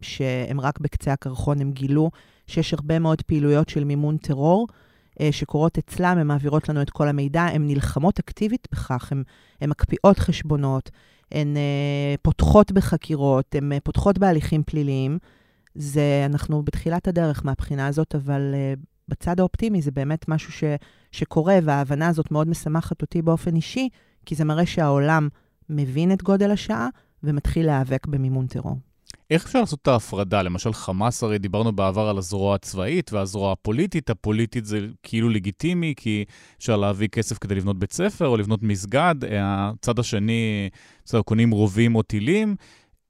שהם 0.00 0.60
רק 0.60 0.78
בקצה 0.78 1.12
הקרחון, 1.12 1.60
הם 1.60 1.72
גילו 1.72 2.10
שיש 2.46 2.74
הרבה 2.74 2.98
מאוד 2.98 3.22
פעילויות 3.22 3.68
של 3.68 3.84
מימון 3.84 4.16
טרור 4.16 4.68
שקורות 5.30 5.78
אצלם, 5.78 6.18
הן 6.18 6.26
מעבירות 6.26 6.68
לנו 6.68 6.82
את 6.82 6.90
כל 6.90 7.08
המידע, 7.08 7.42
הן 7.42 7.66
נלחמות 7.66 8.18
אקטיבית 8.18 8.68
בכך, 8.72 9.12
הן 9.60 9.70
מקפיאות 9.70 10.18
חשבונות, 10.18 10.90
הן 11.32 11.56
פותחות 12.22 12.72
בחקירות, 12.72 13.54
הן 13.54 13.72
פותחות 13.84 14.18
בהליכים 14.18 14.62
פליליים. 14.62 15.18
זה, 15.74 16.22
אנחנו 16.26 16.62
בתחילת 16.62 17.08
הדרך 17.08 17.44
מהבחינה 17.44 17.86
הזאת, 17.86 18.14
אבל 18.14 18.54
בצד 19.10 19.40
האופטימי 19.40 19.82
זה 19.82 19.90
באמת 19.90 20.28
משהו 20.28 20.52
ש, 20.52 20.64
שקורה, 21.12 21.58
וההבנה 21.62 22.08
הזאת 22.08 22.30
מאוד 22.30 22.48
משמחת 22.48 23.02
אותי 23.02 23.22
באופן 23.22 23.56
אישי, 23.56 23.88
כי 24.26 24.34
זה 24.34 24.44
מראה 24.44 24.66
שהעולם 24.66 25.28
מבין 25.68 26.12
את 26.12 26.22
גודל 26.22 26.50
השעה 26.50 26.88
ומתחיל 27.22 27.66
להיאבק 27.66 28.06
במימון 28.06 28.46
טרור. 28.46 28.76
איך 29.30 29.44
אפשר 29.44 29.60
לעשות 29.60 29.78
את 29.82 29.88
ההפרדה? 29.88 30.42
למשל, 30.42 30.72
חמאס, 30.72 31.22
הרי 31.22 31.38
דיברנו 31.38 31.72
בעבר 31.72 32.08
על 32.08 32.18
הזרוע 32.18 32.54
הצבאית 32.54 33.12
והזרוע 33.12 33.52
הפוליטית. 33.52 34.10
הפוליטית 34.10 34.64
זה 34.64 34.86
כאילו 35.02 35.28
לגיטימי, 35.28 35.94
כי 35.96 36.24
אפשר 36.58 36.76
להביא 36.76 37.08
כסף 37.08 37.38
כדי 37.38 37.54
לבנות 37.54 37.78
בית 37.78 37.92
ספר 37.92 38.26
או 38.26 38.36
לבנות 38.36 38.62
מסגד. 38.62 39.14
הצד 39.40 39.98
השני, 39.98 40.68
בסדר, 41.04 41.22
קונים 41.22 41.50
רובים 41.50 41.94
או 41.94 42.02
טילים. 42.02 42.56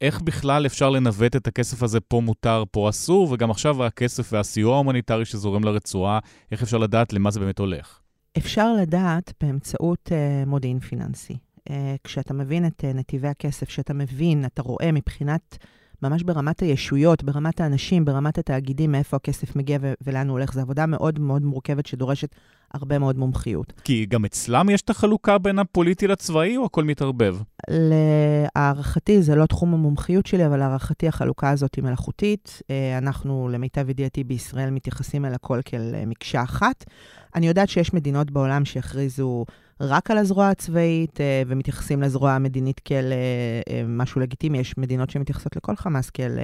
איך 0.00 0.20
בכלל 0.20 0.66
אפשר 0.66 0.90
לנווט 0.90 1.36
את 1.36 1.46
הכסף 1.46 1.82
הזה 1.82 2.00
פה 2.00 2.20
מותר, 2.20 2.64
פה 2.70 2.88
אסור, 2.88 3.28
וגם 3.32 3.50
עכשיו 3.50 3.84
הכסף 3.84 4.32
והסיוע 4.32 4.74
ההומניטרי 4.74 5.24
שזורם 5.24 5.64
לרצועה, 5.64 6.18
איך 6.52 6.62
אפשר 6.62 6.78
לדעת 6.78 7.12
למה 7.12 7.30
זה 7.30 7.40
באמת 7.40 7.58
הולך? 7.58 8.00
אפשר 8.38 8.72
לדעת 8.72 9.32
באמצעות 9.40 10.08
אה, 10.08 10.48
מודיעין 10.48 10.80
פיננסי. 10.80 11.36
אה, 11.68 11.72
כשאתה 12.04 12.34
מבין 12.34 12.66
את 12.66 12.84
אה, 12.84 12.96
נתיבי 12.96 13.28
הכסף, 13.28 13.66
כשאתה 13.66 13.94
מבין, 13.94 14.44
אתה 14.44 14.62
רואה 14.62 14.92
מבחינת 14.92 15.58
ממש 16.02 16.22
ברמת 16.22 16.60
הישויות, 16.60 17.24
ברמת 17.24 17.60
האנשים, 17.60 18.04
ברמת 18.04 18.38
התאגידים, 18.38 18.92
מאיפה 18.92 19.16
הכסף 19.16 19.56
מגיע 19.56 19.78
ו- 19.80 19.92
ולאן 20.00 20.28
הוא 20.28 20.38
הולך. 20.38 20.52
זו 20.52 20.60
עבודה 20.60 20.86
מאוד 20.86 21.18
מאוד 21.18 21.42
מורכבת 21.42 21.86
שדורשת 21.86 22.34
הרבה 22.74 22.98
מאוד 22.98 23.18
מומחיות. 23.18 23.72
כי 23.84 24.06
גם 24.08 24.24
אצלם 24.24 24.70
יש 24.70 24.82
את 24.82 24.90
החלוקה 24.90 25.38
בין 25.38 25.58
הפוליטי 25.58 26.06
לצבאי, 26.06 26.56
או 26.56 26.64
הכל 26.64 26.84
מתערבב? 26.84 27.36
להערכתי, 27.68 29.22
זה 29.22 29.34
לא 29.34 29.46
תחום 29.46 29.74
המומחיות 29.74 30.26
שלי, 30.26 30.46
אבל 30.46 30.56
להערכתי 30.56 31.08
החלוקה 31.08 31.50
הזאת 31.50 31.74
היא 31.74 31.84
מלאכותית. 31.84 32.62
אה, 32.70 32.98
אנחנו, 32.98 33.48
למיטב 33.52 33.90
ידיעתי, 33.90 34.24
בישראל 34.24 34.70
מתייחסים 34.70 35.24
אל 35.24 35.34
הכל 35.34 35.60
כאל 35.64 35.94
אה, 35.94 36.06
מקשה 36.06 36.42
אחת. 36.42 36.84
אני 37.34 37.48
יודעת 37.48 37.68
שיש 37.68 37.94
מדינות 37.94 38.30
בעולם 38.30 38.64
שהכריזו 38.64 39.44
רק 39.80 40.10
על 40.10 40.18
הזרוע 40.18 40.48
הצבאית 40.48 41.20
אה, 41.20 41.42
ומתייחסים 41.46 42.02
לזרוע 42.02 42.32
המדינית 42.32 42.80
כאל 42.84 43.12
משהו 43.88 44.20
לגיטימי. 44.20 44.58
יש 44.58 44.78
מדינות 44.78 45.10
שמתייחסות 45.10 45.56
לכל 45.56 45.76
חמאס 45.76 46.10
כאל 46.10 46.38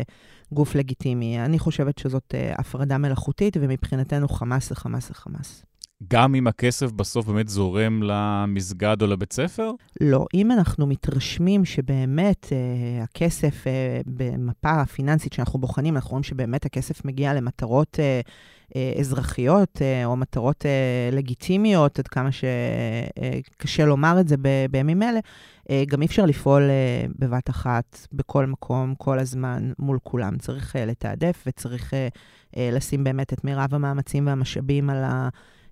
גוף 0.53 0.75
לגיטימי. 0.75 1.41
אני 1.45 1.59
חושבת 1.59 1.99
שזאת 1.99 2.35
הפרדה 2.59 2.99
מלאכותית, 2.99 3.57
ומבחינתנו 3.61 4.29
חמאס 4.29 4.69
זה 4.69 4.75
חמאס 4.75 5.09
זה 5.09 5.15
חמאס. 5.15 5.65
גם 6.09 6.35
אם 6.35 6.47
הכסף 6.47 6.93
בסוף 6.93 7.27
באמת 7.27 7.49
זורם 7.49 8.03
למסגד 8.03 9.03
או 9.03 9.07
לבית 9.07 9.33
ספר? 9.33 9.71
לא. 10.01 10.27
אם 10.35 10.53
אנחנו 10.53 10.87
מתרשמים 10.87 11.65
שבאמת 11.65 12.53
אה, 12.53 13.03
הכסף 13.03 13.67
אה, 13.67 14.01
במפה 14.07 14.81
הפיננסית 14.81 15.33
שאנחנו 15.33 15.59
בוחנים, 15.59 15.97
אנחנו 15.97 16.11
רואים 16.11 16.23
שבאמת 16.23 16.67
הכסף 16.67 17.05
מגיע 17.05 17.35
למטרות 17.35 18.01
אה, 18.01 18.21
אה, 18.77 18.93
אזרחיות 19.01 19.83
אה, 19.83 20.05
או 20.05 20.17
מטרות 20.17 20.67
אה, 20.67 21.11
לגיטימיות, 21.13 21.99
עד 21.99 22.09
כמה 22.09 22.29
שקשה 22.33 23.83
אה, 23.83 23.89
לומר 23.89 24.17
את 24.21 24.29
זה 24.29 24.37
ב, 24.37 24.49
בימים 24.71 25.03
אלה, 25.03 25.21
אה, 25.71 25.85
גם 25.87 26.03
אי 26.03 26.07
אפשר 26.07 26.27
לפעול 26.27 26.63
אה, 26.63 27.07
בבת 27.19 27.51
אחת, 27.51 28.07
בכל 28.13 28.47
מקום, 28.47 28.95
כל 28.99 29.19
הזמן, 29.19 29.73
מול 29.79 29.99
כולם. 30.03 30.39
צריך 30.39 30.77
אה, 30.77 30.87
לתעדף 30.87 31.45
וצריך 31.47 31.95
אה, 31.95 32.09
אה, 32.57 32.71
לשים 32.73 33.05
באמת 33.05 33.33
את 33.33 33.45
מירב 33.45 33.75
המאמצים 33.75 34.27
והמשאבים 34.27 34.91
על 34.91 35.05
ה... 35.05 35.29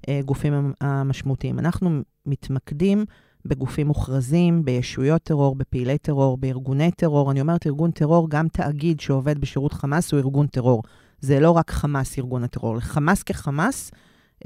הגופים 0.09 0.73
המשמעותיים. 0.81 1.59
אנחנו 1.59 2.01
מתמקדים 2.27 3.05
בגופים 3.45 3.87
מוכרזים, 3.87 4.65
בישויות 4.65 5.23
טרור, 5.23 5.57
בפעילי 5.57 5.99
טרור, 5.99 6.37
בארגוני 6.37 6.91
טרור. 6.91 7.31
אני 7.31 7.41
אומרת 7.41 7.67
ארגון 7.67 7.91
טרור, 7.91 8.31
גם 8.31 8.49
תאגיד 8.49 9.01
שעובד 9.01 9.39
בשירות 9.39 9.73
חמאס 9.73 10.13
הוא 10.13 10.21
ארגון 10.21 10.47
טרור. 10.47 10.83
זה 11.21 11.41
לא 11.41 11.51
רק 11.51 11.71
חמאס, 11.71 12.19
ארגון 12.19 12.45
הטרור. 12.45 12.77
לחמאס 12.77 13.23
כחמאס, 13.23 13.91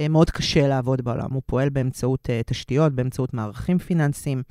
אה, 0.01 0.09
מאוד 0.09 0.31
קשה 0.31 0.69
לעבוד 0.69 1.01
בעולם. 1.01 1.33
הוא 1.33 1.43
פועל 1.47 1.69
באמצעות 1.69 2.29
uh, 2.29 2.43
תשתיות, 2.47 2.93
באמצעות 2.93 3.35
מערכים 3.35 3.79
פיננסיים. 3.79 4.43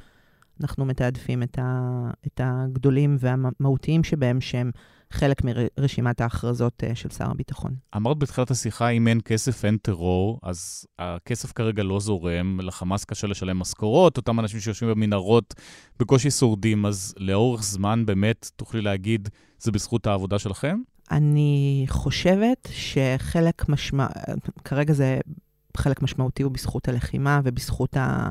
אנחנו 0.62 0.86
מתעדפים 0.86 1.44
את, 1.44 1.60
ה, 1.60 2.10
את 2.28 2.42
הגדולים 2.44 3.18
והמהותיים 3.20 4.04
שבהם, 4.04 4.42
שהם 4.42 4.72
חלק 5.12 5.42
מרשימת 5.44 6.22
ההכרזות 6.22 6.84
uh, 6.84 6.96
של 6.96 7.10
שר 7.10 7.32
הביטחון. 7.32 7.76
אמרת 7.96 8.18
בתחילת 8.18 8.52
השיחה, 8.52 8.90
אם 8.90 9.08
אין 9.08 9.20
כסף, 9.26 9.66
אין 9.66 9.78
טרור, 9.78 10.40
אז 10.44 10.86
הכסף 11.00 11.52
כרגע 11.52 11.84
לא 11.84 12.00
זורם, 12.00 12.60
לחמאס 12.62 13.06
קשה 13.06 13.28
לשלם 13.28 13.60
משכורות, 13.60 14.18
אותם 14.18 14.40
אנשים 14.40 14.60
שיושבים 14.60 14.90
במנהרות 14.90 15.54
בקושי 16.00 16.32
שורדים, 16.32 16.86
אז 16.86 17.16
לאורך 17.18 17.64
זמן 17.64 18.06
באמת 18.06 18.52
תוכלי 18.56 18.82
להגיד, 18.82 19.30
זה 19.60 19.72
בזכות 19.72 20.08
העבודה 20.08 20.40
שלכם? 20.40 20.78
אני 21.12 21.86
חושבת 21.90 22.70
שחלק 22.72 23.70
משמע... 23.70 24.08
כרגע 24.64 24.94
זה 24.94 25.20
חלק 25.78 26.02
משמעותי 26.02 26.44
הוא 26.44 26.52
בזכות 26.52 26.88
הלחימה 26.88 27.42
ובזכות 27.44 27.98
ה... 27.98 28.30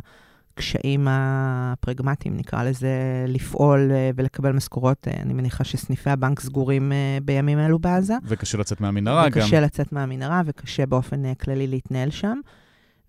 הקשיים 0.56 1.06
הפרגמטיים, 1.10 2.36
נקרא 2.36 2.62
לזה, 2.62 3.24
לפעול 3.28 3.90
אה, 3.92 4.10
ולקבל 4.16 4.52
משכורות. 4.52 5.08
אה, 5.08 5.22
אני 5.22 5.34
מניחה 5.34 5.64
שסניפי 5.64 6.10
הבנק 6.10 6.40
סגורים 6.40 6.92
אה, 6.92 7.18
בימים 7.22 7.58
אלו 7.58 7.78
בעזה. 7.78 8.14
וקשה 8.24 8.58
לצאת 8.58 8.80
מהמנהרה 8.80 9.24
וקשה 9.28 9.40
גם. 9.40 9.46
וקשה 9.46 9.60
לצאת 9.60 9.92
מהמנהרה, 9.92 10.42
וקשה 10.46 10.86
באופן 10.86 11.34
כללי 11.34 11.66
להתנהל 11.66 12.10
שם. 12.10 12.40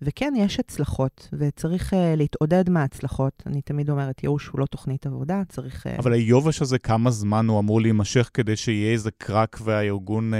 וכן, 0.02 0.32
יש 0.36 0.60
הצלחות, 0.60 1.28
וצריך 1.32 1.92
uh, 1.92 1.96
להתעודד 2.16 2.70
מההצלחות. 2.70 3.42
אני 3.46 3.62
תמיד 3.62 3.90
אומרת, 3.90 4.22
ייאוש 4.22 4.46
הוא 4.46 4.60
לא 4.60 4.66
תוכנית 4.66 5.06
עבודה, 5.06 5.42
צריך... 5.48 5.86
Uh... 5.86 5.98
אבל 5.98 6.12
היובש 6.12 6.62
הזה, 6.62 6.78
כמה 6.78 7.10
זמן 7.10 7.48
הוא 7.48 7.60
אמור 7.60 7.80
להימשך 7.80 8.30
כדי 8.34 8.56
שיהיה 8.56 8.92
איזה 8.92 9.10
קרק 9.18 9.58
והארגון 9.64 10.34
uh, 10.34 10.36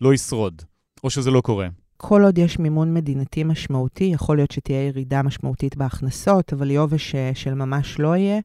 לא 0.00 0.14
ישרוד? 0.14 0.62
או 1.04 1.10
שזה 1.10 1.30
לא 1.30 1.40
קורה? 1.40 1.68
כל 2.00 2.24
עוד 2.24 2.38
יש 2.38 2.58
מימון 2.58 2.94
מדינתי 2.94 3.44
משמעותי, 3.44 4.04
יכול 4.04 4.36
להיות 4.36 4.50
שתהיה 4.50 4.86
ירידה 4.86 5.22
משמעותית 5.22 5.76
בהכנסות, 5.76 6.52
אבל 6.52 6.70
יובש 6.70 7.14
של 7.34 7.54
ממש 7.54 7.98
לא 7.98 8.16
יהיה. 8.16 8.40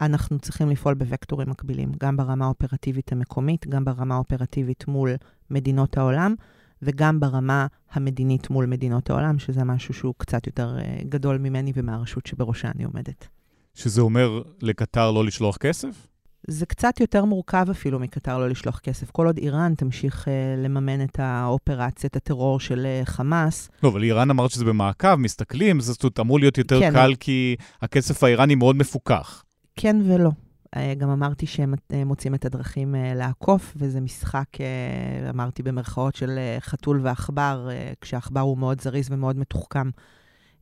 אנחנו 0.00 0.38
צריכים 0.38 0.70
לפעול 0.70 0.94
בוקטורים 0.94 1.50
מקבילים, 1.50 1.92
גם 2.00 2.16
ברמה 2.16 2.44
האופרטיבית 2.44 3.12
המקומית, 3.12 3.66
גם 3.66 3.84
ברמה 3.84 4.14
האופרטיבית 4.14 4.88
מול 4.88 5.10
מדינות 5.50 5.98
העולם, 5.98 6.34
וגם 6.82 7.20
ברמה 7.20 7.66
המדינית 7.92 8.50
מול 8.50 8.66
מדינות 8.66 9.10
העולם, 9.10 9.38
שזה 9.38 9.64
משהו 9.64 9.94
שהוא 9.94 10.14
קצת 10.18 10.46
יותר 10.46 10.78
אה, 10.78 10.98
גדול 11.08 11.38
ממני 11.38 11.72
ומהרשות 11.74 12.26
שבראשה 12.26 12.70
אני 12.74 12.84
עומדת. 12.84 13.28
שזה 13.74 14.00
אומר 14.00 14.42
לקטר 14.62 15.10
לא 15.10 15.24
לשלוח 15.24 15.56
כסף? 15.56 16.06
זה 16.50 16.66
קצת 16.66 17.00
יותר 17.00 17.24
מורכב 17.24 17.66
אפילו 17.70 17.98
מקטר 17.98 18.38
לא 18.38 18.48
לשלוח 18.48 18.78
כסף. 18.78 19.10
כל 19.10 19.26
עוד 19.26 19.36
איראן 19.38 19.74
תמשיך 19.74 20.24
uh, 20.24 20.30
לממן 20.64 21.04
את 21.04 21.18
האופרציית 21.18 22.16
הטרור 22.16 22.60
של 22.60 22.86
uh, 23.02 23.06
חמאס. 23.06 23.70
לא, 23.82 23.88
אבל 23.88 24.02
איראן 24.02 24.30
אמרת 24.30 24.50
שזה 24.50 24.64
במעקב, 24.64 25.14
מסתכלים, 25.14 25.80
זה 25.80 25.92
זאת 25.92 26.20
אמור 26.20 26.38
להיות 26.38 26.58
יותר 26.58 26.80
כן, 26.80 26.92
קל 26.92 27.14
כי 27.20 27.56
הכסף 27.82 28.24
האיראני 28.24 28.54
מאוד 28.54 28.76
מפוקח. 28.76 29.44
כן 29.76 29.96
ולא. 30.04 30.30
Uh, 30.76 30.78
גם 30.98 31.10
אמרתי 31.10 31.46
שהם 31.46 31.74
uh, 31.74 31.94
מוצאים 32.06 32.34
את 32.34 32.44
הדרכים 32.44 32.94
uh, 32.94 33.18
לעקוף, 33.18 33.74
וזה 33.76 34.00
משחק, 34.00 34.48
אמרתי 35.30 35.62
במרכאות, 35.62 36.14
של 36.14 36.38
חתול 36.60 37.00
ועכבר, 37.02 37.68
כשהעכבר 38.00 38.40
הוא 38.40 38.58
מאוד 38.58 38.80
זריז 38.80 39.08
ומאוד 39.10 39.38
מתוחכם. 39.38 39.90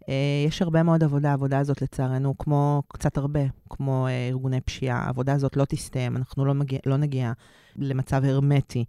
אה, 0.08 0.14
יש 0.46 0.62
הרבה 0.62 0.82
מאוד 0.82 1.04
עבודה, 1.04 1.30
העבודה 1.30 1.58
הזאת 1.58 1.82
לצערנו, 1.82 2.38
כמו 2.38 2.82
קצת 2.88 3.16
הרבה, 3.16 3.40
כמו 3.70 4.06
אה, 4.06 4.28
ארגוני 4.28 4.60
פשיעה, 4.60 4.98
העבודה 4.98 5.32
הזאת 5.32 5.56
לא 5.56 5.64
תסתיים, 5.64 6.16
אנחנו 6.16 6.44
לא, 6.44 6.54
מגיע, 6.54 6.78
לא 6.86 6.96
נגיע 6.96 7.32
למצב 7.76 8.24
הרמטי. 8.24 8.84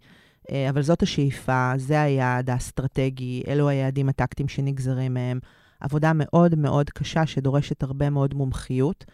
אה, 0.50 0.70
אבל 0.70 0.82
זאת 0.82 1.02
השאיפה, 1.02 1.72
זה 1.76 2.02
היעד 2.02 2.50
האסטרטגי, 2.50 3.42
אלו 3.48 3.68
היעדים 3.68 4.08
הטקטיים 4.08 4.48
שנגזרים 4.48 5.14
מהם. 5.14 5.38
עבודה 5.80 6.12
מאוד 6.14 6.54
מאוד 6.54 6.90
קשה 6.90 7.26
שדורשת 7.26 7.82
הרבה 7.82 8.10
מאוד 8.10 8.34
מומחיות, 8.34 9.04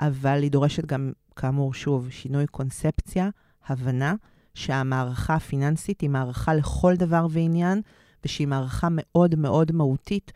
אבל 0.00 0.42
היא 0.42 0.50
דורשת 0.50 0.86
גם, 0.86 1.12
כאמור, 1.36 1.74
שוב, 1.74 2.10
שינוי 2.10 2.46
קונספציה, 2.46 3.28
הבנה 3.66 4.14
שהמערכה 4.54 5.34
הפיננסית 5.34 6.00
היא 6.00 6.10
מערכה 6.10 6.54
לכל 6.54 6.96
דבר 6.96 7.26
ועניין, 7.30 7.80
ושהיא 8.24 8.46
מערכה 8.46 8.88
מאוד 8.90 9.34
מאוד 9.34 9.72
מהותית. 9.72 10.32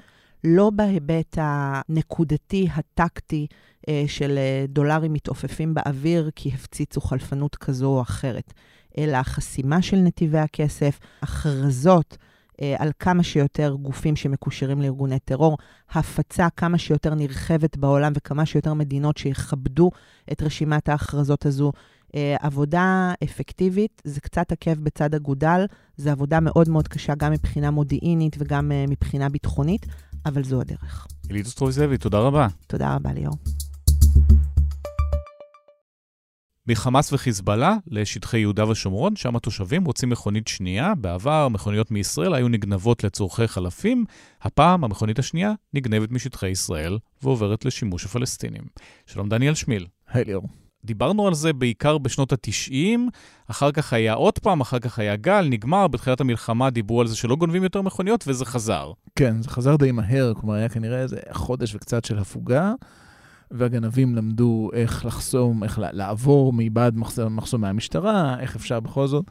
לא 0.48 0.70
בהיבט 0.70 1.38
הנקודתי, 1.40 2.68
הטקטי, 2.74 3.46
אה, 3.88 4.04
של 4.06 4.38
אה, 4.38 4.64
דולרים 4.68 5.12
מתעופפים 5.12 5.74
באוויר 5.74 6.30
כי 6.36 6.50
הפציצו 6.54 7.00
חלפנות 7.00 7.56
כזו 7.56 7.86
או 7.86 8.02
אחרת, 8.02 8.52
אלא 8.98 9.16
החסימה 9.16 9.82
של 9.82 9.96
נתיבי 9.96 10.38
הכסף, 10.38 10.98
הכרזות. 11.22 12.16
אה, 12.62 12.74
על 12.78 12.90
כמה 12.98 13.22
שיותר 13.22 13.76
גופים 13.80 14.16
שמקושרים 14.16 14.82
לארגוני 14.82 15.18
טרור, 15.18 15.58
הפצה 15.90 16.48
כמה 16.56 16.78
שיותר 16.78 17.14
נרחבת 17.14 17.76
בעולם 17.76 18.12
וכמה 18.16 18.46
שיותר 18.46 18.74
מדינות 18.74 19.16
שיכבדו 19.16 19.90
את 20.32 20.42
רשימת 20.42 20.88
ההכרזות 20.88 21.46
הזו. 21.46 21.72
עבודה 22.40 23.12
אפקטיבית, 23.24 24.02
זה 24.04 24.20
קצת 24.20 24.52
עקב 24.52 24.74
בצד 24.74 25.14
אגודל, 25.14 25.64
זו 25.96 26.10
עבודה 26.10 26.40
מאוד 26.40 26.68
מאוד 26.68 26.88
קשה 26.88 27.14
גם 27.14 27.32
מבחינה 27.32 27.70
מודיעינית 27.70 28.36
וגם 28.38 28.72
מבחינה 28.88 29.28
ביטחונית, 29.28 29.86
אבל 30.26 30.44
זו 30.44 30.60
הדרך. 30.60 31.06
אלית 31.30 31.46
אוסטרוביזבי, 31.46 31.98
תודה 31.98 32.18
רבה. 32.18 32.46
תודה 32.66 32.94
רבה, 32.94 33.12
ליאור. 33.12 33.36
מחמאס 36.68 37.12
וחיזבאללה 37.12 37.76
לשטחי 37.86 38.38
יהודה 38.38 38.68
ושומרון, 38.68 39.16
שם 39.16 39.36
התושבים 39.36 39.84
רוצים 39.84 40.08
מכונית 40.08 40.48
שנייה. 40.48 40.94
בעבר 40.94 41.48
מכוניות 41.48 41.90
מישראל 41.90 42.34
היו 42.34 42.48
נגנבות 42.48 43.04
לצורכי 43.04 43.48
חלפים, 43.48 44.04
הפעם 44.42 44.84
המכונית 44.84 45.18
השנייה 45.18 45.52
נגנבת 45.74 46.10
משטחי 46.10 46.48
ישראל 46.48 46.98
ועוברת 47.22 47.64
לשימוש 47.64 48.04
הפלסטינים. 48.04 48.62
שלום 49.06 49.28
דניאל 49.28 49.54
שמיל. 49.54 49.86
היי 50.08 50.24
ליאור. 50.24 50.48
דיברנו 50.86 51.26
על 51.26 51.34
זה 51.34 51.52
בעיקר 51.52 51.98
בשנות 51.98 52.32
ה-90, 52.32 52.98
אחר 53.50 53.72
כך 53.72 53.92
היה 53.92 54.14
עוד 54.14 54.38
פעם, 54.38 54.60
אחר 54.60 54.78
כך 54.78 54.98
היה 54.98 55.16
גל, 55.16 55.48
נגמר, 55.50 55.88
בתחילת 55.88 56.20
המלחמה 56.20 56.70
דיברו 56.70 57.00
על 57.00 57.06
זה 57.06 57.16
שלא 57.16 57.36
גונבים 57.36 57.62
יותר 57.62 57.82
מכוניות, 57.82 58.24
וזה 58.28 58.44
חזר. 58.44 58.92
כן, 59.16 59.42
זה 59.42 59.48
חזר 59.48 59.76
די 59.76 59.92
מהר, 59.92 60.32
כלומר 60.40 60.54
היה 60.54 60.68
כנראה 60.68 61.02
איזה 61.02 61.16
חודש 61.32 61.74
וקצת 61.74 62.04
של 62.04 62.18
הפוגה, 62.18 62.72
והגנבים 63.50 64.14
למדו 64.14 64.70
איך 64.72 65.04
לחסום, 65.04 65.64
איך 65.64 65.78
לעבור 65.92 66.52
מבעד 66.56 66.94
מחסומי 67.30 67.68
המשטרה, 67.68 68.40
איך 68.40 68.56
אפשר 68.56 68.80
בכל 68.80 69.06
זאת. 69.06 69.24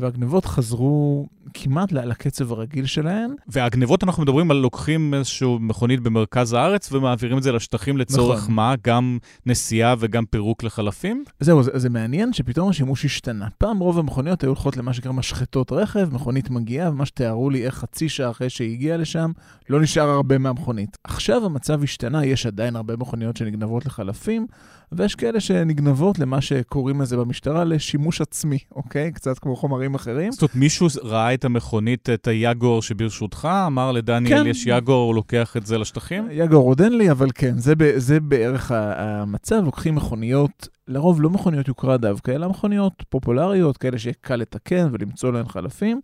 והגנבות 0.00 0.44
חזרו 0.44 1.26
כמעט 1.54 1.92
לקצב 1.92 2.52
הרגיל 2.52 2.86
שלהן. 2.86 3.30
והגנבות, 3.48 4.04
אנחנו 4.04 4.22
מדברים 4.22 4.50
על 4.50 4.56
לוקחים 4.56 5.14
איזושהי 5.14 5.56
מכונית 5.60 6.00
במרכז 6.00 6.52
הארץ 6.52 6.92
ומעבירים 6.92 7.38
את 7.38 7.42
זה 7.42 7.52
לשטחים 7.52 7.96
לצורך 7.96 8.38
נכון. 8.38 8.54
מה? 8.54 8.74
גם 8.84 9.18
נסיעה 9.46 9.94
וגם 9.98 10.24
פירוק 10.26 10.62
לחלפים? 10.62 11.24
זהו, 11.40 11.62
זה, 11.62 11.70
זה 11.74 11.90
מעניין 11.90 12.32
שפתאום 12.32 12.68
השימוש 12.68 13.04
השתנה. 13.04 13.48
פעם 13.58 13.78
רוב 13.78 13.98
המכוניות 13.98 14.42
היו 14.42 14.48
הולכות 14.48 14.76
למה 14.76 14.92
שנקרא 14.92 15.12
משחטות 15.12 15.72
רכב, 15.72 16.14
מכונית 16.14 16.50
מגיעה, 16.50 16.90
ומה 16.90 17.06
שתיארו 17.06 17.50
לי 17.50 17.64
איך 17.64 17.74
חצי 17.74 18.08
שעה 18.08 18.30
אחרי 18.30 18.50
שהיא 18.50 18.72
הגיעה 18.72 18.96
לשם, 18.96 19.30
לא 19.70 19.80
נשאר 19.80 20.08
הרבה 20.08 20.38
מהמכונית. 20.38 20.98
עכשיו 21.04 21.44
המצב 21.44 21.82
השתנה, 21.82 22.24
יש 22.24 22.46
עדיין 22.46 22.76
הרבה 22.76 22.96
מכוניות 22.96 23.36
שנגנבות 23.36 23.86
לחלפים, 23.86 24.46
ויש 24.92 25.14
כאלה 25.14 25.40
שנגנבות 25.40 26.18
למה 26.18 26.40
שקוראים 26.40 27.00
לזה 27.00 27.16
במשטרה 27.16 27.64
לשימוש 27.64 28.20
עצמי, 28.20 28.58
אוקיי? 28.76 29.12
קצת 29.12 29.38
כמו 29.38 29.56
חומרים 29.56 29.94
אחרים. 29.94 30.32
זאת 30.32 30.42
אומרת, 30.42 30.54
מישהו 30.54 30.86
ראה 31.02 31.34
את 31.34 31.44
המכונית, 31.44 32.10
את 32.10 32.26
היאגור 32.26 32.82
שברשותך, 32.82 33.48
אמר 33.66 33.92
לדניאל, 33.92 34.42
כן. 34.42 34.46
יש 34.46 34.66
יאגור, 34.66 35.06
הוא 35.06 35.14
לוקח 35.14 35.56
את 35.56 35.66
זה 35.66 35.78
לשטחים? 35.78 36.28
יאגור 36.30 36.68
עוד 36.68 36.80
אין 36.82 36.98
לי, 36.98 37.10
אבל 37.10 37.28
כן, 37.34 37.58
זה, 37.58 37.74
זה 37.96 38.20
בערך 38.20 38.72
המצב. 38.74 39.62
לוקחים 39.64 39.94
מכוניות, 39.94 40.68
לרוב 40.88 41.20
לא 41.20 41.30
מכוניות 41.30 41.68
יוקרה 41.68 41.96
דווקא, 41.96 42.30
אלא 42.30 42.48
מכוניות 42.48 43.04
פופולריות, 43.08 43.76
כאלה 43.76 43.98
שיהיה 43.98 44.14
קל 44.20 44.36
לתקן 44.36 44.88
ולמצוא 44.92 45.32
להן 45.32 45.48
חלפים. 45.48 46.00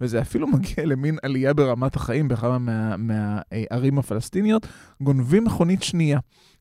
וזה 0.00 0.20
אפילו 0.20 0.46
מגיע 0.56 0.84
למין 0.86 1.18
עלייה 1.22 1.54
ברמת 1.54 1.96
החיים 1.96 2.28
בכמה 2.28 2.58
מהערים 2.98 3.94
מה, 3.94 4.00
הפלסטיניות, 4.00 4.66
גונבים 5.00 5.44
מכונית 5.44 5.82
שנייה. 5.82 6.18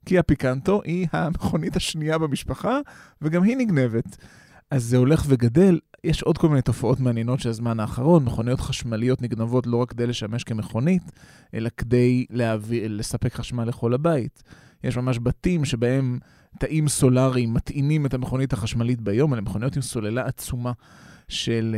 קיה 0.08 0.24
פיקנטו 0.24 0.82
היא 0.86 1.08
המכונית 1.12 1.76
השנייה 1.76 2.18
במשפחה, 2.18 2.80
וגם 3.22 3.43
היא 3.43 3.58
נגנבת. 3.58 4.18
אז 4.72 4.84
זה 4.84 4.97
הולך 4.97 5.24
וגדל. 5.28 5.80
יש 6.03 6.24
עוד 6.24 6.38
כל 6.38 6.49
מיני 6.49 6.62
תופעות 6.62 6.99
מעניינות 6.99 7.39
של 7.39 7.49
הזמן 7.49 7.80
האחרון. 7.80 8.26
מכוניות 8.26 8.60
חשמליות 8.60 9.22
נגנבות 9.22 9.68
לא 9.68 9.78
רק 9.78 9.89
כדי 9.89 10.08
לשמש 10.08 10.43
כמכונית, 10.43 11.12
אלא 11.53 11.70
כדי 11.78 12.26
להביא, 12.30 12.88
לספק 12.88 13.34
חשמל 13.34 13.64
לכל 13.66 13.93
הבית. 13.93 14.43
יש 14.84 14.97
ממש 14.97 15.20
בתים 15.24 15.66
שבהם 15.66 16.20
תאים 16.60 16.88
סולאריים 16.88 17.53
מטעינים 17.53 18.05
את 18.05 18.14
המכונית 18.14 18.53
החשמלית 18.53 19.01
ביום, 19.01 19.34
אלה 19.34 19.41
מכוניות 19.41 19.76
עם 19.76 19.82
סוללה 19.82 20.26
עצומה 20.26 20.72
של 21.28 21.76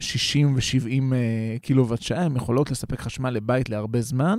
60 0.00 0.54
ו-70 0.54 1.14
קילוואט 1.62 2.02
שעה, 2.02 2.24
הן 2.24 2.36
יכולות 2.36 2.70
לספק 2.70 3.00
חשמל 3.00 3.30
לבית 3.30 3.68
להרבה 3.68 4.00
זמן. 4.00 4.38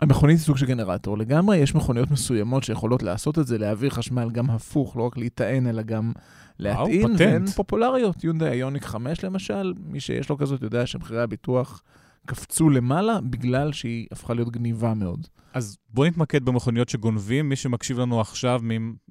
המכונית 0.00 0.38
היא 0.38 0.44
סוג 0.44 0.56
של 0.56 0.66
גנרטור 0.66 1.18
לגמרי, 1.18 1.56
יש 1.56 1.74
מכוניות 1.74 2.10
מסוימות 2.10 2.64
שיכולות 2.64 3.02
לעשות 3.02 3.38
את 3.38 3.46
זה, 3.46 3.58
להעביר 3.58 3.90
חשמל 3.90 4.30
גם 4.30 4.50
הפוך, 4.50 4.96
לא 4.96 5.02
רק 5.02 5.16
להיטען, 5.16 5.66
אלא 5.66 5.82
גם 5.82 6.12
להטעין, 6.58 7.14
והן 7.18 7.46
פופולריות. 7.46 8.24
יונדאי 8.24 8.50
איוניק 8.50 8.84
5 8.84 9.24
למשל, 9.24 9.74
מי 9.86 10.00
שיש 10.00 10.28
לו 10.28 10.38
כזאת 10.38 10.62
יודע 10.62 10.86
שמחירי 10.86 11.22
הביטוח 11.22 11.82
קפצו 12.26 12.70
למעלה 12.70 13.20
בגלל 13.20 13.72
שהיא 13.72 14.06
הפכה 14.12 14.34
להיות 14.34 14.50
גניבה 14.50 14.94
מאוד. 14.94 15.26
אז 15.54 15.76
בוא 15.88 16.06
נתמקד 16.06 16.44
במכוניות 16.44 16.88
שגונבים, 16.88 17.48
מי 17.48 17.56
שמקשיב 17.56 17.98
לנו 17.98 18.20
עכשיו, 18.20 18.60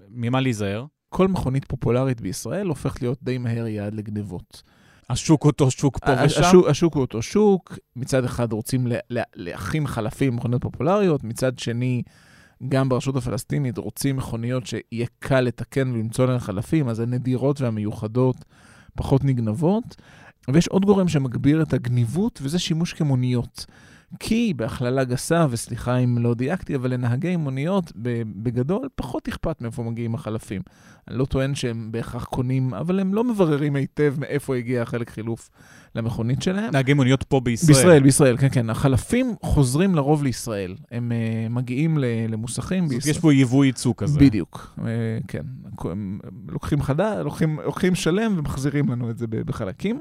ממה 0.10 0.42
להיזהר? 0.42 0.86
כל 1.10 1.28
מכונית 1.28 1.66
פופולרית 1.66 2.22
בישראל 2.22 2.68
הופך 2.68 3.02
להיות 3.02 3.24
די 3.24 3.38
מהר 3.38 3.68
יעד 3.68 3.94
לגנבות. 3.94 4.64
השוק 5.10 5.46
אותו 5.46 5.72
שוק 5.72 6.00
פה 6.00 6.12
ושם? 6.26 6.42
השוק, 6.42 6.68
השוק 6.68 6.94
הוא 6.94 7.02
אותו 7.02 7.22
שוק. 7.22 7.80
מצד 7.96 8.24
אחד 8.24 8.54
רוצים 8.54 8.88
להכין 9.36 9.88
חלפים 9.88 10.36
מכוניות 10.36 10.62
פופולריות, 10.62 11.24
מצד 11.24 11.60
שני, 11.60 12.04
גם 12.70 12.90
ברשות 12.90 13.16
הפלסטינית 13.16 13.78
רוצים 13.78 14.18
מכוניות 14.18 14.68
שיהיה 14.68 15.08
קל 15.20 15.42
לתקן 15.42 15.92
ולמצוא 15.92 16.26
להן 16.26 16.40
חלפים, 16.40 16.90
אז 16.90 17.00
הנדירות 17.00 17.62
והמיוחדות 17.62 18.46
פחות 18.96 19.24
נגנבות. 19.24 19.96
ויש 20.54 20.68
עוד 20.68 20.86
גורם 20.86 21.08
שמגביר 21.08 21.62
את 21.62 21.74
הגניבות, 21.74 22.40
וזה 22.44 22.60
שימוש 22.60 22.94
כמוניות. 22.94 23.66
כי 24.20 24.54
בהכללה 24.56 25.04
גסה, 25.04 25.46
וסליחה 25.50 25.98
אם 25.98 26.18
לא 26.18 26.34
דייקתי, 26.34 26.76
אבל 26.76 26.94
לנהגי 26.94 27.36
מוניות 27.36 27.92
בגדול 28.36 28.90
פחות 28.96 29.28
אכפת 29.28 29.62
מאיפה 29.62 29.84
מגיעים 29.84 30.16
החלפים. 30.16 30.62
אני 31.08 31.18
לא 31.18 31.26
טוען 31.26 31.56
שהם 31.56 31.92
בהכרח 31.92 32.26
קונים, 32.26 32.74
אבל 32.74 33.00
הם 33.00 33.14
לא 33.14 33.24
מבררים 33.24 33.76
היטב 33.76 34.16
מאיפה 34.18 34.56
הגיע 34.56 34.82
החלק 34.82 35.10
חילוף 35.10 35.50
למכונית 35.96 36.42
שלהם. 36.42 36.72
נהגי 36.74 36.94
מוניות 36.94 37.24
פה 37.24 37.40
בישראל. 37.40 37.78
בישראל, 37.78 38.04
בישראל, 38.04 38.38
כן, 38.38 38.48
כן. 38.52 38.70
החלפים 38.70 39.36
חוזרים 39.42 39.96
לרוב 39.96 40.24
לישראל. 40.24 40.76
הם 40.92 41.12
uh, 41.12 41.50
מגיעים 41.50 41.98
למוסכים 42.30 42.88
בישראל. 42.88 43.12
יש 43.12 43.20
פה 43.20 43.34
יבוא 43.34 43.66
ייצוא 43.66 43.94
כזה. 43.98 44.20
בדיוק, 44.20 44.76
uh, 44.78 44.82
כן. 45.28 45.44
הם 45.84 46.20
לוקחים 46.48 46.82
חדה, 46.82 47.22
לוקחים, 47.22 47.60
לוקחים 47.66 47.96
שלם 47.96 48.34
ומחזירים 48.38 48.90
לנו 48.90 49.10
את 49.10 49.18
זה 49.18 49.28
בחלקים. 49.28 50.00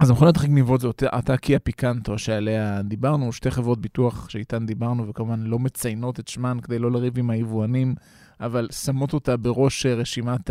אז 0.00 0.10
המכונות 0.10 0.36
הכי 0.36 0.46
גניבות 0.46 0.80
זה 0.80 0.88
אותה 1.12 1.36
קיה 1.36 1.58
פיקנטו 1.58 2.18
שעליה 2.18 2.82
דיברנו, 2.82 3.32
שתי 3.32 3.50
חברות 3.50 3.80
ביטוח 3.80 4.28
שאיתן 4.28 4.66
דיברנו, 4.66 5.08
וכמובן 5.08 5.40
לא 5.40 5.58
מציינות 5.58 6.20
את 6.20 6.28
שמן 6.28 6.58
כדי 6.62 6.78
לא 6.78 6.90
לריב 6.90 7.18
עם 7.18 7.30
היבואנים, 7.30 7.94
אבל 8.40 8.68
שמות 8.70 9.12
אותה 9.12 9.36
בראש 9.36 9.86
רשימת 9.86 10.50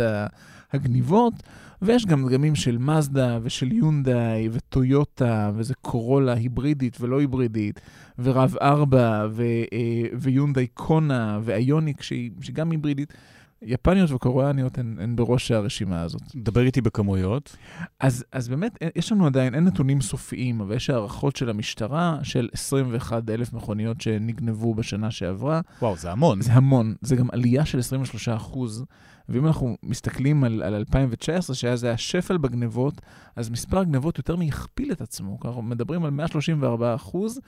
הגניבות. 0.72 1.34
ויש 1.82 2.06
גם 2.06 2.28
דגמים 2.28 2.54
של 2.54 2.78
מזדה 2.78 3.38
ושל 3.42 3.72
יונדאי 3.72 4.48
וטויוטה, 4.52 5.50
וזה 5.54 5.74
קורולה 5.74 6.32
היברידית 6.32 6.96
ולא 7.00 7.20
היברידית, 7.20 7.80
ורב 8.18 8.56
4 8.62 9.26
ו, 9.30 9.42
אה, 9.42 10.02
ויונדאי 10.18 10.66
קונה 10.66 11.38
ואיוניק 11.42 12.02
שהיא, 12.02 12.30
שהיא 12.40 12.56
גם 12.56 12.70
היברידית. 12.70 13.14
יפניות 13.62 14.10
וקוריאניות 14.10 14.78
הן, 14.78 14.96
הן 15.00 15.16
בראש 15.16 15.50
הרשימה 15.50 16.02
הזאת. 16.02 16.22
דבר 16.36 16.60
איתי 16.60 16.80
בכמויות. 16.80 17.56
אז, 18.00 18.24
אז 18.32 18.48
באמת, 18.48 18.78
יש 18.96 19.12
לנו 19.12 19.26
עדיין, 19.26 19.54
אין 19.54 19.64
נתונים 19.64 20.00
סופיים, 20.00 20.60
אבל 20.60 20.76
יש 20.76 20.90
הערכות 20.90 21.36
של 21.36 21.50
המשטרה 21.50 22.18
של 22.22 22.48
21 22.52 23.30
אלף 23.30 23.52
מכוניות 23.52 24.00
שנגנבו 24.00 24.74
בשנה 24.74 25.10
שעברה. 25.10 25.60
וואו, 25.82 25.96
זה 25.96 26.12
המון. 26.12 26.40
זה 26.40 26.52
המון. 26.52 26.94
זה 27.00 27.16
גם 27.16 27.28
עלייה 27.32 27.64
של 27.64 27.78
23 27.78 28.28
אחוז. 28.28 28.84
ואם 29.28 29.46
אנחנו 29.46 29.76
מסתכלים 29.82 30.44
על, 30.44 30.62
על 30.62 30.74
2019, 30.74 31.56
שהיה 31.56 31.76
זה 31.76 31.92
השפל 31.92 32.38
בגנבות, 32.38 33.00
אז 33.36 33.50
מספר 33.50 33.78
הגנבות 33.78 34.18
יותר 34.18 34.36
מהכפיל 34.36 34.92
את 34.92 35.00
עצמו. 35.00 35.38
אנחנו 35.44 35.62
מדברים 35.62 36.04
על 36.04 36.10
134 36.10 36.94
אחוז 36.94 37.40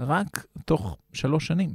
רק 0.00 0.46
תוך 0.64 0.96
שלוש 1.12 1.46
שנים. 1.46 1.70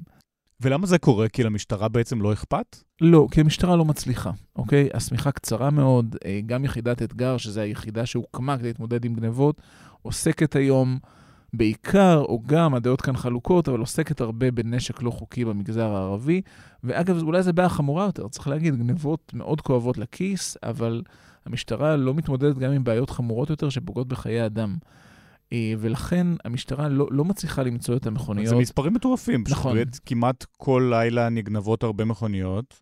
ולמה 0.61 0.85
זה 0.85 0.97
קורה? 0.97 1.29
כי 1.29 1.43
למשטרה 1.43 1.87
בעצם 1.87 2.21
לא 2.21 2.33
אכפת? 2.33 2.77
לא, 3.01 3.27
כי 3.31 3.41
המשטרה 3.41 3.75
לא 3.75 3.85
מצליחה, 3.85 4.31
אוקיי? 4.55 4.89
השמיכה 4.93 5.31
קצרה 5.31 5.69
מאוד, 5.69 6.15
אה, 6.25 6.39
גם 6.45 6.65
יחידת 6.65 7.01
אתגר, 7.01 7.37
שזו 7.37 7.61
היחידה 7.61 8.05
שהוקמה 8.05 8.57
כדי 8.57 8.67
להתמודד 8.67 9.05
עם 9.05 9.15
גנבות, 9.15 9.61
עוסקת 10.01 10.55
היום 10.55 10.99
בעיקר, 11.53 12.17
או 12.19 12.41
גם, 12.45 12.73
הדעות 12.73 13.01
כאן 13.01 13.17
חלוקות, 13.17 13.69
אבל 13.69 13.79
עוסקת 13.79 14.21
הרבה 14.21 14.51
בנשק 14.51 15.01
לא 15.01 15.11
חוקי 15.11 15.45
במגזר 15.45 15.95
הערבי. 15.95 16.41
ואגב, 16.83 17.21
אולי 17.23 17.43
זו 17.43 17.53
בעיה 17.53 17.69
חמורה 17.69 18.05
יותר, 18.05 18.27
צריך 18.27 18.47
להגיד, 18.47 18.75
גנבות 18.75 19.31
מאוד 19.33 19.61
כואבות 19.61 19.97
לכיס, 19.97 20.57
אבל 20.63 21.01
המשטרה 21.45 21.95
לא 21.95 22.13
מתמודדת 22.13 22.57
גם 22.57 22.71
עם 22.71 22.83
בעיות 22.83 23.09
חמורות 23.09 23.49
יותר 23.49 23.69
שפוגעות 23.69 24.07
בחיי 24.07 24.45
אדם. 24.45 24.75
אה, 25.53 25.73
ולכן 25.79 26.27
המשטרה 26.45 26.89
לא, 26.89 27.07
לא 27.11 27.25
מצליחה 27.25 27.63
למצוא 27.63 27.95
את 27.95 28.07
המכוניות. 28.07 28.49
זה 28.49 28.55
מספרים 28.55 28.93
מטורפים. 28.93 29.43
נכון. 29.49 29.75
פשוט 29.75 29.99
כמעט 30.05 30.45
כל 30.57 30.87
לילה 30.91 31.29
נגנבות 31.29 31.83
הרבה 31.83 32.05
מכוניות, 32.05 32.81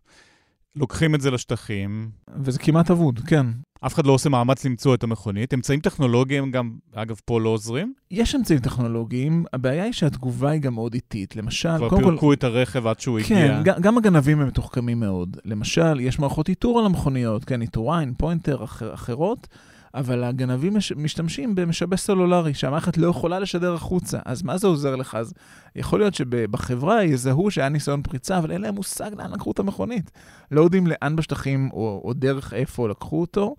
לוקחים 0.76 1.14
את 1.14 1.20
זה 1.20 1.30
לשטחים. 1.30 2.10
וזה 2.36 2.58
כמעט 2.58 2.90
אבוד, 2.90 3.20
כן. 3.26 3.46
אף 3.86 3.94
אחד 3.94 4.06
לא 4.06 4.12
עושה 4.12 4.28
מאמץ 4.28 4.64
למצוא 4.64 4.94
את 4.94 5.02
המכונית. 5.02 5.54
אמצעים 5.54 5.80
טכנולוגיים 5.80 6.50
גם, 6.50 6.70
אגב, 6.94 7.20
פה 7.24 7.40
לא 7.40 7.48
עוזרים? 7.48 7.92
יש 8.10 8.34
אמצעים 8.34 8.60
טכנולוגיים, 8.60 9.44
הבעיה 9.52 9.84
היא 9.84 9.92
שהתגובה 9.92 10.50
היא 10.50 10.60
גם 10.60 10.74
מאוד 10.74 10.94
איטית. 10.94 11.36
למשל, 11.36 11.76
כבר 11.76 11.96
פירקו 11.96 12.18
כל... 12.18 12.32
את 12.32 12.44
הרכב 12.44 12.86
עד 12.86 13.00
שהוא 13.00 13.20
כן, 13.26 13.50
הגיע. 13.58 13.74
כן, 13.74 13.80
גם 13.82 13.98
הגנבים 13.98 14.40
הם 14.40 14.46
מתוחכמים 14.46 15.00
מאוד. 15.00 15.36
למשל, 15.44 16.00
יש 16.00 16.18
מערכות 16.18 16.48
איתור 16.48 16.78
על 16.78 16.86
המכוניות, 16.86 17.44
כן, 17.44 17.62
איתור 17.62 17.94
עין, 17.94 18.14
פוינטר, 18.18 18.64
אחר, 18.64 18.94
אחרות. 18.94 19.48
אבל 19.94 20.24
הגנבים 20.24 20.74
מש, 20.74 20.92
משתמשים 20.92 21.54
במשבשי 21.54 21.96
סלולרי, 21.96 22.54
שהמערכת 22.54 22.98
לא 22.98 23.06
יכולה 23.06 23.38
לשדר 23.38 23.74
החוצה. 23.74 24.18
אז 24.24 24.42
מה 24.42 24.58
זה 24.58 24.66
עוזר 24.66 24.96
לך? 24.96 25.14
אז 25.14 25.34
יכול 25.76 26.00
להיות 26.00 26.14
שבחברה 26.14 27.04
יזהו 27.04 27.50
שהיה 27.50 27.68
ניסיון 27.68 28.02
פריצה, 28.02 28.38
אבל 28.38 28.50
אין 28.50 28.60
להם 28.60 28.74
מושג 28.74 29.10
לאן 29.16 29.32
לקחו 29.32 29.50
את 29.50 29.58
המכונית. 29.58 30.10
לא 30.50 30.60
יודעים 30.60 30.86
לאן 30.86 31.16
בשטחים 31.16 31.70
או, 31.72 32.02
או 32.04 32.12
דרך 32.12 32.54
איפה 32.54 32.88
לקחו 32.88 33.20
אותו. 33.20 33.56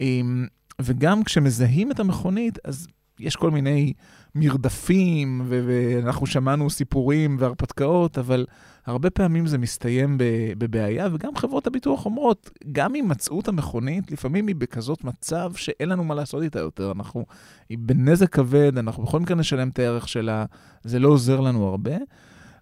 אמ, 0.00 0.46
וגם 0.82 1.24
כשמזהים 1.24 1.90
את 1.90 2.00
המכונית, 2.00 2.58
אז 2.64 2.86
יש 3.20 3.36
כל 3.36 3.50
מיני 3.50 3.92
מרדפים, 4.34 5.42
ואנחנו 5.48 6.26
שמענו 6.26 6.70
סיפורים 6.70 7.36
והרפתקאות, 7.40 8.18
אבל 8.18 8.46
הרבה 8.86 9.10
פעמים 9.10 9.46
זה 9.46 9.58
מסתיים 9.58 10.16
בבעיה, 10.58 11.08
וגם 11.12 11.36
חברות 11.36 11.66
הביטוח 11.66 12.04
אומרות, 12.06 12.50
גם 12.72 12.94
אם 12.94 13.08
מצאו 13.08 13.40
את 13.40 13.48
המכונית, 13.48 14.10
לפעמים 14.10 14.46
היא 14.46 14.56
בכזאת 14.56 15.04
מצב 15.04 15.52
שאין 15.56 15.88
לנו 15.88 16.04
מה 16.04 16.14
לעשות 16.14 16.42
איתה 16.42 16.58
יותר. 16.58 16.92
אנחנו, 16.92 17.26
היא 17.68 17.78
בנזק 17.80 18.32
כבד, 18.32 18.78
אנחנו 18.78 19.02
בכל 19.02 19.20
מקרה 19.20 19.36
נשלם 19.36 19.68
את 19.68 19.78
הערך 19.78 20.08
שלה, 20.08 20.44
זה 20.84 20.98
לא 20.98 21.08
עוזר 21.08 21.40
לנו 21.40 21.66
הרבה. 21.66 21.96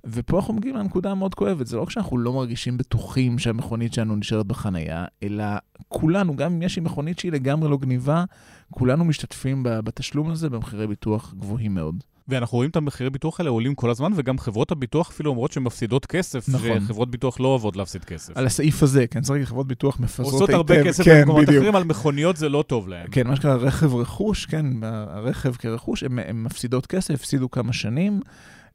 ופה 0.07 0.37
אנחנו 0.37 0.55
מגיעים 0.55 0.77
לנקודה 0.77 1.11
המאוד 1.11 1.35
כואבת, 1.35 1.67
זה 1.67 1.77
לא 1.77 1.83
רק 1.83 1.91
שאנחנו 1.91 2.19
לא 2.19 2.33
מרגישים 2.33 2.77
בטוחים 2.77 3.39
שהמכונית 3.39 3.93
שלנו 3.93 4.17
נשארת 4.17 4.47
בחנייה, 4.47 5.05
אלא 5.23 5.45
כולנו, 5.89 6.37
גם 6.37 6.53
אם 6.53 6.63
יש 6.63 6.77
לי 6.77 6.83
מכונית 6.83 7.19
שהיא 7.19 7.33
לגמרי 7.33 7.71
לא 7.71 7.77
גניבה, 7.77 8.25
כולנו 8.71 9.05
משתתפים 9.05 9.61
בתשלום 9.63 10.31
הזה 10.31 10.51
במחירי 10.51 10.87
ביטוח 10.87 11.35
גבוהים 11.39 11.75
מאוד. 11.75 12.05
ואנחנו 12.29 12.57
רואים 12.57 12.71
את 12.71 12.77
המחירי 12.77 13.11
ביטוח 13.11 13.41
האלה 13.41 13.51
עולים 13.51 13.75
כל 13.75 13.91
הזמן, 13.91 14.13
וגם 14.17 14.39
חברות 14.39 14.73
הביטוח 14.73 15.11
אפילו 15.11 15.31
אומרות 15.31 15.53
שהן 15.53 15.63
מפסידות 15.63 16.07
כסף, 16.07 16.49
נכון. 16.49 16.71
וחברות 16.77 17.11
ביטוח 17.11 17.41
לא 17.41 17.49
אוהבות 17.49 17.77
להפסיד 17.77 18.05
כסף. 18.05 18.37
על 18.37 18.47
הסעיף 18.47 18.83
הזה, 18.83 19.07
כן, 19.07 19.21
צריך 19.21 19.31
להגיד, 19.31 19.47
חברות 19.47 19.67
ביטוח 19.67 20.01
מפזרות 20.01 20.33
היטב. 20.33 20.41
עושות 20.41 20.51
הרבה 20.51 20.85
כסף 20.85 21.05
כן, 21.05 21.21
במקומות 21.21 21.49
אחרים, 21.49 21.77
על 21.77 21.85
מכוניות 21.85 22.37
זה 22.37 22.49
לא 22.49 22.65
טוב 22.67 22.89
להן. 22.89 23.07
כן, 23.11 23.27
מה 23.27 23.37
שקרה 23.37 23.55
רכב 23.55 23.95
רכוש, 23.95 24.47
כן, 24.47 24.67
הרכב 24.83 25.55
כרכוש, 25.55 26.03
הן 26.03 26.43
מפסידות 26.43 26.87
כסף, 26.87 27.15
הפסידו 27.15 27.51
כמה 27.51 27.73
שנים. 27.73 28.21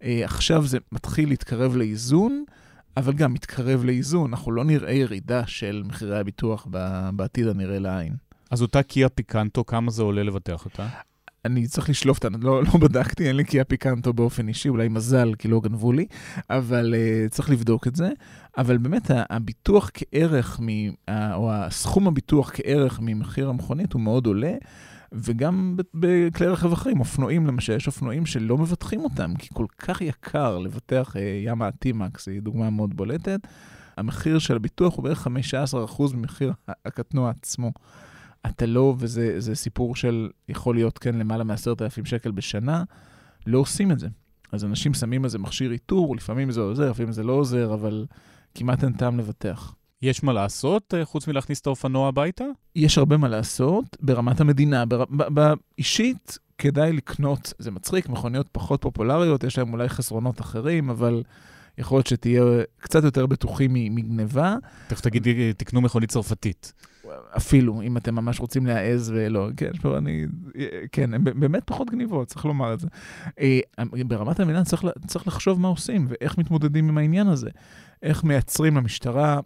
אה, 0.03 0.21
עכשיו 0.23 0.67
זה 0.67 0.77
מתחיל 0.91 1.29
להתקרב 1.29 1.75
לאיזון, 1.75 2.43
אבל 2.97 3.13
גם 3.13 3.33
מתקרב 3.33 3.83
לאיזון. 3.85 4.29
אנחנו 4.29 4.51
לא 4.51 4.63
נראה 4.63 4.93
ירידה 4.93 5.47
של 5.47 5.83
מחירי 5.85 6.19
הביטוח 6.19 6.67
בעתיד 7.13 7.47
הנראה 7.47 7.79
לעין. 7.79 8.13
אז 8.51 8.61
אותה 8.61 8.83
קיה 8.83 9.09
פיקנטו, 9.09 9.65
כמה 9.65 9.91
זה 9.91 10.03
עולה 10.03 10.23
לבטח 10.23 10.65
אותה? 10.65 10.87
אני 11.45 11.67
צריך 11.67 11.89
לשלוף 11.89 12.17
אותה, 12.17 12.37
לא, 12.41 12.63
לא 12.63 12.71
בדקתי, 12.81 13.27
אין 13.27 13.35
לי 13.35 13.43
קיה 13.43 13.63
פיקנטו 13.63 14.13
באופן 14.13 14.47
אישי, 14.47 14.69
אולי 14.69 14.87
מזל, 14.87 15.33
כי 15.39 15.47
לא 15.47 15.61
גנבו 15.61 15.91
לי, 15.91 16.05
אבל 16.49 16.93
uh, 16.93 17.29
צריך 17.29 17.49
לבדוק 17.49 17.87
את 17.87 17.95
זה. 17.95 18.09
אבל 18.57 18.77
באמת, 18.77 19.11
הביטוח 19.29 19.91
כערך, 19.93 20.59
מ, 20.61 20.67
או 21.33 21.53
הסכום 21.53 22.07
הביטוח 22.07 22.51
כערך 22.53 22.99
ממחיר 23.01 23.49
המכונית 23.49 23.93
הוא 23.93 24.01
מאוד 24.01 24.25
עולה, 24.25 24.53
וגם 25.11 25.77
בכלי 25.93 26.47
רכב 26.47 26.71
אחרים, 26.71 26.99
אופנועים 26.99 27.47
למשל, 27.47 27.73
יש 27.73 27.87
אופנועים 27.87 28.25
שלא 28.25 28.57
מבטחים 28.57 29.03
אותם, 29.03 29.33
כי 29.39 29.47
כל 29.53 29.65
כך 29.77 30.01
יקר 30.01 30.57
לבטח 30.57 31.15
uh, 31.15 31.19
ימה 31.45 31.67
הטימקס, 31.67 32.27
היא 32.27 32.41
דוגמה 32.41 32.69
מאוד 32.69 32.97
בולטת. 32.97 33.39
המחיר 33.97 34.39
של 34.39 34.55
הביטוח 34.55 34.95
הוא 34.95 35.03
בערך 35.03 35.27
15% 35.27 36.15
ממחיר 36.15 36.53
הקטנוע 36.85 37.29
עצמו. 37.29 37.71
אתה 38.45 38.65
לא, 38.65 38.95
וזה 38.97 39.55
סיפור 39.55 39.95
של 39.95 40.29
יכול 40.49 40.75
להיות 40.75 40.97
כן 40.97 41.15
למעלה 41.15 41.43
מ-10,000 41.43 42.05
שקל 42.05 42.31
בשנה, 42.31 42.83
לא 43.47 43.57
עושים 43.57 43.91
את 43.91 43.99
זה. 43.99 44.07
אז 44.51 44.65
אנשים 44.65 44.93
שמים 44.93 45.25
איזה 45.25 45.39
מכשיר 45.39 45.71
איתור, 45.71 46.15
לפעמים 46.15 46.51
זה 46.51 46.61
עוזר, 46.61 46.89
לפעמים 46.89 47.11
זה 47.11 47.23
לא 47.23 47.33
עוזר, 47.33 47.73
אבל 47.73 48.05
כמעט 48.55 48.83
אין 48.83 48.93
טעם 48.93 49.19
לבטח. 49.19 49.75
יש 50.01 50.23
מה 50.23 50.33
לעשות 50.33 50.93
אה, 50.93 51.05
חוץ 51.05 51.27
מלהכניס 51.27 51.61
את 51.61 51.67
האופנוע 51.67 52.07
הביתה? 52.07 52.45
יש 52.75 52.97
הרבה 52.97 53.17
מה 53.17 53.27
לעשות 53.27 53.97
ברמת 54.01 54.41
המדינה. 54.41 54.83
באישית, 55.09 56.37
כדאי 56.57 56.93
לקנות, 56.93 57.53
זה 57.59 57.71
מצחיק, 57.71 58.09
מכוניות 58.09 58.47
פחות 58.51 58.81
פופולריות, 58.81 59.43
יש 59.43 59.57
להם 59.57 59.73
אולי 59.73 59.89
חסרונות 59.89 60.41
אחרים, 60.41 60.89
אבל 60.89 61.23
יכול 61.77 61.97
להיות 61.97 62.07
שתהיה 62.07 62.43
קצת 62.79 63.03
יותר 63.03 63.25
בטוחים 63.25 63.73
מגניבה. 63.73 64.55
תכף 64.87 65.01
תגידי, 65.01 65.53
תקנו 65.53 65.81
מכונית 65.81 66.09
צרפתית. 66.09 66.73
אפילו, 67.38 67.82
אם 67.82 67.97
אתם 67.97 68.16
ממש 68.16 68.39
רוצים 68.39 68.66
להעז 68.66 69.14
ולא, 69.16 69.49
כן, 69.57 69.72
פה 69.82 69.97
אני, 69.97 70.26
כן, 70.91 71.14
הן 71.14 71.24
באמת 71.24 71.64
פחות 71.66 71.89
גניבות, 71.89 72.28
צריך 72.28 72.45
לומר 72.45 72.74
את 72.74 72.80
זה. 72.80 72.88
אה, 73.39 73.60
ברמת 74.07 74.39
המדינה 74.39 74.66
צריך, 74.66 74.84
צריך 75.07 75.28
לחשוב 75.28 75.60
מה 75.60 75.68
עושים 75.68 76.07
ואיך 76.10 76.38
מתמודדים 76.38 76.89
עם 76.89 76.97
העניין 76.97 77.28
הזה. 77.28 77.49
איך 78.03 78.24
מייצרים 78.24 78.78
למשטרה 78.78 79.39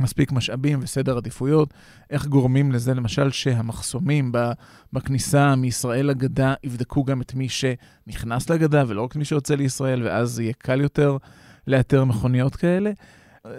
מספיק 0.00 0.32
משאבים 0.32 0.78
וסדר 0.82 1.16
עדיפויות, 1.16 1.74
איך 2.10 2.26
גורמים 2.26 2.72
לזה, 2.72 2.94
למשל, 2.94 3.30
שהמחסומים 3.30 4.32
בכניסה 4.92 5.56
מישראל 5.56 6.06
לגדה 6.06 6.54
יבדקו 6.64 7.04
גם 7.04 7.20
את 7.20 7.34
מי 7.34 7.48
שנכנס 7.48 8.50
לגדה 8.50 8.84
ולא 8.86 9.02
רק 9.02 9.10
את 9.10 9.16
מי 9.16 9.24
שיוצא 9.24 9.54
לישראל, 9.54 10.02
ואז 10.02 10.40
יהיה 10.40 10.52
קל 10.58 10.80
יותר 10.80 11.16
לאתר 11.66 12.04
מכוניות 12.04 12.56
כאלה. 12.56 12.90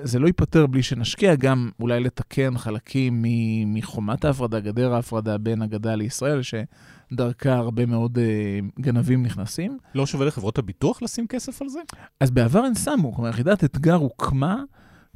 זה 0.03 0.19
לא 0.19 0.27
ייפתר 0.27 0.67
בלי 0.67 0.83
שנשקיע 0.83 1.35
גם 1.35 1.69
אולי 1.79 1.99
לתקן 1.99 2.57
חלקים 2.57 3.25
מחומת 3.65 4.25
ההפרדה, 4.25 4.59
גדר 4.59 4.93
ההפרדה 4.93 5.37
בין 5.37 5.61
הגדה 5.61 5.95
לישראל, 5.95 6.41
שדרכה 6.41 7.53
הרבה 7.53 7.85
מאוד 7.85 8.17
uh, 8.17 8.81
גנבים 8.81 9.23
נכנסים. 9.23 9.77
לא 9.95 10.05
שווה 10.05 10.25
לחברות 10.25 10.57
הביטוח 10.57 11.01
לשים 11.01 11.27
כסף 11.27 11.61
על 11.61 11.69
זה? 11.69 11.79
אז 12.19 12.31
בעבר 12.31 12.59
הן 12.59 12.75
שמו, 12.75 13.13
כלומר, 13.13 13.29
יחידת 13.29 13.63
אתגר 13.63 13.95
הוקמה 13.95 14.63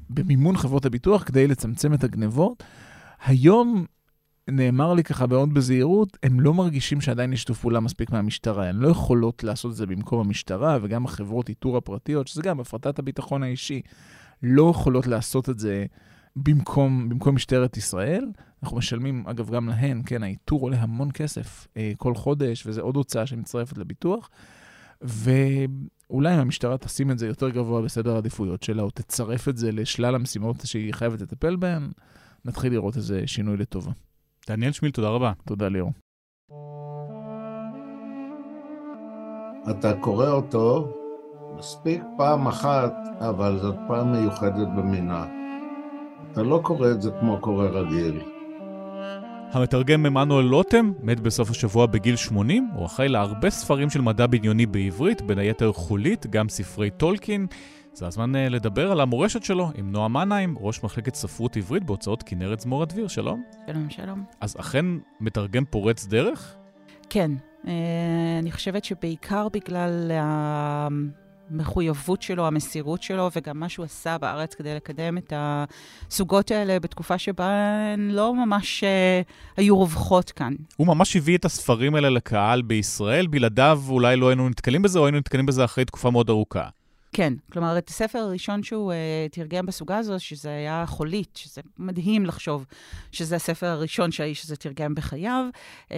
במימון 0.09 0.57
חברות 0.57 0.85
הביטוח 0.85 1.23
כדי 1.23 1.47
לצמצם 1.47 1.93
את 1.93 2.03
הגנבות. 2.03 2.63
היום 3.25 3.85
נאמר 4.47 4.93
לי 4.93 5.03
ככה 5.03 5.27
מאוד 5.27 5.53
בזהירות, 5.53 6.17
הם 6.23 6.39
לא 6.39 6.53
מרגישים 6.53 7.01
שעדיין 7.01 7.33
יש 7.33 7.39
שיתוף 7.39 7.59
פעולה 7.59 7.79
מספיק 7.79 8.11
מהמשטרה. 8.11 8.69
הן 8.69 8.75
לא 8.75 8.87
יכולות 8.87 9.43
לעשות 9.43 9.71
את 9.71 9.75
זה 9.75 9.85
במקום 9.85 10.19
המשטרה, 10.19 10.77
וגם 10.81 11.05
החברות 11.05 11.49
איתור 11.49 11.77
הפרטיות, 11.77 12.27
שזה 12.27 12.41
גם 12.41 12.59
הפרטת 12.59 12.99
הביטחון 12.99 13.43
האישי. 13.43 13.81
לא 14.43 14.71
יכולות 14.71 15.07
לעשות 15.07 15.49
את 15.49 15.59
זה 15.59 15.85
במקום, 16.35 17.09
במקום 17.09 17.35
משטרת 17.35 17.77
ישראל. 17.77 18.25
אנחנו 18.63 18.77
משלמים, 18.77 19.23
אגב, 19.27 19.49
גם 19.49 19.69
להן, 19.69 20.01
כן, 20.05 20.23
האיתור 20.23 20.61
עולה 20.61 20.77
המון 20.77 21.11
כסף 21.11 21.67
אה, 21.77 21.91
כל 21.97 22.15
חודש, 22.15 22.65
וזו 22.65 22.81
עוד 22.81 22.95
הוצאה 22.95 23.25
שמצטרפת 23.25 23.77
לביטוח. 23.77 24.29
ואולי 25.01 26.35
אם 26.35 26.39
המשטרה 26.39 26.77
תשים 26.77 27.11
את 27.11 27.19
זה 27.19 27.27
יותר 27.27 27.49
גבוה 27.49 27.81
בסדר 27.81 28.15
העדיפויות 28.15 28.63
שלה, 28.63 28.81
או 28.81 28.89
תצרף 28.89 29.47
את 29.47 29.57
זה 29.57 29.71
לשלל 29.71 30.15
המשימות 30.15 30.55
שהיא 30.63 30.93
חייבת 30.93 31.21
לטפל 31.21 31.55
בהן, 31.55 31.91
נתחיל 32.45 32.73
לראות 32.73 32.97
איזה 32.97 33.23
שינוי 33.25 33.57
לטובה. 33.57 33.91
דניאל 34.47 34.71
שמיל, 34.71 34.91
תודה 34.91 35.09
רבה. 35.09 35.31
תודה, 35.45 35.67
ליאור. 35.67 35.91
אתה 39.69 39.93
קורא 40.01 40.27
אותו, 40.27 40.93
מספיק 41.57 42.03
פעם 42.17 42.47
אחת, 42.47 42.93
אבל 43.19 43.59
זאת 43.61 43.75
פעם 43.87 44.11
מיוחדת 44.11 44.67
במינה. 44.77 45.25
אתה 46.31 46.43
לא 46.43 46.59
קורא 46.63 46.91
את 46.91 47.01
זה 47.01 47.11
כמו 47.19 47.37
קורא 47.41 47.67
רגיל. 47.67 48.21
המתרגם 49.51 50.05
עמנואל 50.05 50.45
לוטם 50.45 50.91
מת 51.01 51.19
בסוף 51.19 51.49
השבוע 51.49 51.85
בגיל 51.85 52.15
80, 52.15 52.69
הוא 52.75 52.85
אחראי 52.85 53.07
להרבה 53.09 53.49
ספרים 53.49 53.89
של 53.89 54.01
מדע 54.01 54.27
בדיוני 54.27 54.65
בעברית, 54.65 55.21
בין 55.21 55.39
היתר 55.39 55.73
חולית, 55.73 56.27
גם 56.27 56.49
ספרי 56.49 56.89
טולקין. 56.89 57.47
זה 57.93 58.07
הזמן 58.07 58.35
uh, 58.35 58.37
לדבר 58.37 58.91
על 58.91 59.01
המורשת 59.01 59.43
שלו 59.43 59.71
עם 59.75 59.91
נועה 59.91 60.07
מנהיים, 60.07 60.55
ראש 60.59 60.83
מחלקת 60.83 61.15
ספרות 61.15 61.57
עברית 61.57 61.83
בהוצאות 61.83 62.23
כנרת 62.23 62.59
זמור 62.59 62.83
הדביר, 62.83 63.07
שלום. 63.07 63.43
שלום, 63.67 63.89
שלום. 63.89 64.23
אז 64.41 64.55
אכן 64.59 64.85
מתרגם 65.19 65.65
פורץ 65.65 66.07
דרך? 66.07 66.55
כן. 67.09 67.31
Uh, 67.63 67.67
אני 68.39 68.51
חושבת 68.51 68.83
שבעיקר 68.83 69.47
בגלל 69.49 70.11
המחויבות 71.51 72.21
שלו, 72.21 72.47
המסירות 72.47 73.03
שלו, 73.03 73.29
וגם 73.35 73.59
מה 73.59 73.69
שהוא 73.69 73.85
עשה 73.85 74.17
בארץ 74.17 74.53
כדי 74.53 74.75
לקדם 74.75 75.17
את 75.17 75.33
הסוגות 75.35 76.51
האלה 76.51 76.79
בתקופה 76.79 77.17
שבה 77.17 77.49
הן 77.93 78.11
לא 78.11 78.35
ממש 78.35 78.83
uh, 78.83 79.57
היו 79.57 79.77
רווחות 79.77 80.31
כאן. 80.31 80.53
הוא 80.75 80.87
ממש 80.87 81.15
הביא 81.15 81.37
את 81.37 81.45
הספרים 81.45 81.95
האלה 81.95 82.09
לקהל 82.09 82.61
בישראל, 82.61 83.27
בלעדיו 83.27 83.81
אולי 83.89 84.15
לא 84.15 84.29
היינו 84.29 84.49
נתקלים 84.49 84.81
בזה, 84.81 84.99
או 84.99 85.05
היינו 85.05 85.17
נתקלים 85.17 85.45
בזה 85.45 85.65
אחרי 85.65 85.85
תקופה 85.85 86.11
מאוד 86.11 86.29
ארוכה. 86.29 86.78
כן, 87.13 87.33
כלומר, 87.51 87.77
את 87.77 87.89
הספר 87.89 88.19
הראשון 88.19 88.63
שהוא 88.63 88.91
uh, 88.93 89.31
תרגם 89.31 89.65
בסוגה 89.65 89.97
הזו, 89.97 90.19
שזה 90.19 90.49
היה 90.49 90.83
חולית, 90.87 91.35
שזה 91.35 91.61
מדהים 91.77 92.25
לחשוב 92.25 92.65
שזה 93.11 93.35
הספר 93.35 93.65
הראשון 93.67 94.11
שהאיש 94.11 94.43
הזה 94.43 94.55
תרגם 94.55 94.95
בחייו, 94.95 95.45
uh, 95.87 95.91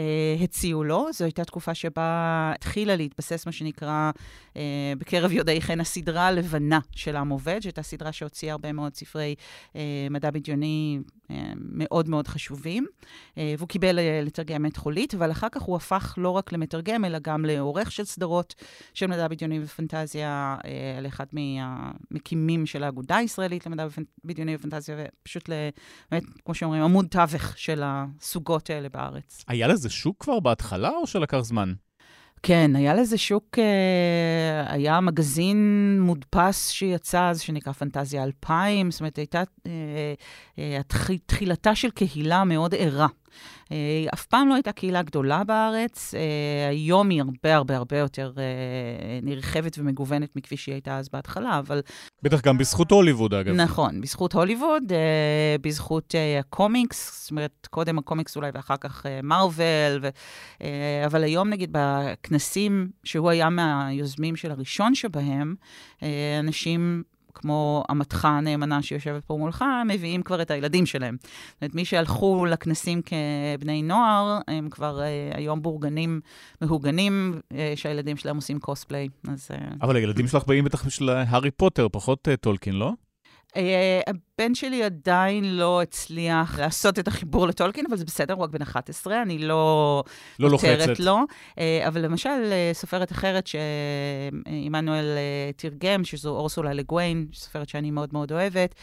הציעו 0.43 0.84
לו. 0.84 1.07
זו 1.14 1.26
הייתה 1.26 1.45
תקופה 1.45 1.74
שבה 1.74 2.51
התחילה 2.55 2.95
להתבסס, 2.95 3.45
מה 3.45 3.51
שנקרא, 3.51 4.12
uh, 4.53 4.57
בקרב 4.97 5.32
יודעי 5.32 5.62
חן, 5.62 5.80
הסדרה 5.80 6.28
הלבנה 6.28 6.80
של 6.95 7.16
עם 7.16 7.30
עובד, 7.30 7.59
שהייתה 7.62 7.82
סדרה 7.82 8.12
שהוציאה 8.12 8.51
הרבה 8.51 8.72
מאוד 8.72 8.95
ספרי 8.95 9.36
uh, 9.74 9.76
מדע 10.09 10.32
בדיוני 10.32 10.99
מאוד 11.55 12.09
מאוד 12.09 12.28
חשובים, 12.28 12.86
והוא 13.38 13.68
קיבל 13.68 13.99
לתרגם 14.24 14.66
את 14.66 14.78
חולית, 14.78 15.14
אבל 15.16 15.32
אחר 15.32 15.47
כך 15.51 15.62
הוא 15.62 15.76
הפך 15.76 16.16
לא 16.18 16.30
רק 16.30 16.53
למתרגם, 16.53 17.05
אלא 17.05 17.20
גם 17.20 17.45
לעורך 17.45 17.91
של 17.91 18.05
סדרות 18.05 18.55
של 18.93 19.07
מדע 19.07 19.28
בדיוני 19.28 19.59
ופנטזיה, 19.64 20.57
על 21.02 21.08
אחד 21.08 21.26
מהמקימים 21.34 22.66
של 22.66 22.84
האגודה 22.84 23.18
הישראלית 23.18 23.66
למדע 23.66 23.88
בדיוני 24.26 24.56
ופנטזיה, 24.56 24.95
ופשוט, 24.99 25.49
באמת, 26.12 26.24
כמו 26.45 26.54
שאומרים, 26.54 26.84
עמוד 26.84 27.06
תווך 27.06 27.58
של 27.58 27.82
הסוגות 27.86 28.70
האלה 28.70 28.89
בארץ. 28.89 29.43
היה 29.47 29.68
לזה 29.68 29.89
שוק 29.89 30.24
כבר 30.24 30.39
בהתחלה, 30.39 30.89
או 30.89 31.08
שלקח 31.08 31.39
זמן? 31.39 31.74
כן, 32.43 32.76
היה 32.76 32.93
לזה 32.93 33.18
שוק, 33.18 33.60
אה, 33.60 34.74
היה 34.74 35.02
מגזין 35.02 35.97
מודפס 36.02 36.70
שיצא 36.70 37.30
אז, 37.30 37.41
שנקרא 37.41 37.74
פנטזיה 37.74 38.24
2000, 38.24 38.91
זאת 38.91 38.99
אומרת, 38.99 39.18
הייתה 39.18 39.43
אה, 39.68 40.14
אה, 40.60 40.82
תחילתה 41.26 41.76
של 41.76 41.89
קהילה 41.89 42.43
מאוד 42.43 42.76
ערה. 42.78 43.08
היא 43.72 44.10
אף 44.14 44.26
פעם 44.26 44.48
לא 44.48 44.54
הייתה 44.54 44.72
קהילה 44.72 45.02
גדולה 45.02 45.44
בארץ, 45.44 46.14
היום 46.70 47.10
היא 47.10 47.22
הרבה 47.22 47.56
הרבה 47.56 47.78
הרבה 47.78 47.98
יותר 47.98 48.34
נרחבת 49.24 49.76
ומגוונת 49.80 50.36
מכפי 50.36 50.58
שהיא 50.58 50.74
הייתה 50.76 50.98
אז 50.98 51.10
בהתחלה, 51.14 51.60
אבל... 51.60 51.82
בטח 52.24 52.42
גם 52.42 52.58
בזכות 52.58 52.92
הוליווד, 52.92 53.34
אגב. 53.34 53.56
נכון, 53.56 54.02
בזכות 54.02 54.34
הוליווד, 54.34 54.84
בזכות 55.62 56.16
הקומיקס, 56.40 57.22
זאת 57.22 57.32
אומרת, 57.32 57.68
קודם 57.70 57.98
הקומיקס 57.98 58.36
אולי 58.36 58.52
ואחר 58.54 58.78
כך 58.78 59.06
מארוול, 59.24 60.00
ו... 60.02 60.10
אבל 61.06 61.24
היום 61.24 61.50
נגיד 61.50 61.70
בכנסים, 61.72 62.90
שהוא 63.04 63.30
היה 63.30 63.50
מהיוזמים 63.50 64.36
של 64.36 64.52
הראשון 64.52 64.96
שבהם, 64.96 65.56
אנשים 66.40 67.04
כמו 67.34 67.84
אמתך 67.92 68.26
הנאמנה 68.26 68.82
שיושבת 68.82 69.26
פה 69.26 69.38
מולך, 69.38 69.66
מביאים 69.88 70.24
כבר 70.24 70.42
את 70.42 70.52
הילדים 70.52 70.86
שלהם. 70.86 71.18
זאת 71.22 71.62
אומרת, 71.62 71.76
מי 71.76 71.86
שהלכו 71.86 72.46
לכנסים 72.46 73.02
כבני 73.02 73.82
נוער, 73.82 74.40
הם 74.48 74.70
כבר 74.70 75.00
uh, 75.00 75.38
היום 75.38 75.62
בורגנים 75.62 76.22
מהוגנים, 76.62 77.40
uh, 77.54 77.56
שהילדים 77.76 78.18
שלהם 78.18 78.36
עושים 78.36 78.60
קוספליי. 78.60 79.08
אז... 79.28 79.52
Uh... 79.52 79.76
אבל 79.82 79.96
הילדים 79.96 80.28
שלך 80.28 80.48
באים 80.48 80.64
בטח 80.64 80.86
בשביל 80.86 81.10
הארי 81.10 81.52
פוטר, 81.52 81.88
פחות 81.92 82.28
uh, 82.28 82.38
טולקין, 82.38 82.76
לא? 82.76 82.92
Uh, 83.50 83.56
הבן 84.42 84.56
שלי 84.56 84.84
עדיין 84.84 85.58
לא 85.58 85.82
הצליח 85.82 86.60
לעשות 86.60 87.00
את 87.00 87.08
החיבור 87.08 87.48
לטולקין, 87.48 87.86
אבל 87.89 87.98
זה 87.98 88.06
בסדר, 88.06 88.34
הוא 88.34 88.44
רק 88.44 88.50
בן 88.50 88.62
11, 88.62 89.22
אני 89.22 89.38
לא, 89.38 90.04
לא 90.39 90.50
לוחצת 90.50 91.00
לו. 91.00 91.20
Uh, 91.50 91.60
אבל 91.88 92.02
למשל, 92.02 92.30
uh, 92.30 92.76
סופרת 92.76 93.12
אחרת 93.12 93.48
שעמנואל 93.48 95.06
uh, 95.06 95.62
תרגם, 95.62 96.04
שזו 96.04 96.30
אורסולה 96.30 96.74
לגוויין, 96.74 97.28
סופרת 97.34 97.70
שאני 97.70 97.92
מאוד 97.92 98.10
מאוד 98.14 98.32
אוהבת, 98.32 98.76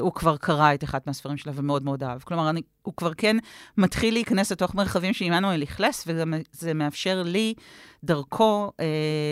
הוא 0.00 0.12
כבר 0.12 0.36
קרא 0.36 0.74
את 0.74 0.84
אחד 0.84 1.00
מהספרים 1.06 1.36
שלה 1.36 1.52
ומאוד 1.56 1.84
מאוד 1.84 2.02
אהב. 2.02 2.22
כלומר, 2.22 2.50
אני, 2.50 2.62
הוא 2.82 2.94
כבר 2.96 3.14
כן 3.14 3.36
מתחיל 3.78 4.14
להיכנס 4.14 4.52
לתוך 4.52 4.74
מרחבים 4.74 5.12
שעמנואל 5.12 5.62
אכלס, 5.62 6.04
וזה 6.06 6.74
מאפשר 6.74 7.22
לי... 7.22 7.54
דרכו 8.04 8.72
אה, 8.80 8.86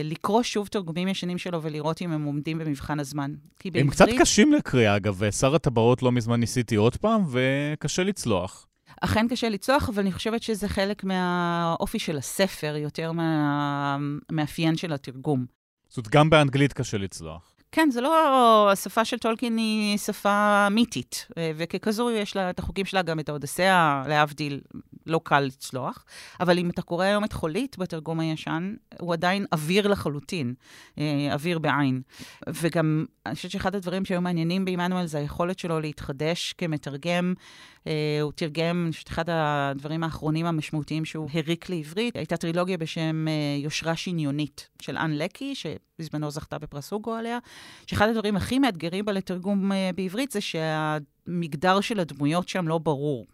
לקרוא 0.04 0.42
שוב 0.42 0.66
תרגומים 0.66 1.08
ישנים 1.08 1.38
שלו 1.38 1.62
ולראות 1.62 2.02
אם 2.02 2.12
הם 2.12 2.24
עומדים 2.24 2.58
במבחן 2.58 3.00
הזמן. 3.00 3.34
הם 3.64 3.72
בעברית... 3.72 3.90
קצת 3.90 4.06
קשים 4.18 4.52
לקריאה, 4.52 4.98
אגב. 5.08 5.30
שר 5.30 5.54
הטבעות 5.54 6.02
לא 6.02 6.12
מזמן 6.12 6.40
ניסיתי 6.40 6.76
עוד 6.76 6.96
פעם, 6.96 7.24
וקשה 7.30 8.02
לצלוח. 8.04 8.66
אכן 9.00 9.28
קשה 9.28 9.48
לצלוח, 9.48 9.88
אבל 9.88 10.02
אני 10.02 10.12
חושבת 10.12 10.42
שזה 10.42 10.68
חלק 10.68 11.04
מהאופי 11.04 11.98
של 11.98 12.18
הספר, 12.18 12.76
יותר 12.76 13.12
מהמאפיין 13.12 14.76
של 14.76 14.92
התרגום. 14.92 15.46
זאת 15.88 15.96
אומרת, 15.96 16.08
גם 16.08 16.30
באנגלית 16.30 16.72
קשה 16.72 16.98
לצלוח. 16.98 17.47
כן, 17.72 17.90
זה 17.90 18.00
לא... 18.00 18.68
השפה 18.72 19.04
של 19.04 19.18
טולקין 19.18 19.56
היא 19.56 19.98
שפה 19.98 20.68
מיתית, 20.70 21.26
אה, 21.38 21.52
וככזו 21.56 22.10
יש 22.10 22.36
לה 22.36 22.50
את 22.50 22.58
החוקים 22.58 22.84
שלה, 22.84 23.02
גם 23.02 23.20
את 23.20 23.28
האודסאה, 23.28 24.02
להבדיל, 24.08 24.60
לא 25.06 25.20
קל 25.24 25.40
לצלוח. 25.40 26.04
אבל 26.40 26.58
אם 26.58 26.70
אתה 26.70 26.82
קורא 26.82 27.04
היום 27.04 27.24
את 27.24 27.32
חולית 27.32 27.78
בתרגום 27.78 28.20
הישן, 28.20 28.74
הוא 29.00 29.12
עדיין 29.12 29.46
אוויר 29.52 29.88
לחלוטין, 29.88 30.54
אה, 30.98 31.28
אוויר 31.32 31.58
בעין. 31.58 32.00
וגם, 32.48 33.04
אני 33.26 33.34
חושבת 33.34 33.50
שאחד 33.50 33.74
הדברים 33.74 34.04
שהיו 34.04 34.20
מעניינים 34.20 34.64
בעמנואל 34.64 35.06
זה 35.06 35.18
היכולת 35.18 35.58
שלו 35.58 35.80
להתחדש 35.80 36.54
כמתרגם. 36.58 37.34
Uh, 37.78 37.90
הוא 38.22 38.32
תרגם, 38.32 38.82
אני 38.84 38.92
חושבת, 38.92 39.08
אחד 39.08 39.24
הדברים 39.28 40.04
האחרונים 40.04 40.46
המשמעותיים 40.46 41.04
שהוא 41.04 41.28
הריק 41.34 41.70
לעברית, 41.70 42.16
הייתה 42.16 42.36
טרילוגיה 42.36 42.76
בשם 42.76 43.26
יושרה 43.58 43.96
שניונית 43.96 44.68
של 44.82 44.96
אן 44.96 45.12
לקי, 45.12 45.54
שבזמנו 45.98 46.30
זכתה 46.30 46.58
בפרס 46.58 46.92
הוגו 46.92 47.14
עליה, 47.14 47.38
שאחד 47.86 48.08
הדברים 48.08 48.36
הכי 48.36 48.58
מאתגרים 48.58 49.04
בה 49.04 49.12
לתרגום 49.12 49.72
uh, 49.72 49.74
בעברית 49.94 50.32
זה 50.32 50.40
שהמגדר 50.40 51.80
של 51.80 52.00
הדמויות 52.00 52.48
שם 52.48 52.68
לא 52.68 52.78
ברור. 52.78 53.26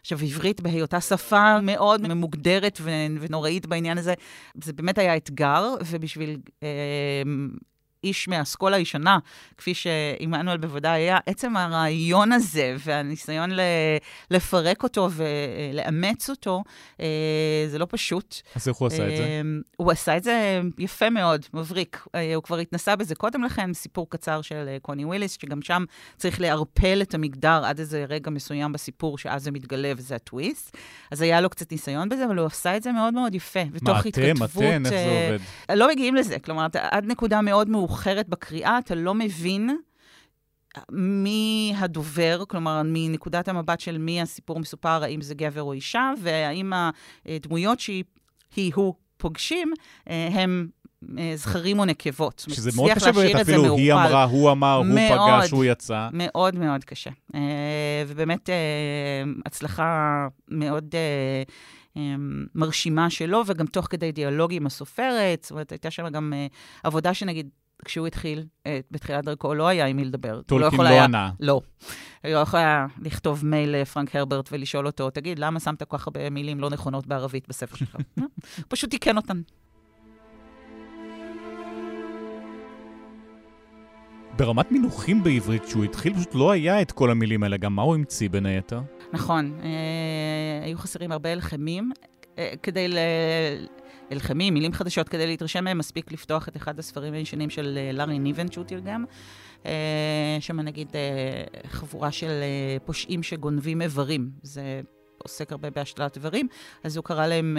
עכשיו, 0.00 0.18
עברית 0.22 0.60
בהיותה 0.60 1.00
שפה 1.00 1.60
מאוד 1.60 2.08
ממוגדרת 2.08 2.80
ונוראית 3.20 3.66
בעניין 3.66 3.98
הזה, 3.98 4.14
זה 4.64 4.72
באמת 4.72 4.98
היה 4.98 5.16
אתגר, 5.16 5.74
ובשביל 5.86 6.38
אה, 6.62 6.68
איש 8.06 8.28
מהאסכולה 8.28 8.76
הישנה, 8.76 9.18
כפי 9.56 9.74
שעמנואל 9.74 10.56
בוודאי 10.56 11.00
היה, 11.00 11.18
עצם 11.26 11.56
הרעיון 11.56 12.32
הזה 12.32 12.76
והניסיון 12.78 13.50
לפרק 14.30 14.82
אותו 14.82 15.08
ולאמץ 15.12 16.30
אותו, 16.30 16.62
אה, 17.00 17.06
זה 17.68 17.78
לא 17.78 17.86
פשוט. 17.90 18.36
אז 18.54 18.68
איך 18.68 18.76
הוא 18.76 18.86
עשה 18.86 19.08
את 19.08 19.16
זה? 19.16 19.22
אה, 19.22 19.40
הוא 19.76 19.92
עשה 19.92 20.16
את 20.16 20.24
זה 20.24 20.60
יפה 20.78 21.10
מאוד, 21.10 21.46
מבריק. 21.54 22.06
אה, 22.14 22.34
הוא 22.34 22.42
כבר 22.42 22.58
התנסה 22.58 22.96
בזה 22.96 23.14
קודם 23.14 23.44
לכן, 23.44 23.74
סיפור 23.74 24.10
קצר 24.10 24.42
של 24.42 24.76
קוני 24.82 25.04
וויליס, 25.04 25.38
שגם 25.40 25.62
שם 25.62 25.84
צריך 26.16 26.40
לערפל 26.40 27.02
את 27.02 27.14
המגדר 27.14 27.62
עד 27.64 27.78
איזה 27.78 28.04
רגע 28.08 28.30
מסוים 28.30 28.72
בסיפור, 28.72 29.18
שאז 29.18 29.44
זה 29.44 29.50
מתגלה 29.50 29.92
וזה 29.96 30.14
הטוויסט. 30.14 30.76
אז 31.10 31.22
היה 31.22 31.40
לו 31.40 31.50
קצת 31.50 31.72
ניסיון 31.72 32.08
בזה, 32.08 32.24
אבל 32.24 32.38
הוא 32.38 32.46
עשה 32.46 32.76
את 32.76 32.82
זה 32.82 32.92
מאוד 32.92 33.14
מאוד 33.14 33.34
יפה. 33.34 33.60
מה, 33.82 34.00
אתם, 34.00 34.08
אתם, 34.08 34.86
איך 34.86 34.94
זה 34.94 35.36
עובד? 35.68 35.78
לא 35.78 35.88
מגיעים 35.88 36.14
לזה, 36.14 36.38
כלומר, 36.38 36.66
עד 36.72 37.04
נקודה 37.06 37.40
מאוד 37.40 37.68
מאוחרת. 37.68 37.95
מאוחרת 37.96 38.28
בקריאה, 38.28 38.78
אתה 38.78 38.94
לא 38.94 39.14
מבין 39.14 39.70
מי 40.92 41.74
הדובר, 41.76 42.44
כלומר, 42.48 42.82
מנקודת 42.84 43.48
המבט 43.48 43.80
של 43.80 43.98
מי 43.98 44.20
הסיפור 44.20 44.60
מסופר, 44.60 45.02
האם 45.02 45.20
זה 45.20 45.34
גבר 45.34 45.62
או 45.62 45.72
אישה, 45.72 46.12
והאם 46.22 46.72
הדמויות 47.26 47.80
שהיא, 47.80 48.04
הוא, 48.74 48.94
פוגשים, 49.16 49.72
אה, 50.10 50.28
הם 50.32 50.68
אה, 51.18 51.32
זכרים 51.36 51.78
או 51.78 51.84
נקבות. 51.84 52.44
שזה 52.48 52.70
מאוד 52.76 52.90
קשה 52.90 53.12
באמת, 53.12 53.34
אפילו 53.34 53.76
היא 53.76 53.92
אמרה, 53.92 54.24
הוא 54.24 54.50
אמר, 54.50 54.74
הוא 54.76 54.98
פגש, 55.10 55.50
הוא 55.50 55.64
יצא. 55.64 56.08
מאוד 56.12 56.56
מאוד 56.56 56.84
קשה. 56.84 57.10
אה, 57.34 58.04
ובאמת, 58.06 58.50
הצלחה 59.46 60.26
מאוד... 60.48 60.94
מרשימה 62.54 63.10
שלו, 63.10 63.42
וגם 63.46 63.66
תוך 63.66 63.86
כדי 63.90 64.12
דיאלוג 64.12 64.52
עם 64.54 64.66
הסופרת, 64.66 65.42
זאת 65.42 65.50
אומרת, 65.50 65.72
הייתה 65.72 65.90
שם 65.90 66.08
גם 66.08 66.32
עבודה 66.82 67.14
שנגיד 67.14 67.48
כשהוא 67.84 68.06
התחיל, 68.06 68.44
אה, 68.66 68.80
בתחילת 68.90 69.24
דרכו, 69.24 69.54
לא 69.54 69.68
היה 69.68 69.86
עם 69.86 69.96
מי 69.96 70.04
לדבר. 70.04 70.42
טולקין 70.42 70.80
לא, 70.80 70.90
לא 70.90 71.02
ענה. 71.02 71.30
לא. 71.40 71.60
הוא 72.24 72.30
לא 72.30 72.38
יכול 72.38 72.60
היה 72.60 72.86
לכתוב 73.02 73.46
מייל 73.46 73.70
לפרנק 73.70 74.16
הרברט 74.16 74.48
ולשאול 74.52 74.86
אותו, 74.86 75.10
תגיד, 75.10 75.38
למה 75.38 75.60
שמת 75.60 75.82
כל 75.82 75.98
כך 75.98 76.06
הרבה 76.06 76.30
מילים 76.30 76.60
לא 76.60 76.70
נכונות 76.70 77.06
בערבית 77.06 77.48
בספר 77.48 77.76
שלך? 77.76 77.96
הוא 78.18 78.26
פשוט 78.68 78.90
תיקן 78.90 79.16
אותן. 79.16 79.40
ברמת 84.36 84.72
מינוחים 84.72 85.22
בעברית, 85.22 85.64
כשהוא 85.64 85.84
התחיל, 85.84 86.14
פשוט 86.14 86.34
לא 86.34 86.50
היה 86.50 86.82
את 86.82 86.92
כל 86.92 87.10
המילים 87.10 87.42
האלה. 87.42 87.56
גם 87.56 87.76
מה 87.76 87.82
הוא 87.82 87.94
המציא 87.94 88.28
בין 88.28 88.46
היתר? 88.46 88.80
נכון. 89.12 89.52
אה, 89.62 90.64
היו 90.64 90.78
חסרים 90.78 91.12
הרבה 91.12 91.32
אלחמים. 91.32 91.90
אה, 92.38 92.52
כדי 92.62 92.88
ל... 92.88 92.98
אלחמים, 94.12 94.54
מילים 94.54 94.72
חדשות, 94.72 95.08
כדי 95.08 95.26
להתרשם 95.26 95.64
מהם, 95.64 95.78
מספיק 95.78 96.12
לפתוח 96.12 96.48
את 96.48 96.56
אחד 96.56 96.78
הספרים 96.78 97.14
הישנים 97.14 97.50
של 97.50 97.78
אה, 97.78 97.92
לארי 97.92 98.18
ניבן 98.18 98.50
שהוא 98.52 98.64
תרגם. 98.64 99.04
אה, 99.66 100.36
שם 100.40 100.60
נגיד 100.60 100.88
אה, 100.94 101.70
חבורה 101.70 102.12
של 102.12 102.42
פושעים 102.84 103.22
שגונבים 103.22 103.82
איברים. 103.82 104.30
זה 104.42 104.80
עוסק 105.18 105.52
הרבה 105.52 105.70
בהשתלת 105.70 106.16
איברים, 106.16 106.48
אז 106.84 106.96
הוא 106.96 107.04
קרא 107.04 107.26
להם 107.26 107.58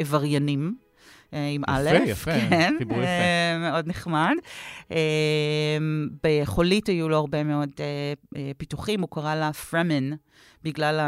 איבריינים. 0.00 0.87
עם 1.32 1.62
א', 1.66 1.90
יפה, 1.94 2.10
יפה, 2.10 2.30
כן, 2.50 2.74
חיבור 2.78 2.98
יפה. 2.98 3.58
מאוד 3.70 3.86
נחמד. 3.88 4.34
בחולית 6.24 6.86
היו 6.86 7.08
לו 7.08 7.16
הרבה 7.16 7.44
מאוד 7.44 7.70
פיתוחים, 8.58 9.00
הוא 9.00 9.08
קרא 9.10 9.34
לה 9.34 9.52
פרמן, 9.52 10.10
בגלל 10.62 10.98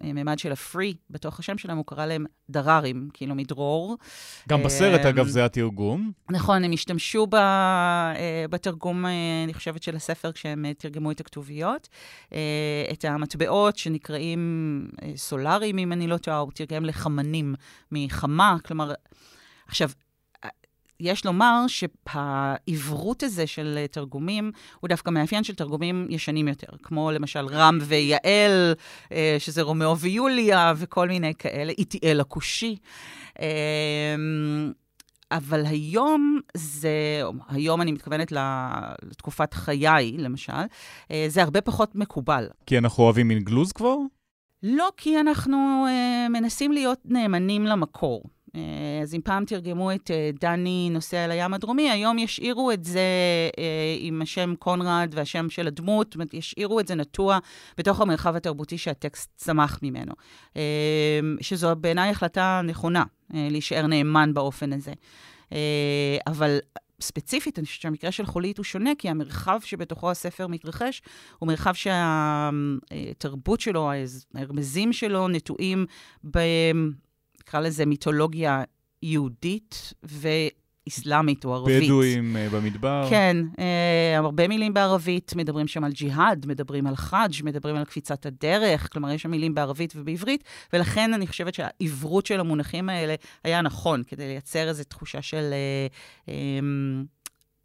הממד 0.00 0.38
של 0.38 0.52
הפרי 0.52 0.94
בתוך 1.10 1.38
השם 1.38 1.58
שלהם, 1.58 1.76
הוא 1.76 1.84
קרא 1.86 2.06
להם 2.06 2.26
דררים, 2.50 3.08
כאילו 3.12 3.34
מדרור. 3.34 3.96
גם 4.48 4.62
בסרט, 4.62 5.00
אגב, 5.00 5.26
זה 5.26 5.44
התרגום. 5.44 6.12
נכון, 6.30 6.64
הם 6.64 6.72
השתמשו 6.72 7.26
ב, 7.26 7.34
אה, 7.34 8.44
בתרגום, 8.50 9.06
אה, 9.06 9.10
אני 9.44 9.54
חושבת, 9.54 9.82
של 9.82 9.96
הספר, 9.96 10.32
כשהם 10.32 10.64
אה, 10.64 10.74
תרגמו 10.74 11.10
את 11.10 11.20
הכתוביות. 11.20 11.88
את 12.92 13.04
המטבעות 13.04 13.78
שנקראים 13.78 14.88
סולאריים, 15.16 15.78
אם 15.78 15.92
אני 15.92 16.06
לא 16.06 16.16
טועה, 16.16 16.38
הוא 16.38 16.52
תרגם 16.54 16.84
לחמנים 16.84 17.54
מחמה, 17.92 18.56
כלומר... 18.64 18.92
עכשיו, 19.68 19.90
יש 21.00 21.24
לומר 21.24 21.64
שהעברות 21.68 23.22
הזה 23.22 23.46
של 23.46 23.84
תרגומים 23.90 24.52
הוא 24.80 24.88
דווקא 24.88 25.10
מאפיין 25.10 25.44
של 25.44 25.54
תרגומים 25.54 26.06
ישנים 26.10 26.48
יותר, 26.48 26.66
כמו 26.82 27.10
למשל 27.10 27.46
רם 27.46 27.78
ויעל, 27.82 28.74
אה, 29.12 29.36
שזה 29.38 29.62
רומאו 29.62 29.98
ויוליה 29.98 30.72
וכל 30.76 31.08
מיני 31.08 31.34
כאלה, 31.34 31.72
איטיאל 31.78 32.20
הכושי. 32.20 32.76
אה, 33.40 33.46
אבל 35.32 35.66
היום 35.66 36.40
זה, 36.54 37.22
היום 37.48 37.82
אני 37.82 37.92
מתכוונת 37.92 38.32
לתקופת 39.02 39.54
חיי, 39.54 40.14
למשל, 40.18 40.52
אה, 41.10 41.26
זה 41.28 41.42
הרבה 41.42 41.60
פחות 41.60 41.94
מקובל. 41.94 42.48
כי 42.66 42.78
אנחנו 42.78 43.04
אוהבים 43.04 43.30
אינגלוז 43.30 43.72
כבר? 43.72 43.96
לא, 44.62 44.88
כי 44.96 45.20
אנחנו 45.20 45.86
מנסים 46.30 46.72
להיות 46.72 46.98
נאמנים 47.04 47.66
למקור. 47.66 48.22
אז 49.02 49.14
אם 49.14 49.20
פעם 49.24 49.44
תרגמו 49.44 49.92
את 49.92 50.10
דני 50.40 50.88
נוסע 50.90 51.24
אל 51.24 51.30
הים 51.30 51.54
הדרומי, 51.54 51.90
היום 51.90 52.18
ישאירו 52.18 52.72
את 52.72 52.84
זה 52.84 53.00
עם 53.98 54.22
השם 54.22 54.54
קונרד 54.58 55.12
והשם 55.14 55.50
של 55.50 55.66
הדמות, 55.66 56.06
זאת 56.06 56.14
אומרת, 56.14 56.34
ישאירו 56.34 56.80
את 56.80 56.86
זה 56.88 56.94
נטוע 56.94 57.38
בתוך 57.78 58.00
המרחב 58.00 58.36
התרבותי 58.36 58.78
שהטקסט 58.78 59.30
צמח 59.36 59.80
ממנו. 59.82 60.12
שזו 61.40 61.76
בעיניי 61.76 62.10
החלטה 62.10 62.60
נכונה, 62.64 63.04
להישאר 63.30 63.86
נאמן 63.86 64.34
באופן 64.34 64.72
הזה. 64.72 64.92
אבל 66.26 66.58
ספציפית, 67.00 67.58
אני 67.58 67.66
חושבת 67.66 67.82
שהמקרה 67.82 68.12
של 68.12 68.26
חולית 68.26 68.58
הוא 68.58 68.64
שונה, 68.64 68.90
כי 68.98 69.08
המרחב 69.08 69.58
שבתוכו 69.64 70.10
הספר 70.10 70.46
מתרחש, 70.46 71.02
הוא 71.38 71.46
מרחב 71.46 71.72
שהתרבות 71.74 73.60
שלו, 73.60 73.90
הרמזים 74.34 74.92
שלו, 74.92 75.28
נטועים 75.28 75.86
ב... 76.30 76.38
נקרא 77.48 77.60
לזה 77.60 77.86
מיתולוגיה 77.86 78.62
יהודית, 79.02 79.92
ו... 80.06 80.28
אסלאמית 80.88 81.44
או 81.44 81.54
ערבית. 81.54 81.84
בדואים 81.84 82.36
uh, 82.36 82.54
במדבר. 82.54 83.06
כן, 83.10 83.36
uh, 83.52 83.60
הרבה 84.16 84.48
מילים 84.48 84.74
בערבית, 84.74 85.32
מדברים 85.36 85.66
שם 85.66 85.84
על 85.84 85.92
ג'יהאד, 85.92 86.46
מדברים 86.46 86.86
על 86.86 86.96
חאג', 86.96 87.32
מדברים 87.42 87.76
על 87.76 87.84
קפיצת 87.84 88.26
הדרך, 88.26 88.92
כלומר, 88.92 89.10
יש 89.10 89.22
שם 89.22 89.30
מילים 89.30 89.54
בערבית 89.54 89.92
ובעברית, 89.96 90.44
ולכן 90.72 91.14
אני 91.14 91.26
חושבת 91.26 91.54
שהעברות 91.54 92.26
של 92.26 92.40
המונחים 92.40 92.88
האלה 92.88 93.14
היה 93.44 93.62
נכון, 93.62 94.02
כדי 94.06 94.26
לייצר 94.26 94.68
איזו 94.68 94.84
תחושה 94.84 95.22
של... 95.22 95.54
Uh, 96.24 96.30
um, 96.30 97.17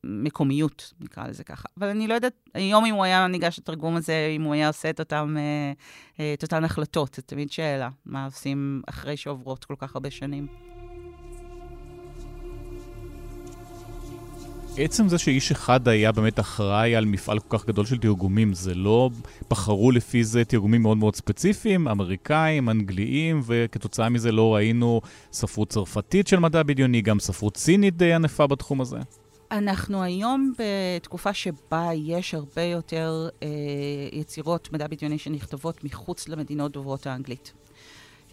מקומיות, 0.04 0.94
נקרא 1.02 1.28
לזה 1.28 1.44
ככה. 1.44 1.68
אבל 1.78 1.88
אני 1.88 2.08
לא 2.08 2.14
יודעת, 2.14 2.34
היום 2.54 2.86
אם 2.86 2.94
הוא 2.94 3.04
היה 3.04 3.28
ניגש 3.28 3.60
לתרגום 3.60 3.96
הזה, 3.96 4.34
אם 4.36 4.42
הוא 4.42 4.54
היה 4.54 4.68
עושה 4.68 4.90
את, 4.90 5.00
אותם, 5.00 5.38
את 6.16 6.44
אותן 6.44 6.64
החלטות, 6.64 7.14
זו 7.16 7.22
תמיד 7.26 7.52
שאלה, 7.52 7.90
מה 8.06 8.26
עושים 8.26 8.82
אחרי 8.88 9.18
שעוברות 9.18 9.66
כל 9.66 9.76
כך 9.78 9.96
הרבה 9.96 10.12
שנים. 10.12 10.48
עצם 14.78 15.08
זה 15.08 15.18
שאיש 15.18 15.52
אחד 15.52 15.88
היה 15.88 16.12
באמת 16.12 16.40
אחראי 16.40 16.96
על 16.96 17.06
מפעל 17.06 17.40
כל 17.40 17.58
כך 17.58 17.66
גדול 17.66 17.86
של 17.86 17.98
תרגומים, 17.98 18.54
זה 18.54 18.76
לא 18.76 19.10
בחרו 19.50 19.92
לפי 19.92 20.24
זה 20.24 20.46
תרגומים 20.46 20.82
מאוד 20.82 20.98
מאוד 20.98 21.16
ספציפיים, 21.16 21.88
אמריקאים, 21.88 22.70
אנגליים, 22.70 23.42
וכתוצאה 23.46 24.10
מזה 24.10 24.32
לא 24.32 24.56
ראינו 24.56 25.02
ספרות 25.32 25.70
צרפתית 25.70 26.28
של 26.28 26.40
מדע 26.40 26.64
בדיוני, 26.64 27.02
גם 27.02 27.20
ספרות 27.20 27.58
סינית 27.58 27.98
די 27.98 28.14
ענפה 28.14 28.48
בתחום 28.48 28.82
הזה? 28.82 28.98
אנחנו 29.54 30.04
היום 30.04 30.54
בתקופה 30.58 31.34
שבה 31.34 31.90
יש 31.94 32.34
הרבה 32.34 32.62
יותר 32.62 33.30
אה, 33.44 33.48
יצירות 34.12 34.74
מדע 34.74 34.88
בדיוני 34.88 35.18
שנכתבות 35.18 35.84
מחוץ 35.84 36.28
למדינות 36.28 36.72
דוברות 36.72 37.08
האנגלית. 37.08 37.54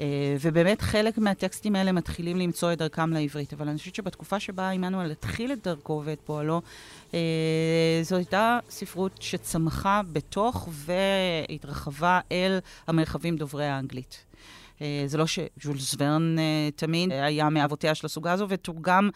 אה, 0.00 0.36
ובאמת 0.40 0.82
חלק 0.82 1.18
מהטקסטים 1.18 1.76
האלה 1.76 1.92
מתחילים 1.92 2.36
למצוא 2.36 2.72
את 2.72 2.78
דרכם 2.78 3.12
לעברית. 3.12 3.52
אבל 3.52 3.68
אני 3.68 3.78
חושבת 3.78 3.94
שבתקופה 3.94 4.40
שבה 4.40 4.70
עמנואל 4.70 5.10
התחיל 5.10 5.52
את 5.52 5.62
דרכו 5.64 6.02
ואת 6.04 6.20
פועלו, 6.24 6.62
אה, 7.14 8.00
זו 8.02 8.16
הייתה 8.16 8.58
ספרות 8.70 9.22
שצמחה 9.22 10.00
בתוך 10.12 10.68
והתרחבה 10.72 12.20
אל 12.32 12.58
המרחבים 12.86 13.36
דוברי 13.36 13.66
האנגלית. 13.66 14.24
אה, 14.82 15.02
זה 15.06 15.18
לא 15.18 15.26
שז'ולס 15.26 15.94
ורן 15.98 16.36
תמיד 16.76 17.12
היה 17.12 17.50
מאבותיה 17.50 17.94
של 17.94 18.06
הסוגה 18.06 18.32
הזו, 18.32 18.46
ותורגם 18.48 19.10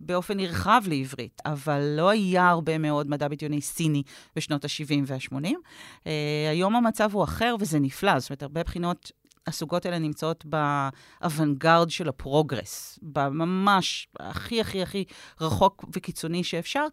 באופן 0.00 0.36
נרחב 0.36 0.82
לעברית, 0.86 1.42
אבל 1.46 1.94
לא 1.96 2.10
היה 2.10 2.48
הרבה 2.48 2.78
מאוד 2.78 3.10
מדע 3.10 3.28
בדיוני 3.28 3.60
סיני 3.60 4.02
בשנות 4.36 4.64
ה-70 4.64 5.02
וה-80. 5.06 5.34
Uh, 5.44 6.06
היום 6.50 6.76
המצב 6.76 7.10
הוא 7.12 7.24
אחר 7.24 7.54
וזה 7.60 7.78
נפלא, 7.78 8.18
זאת 8.18 8.30
אומרת, 8.30 8.42
הרבה 8.42 8.62
בחינות 8.62 9.12
הסוגות 9.46 9.86
האלה 9.86 9.98
נמצאות 9.98 10.44
באוונגרד 10.44 11.90
של 11.90 12.08
הפרוגרס, 12.08 12.98
בממש 13.02 14.08
הכי 14.20 14.60
הכי 14.60 14.82
הכי 14.82 15.04
רחוק 15.40 15.84
וקיצוני 15.92 16.44
שאפשר, 16.44 16.86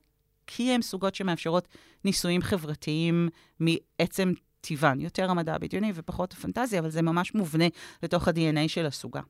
כי 0.47 0.71
הן 0.71 0.81
סוגות 0.81 1.15
שמאפשרות 1.15 1.67
ניסויים 2.05 2.41
חברתיים 2.41 3.29
מעצם 3.59 4.33
טיבן, 4.67 4.99
יותר 4.99 5.31
המדע 5.31 5.55
הבדיוני 5.55 5.91
ופחות 5.95 6.33
הפנטזיה, 6.33 6.79
אבל 6.79 6.89
זה 6.89 7.01
ממש 7.01 7.35
מובנה 7.35 7.65
לתוך 8.03 8.27
ה-DNA 8.27 8.67
של 8.67 8.85
הסוגה. 8.85 9.21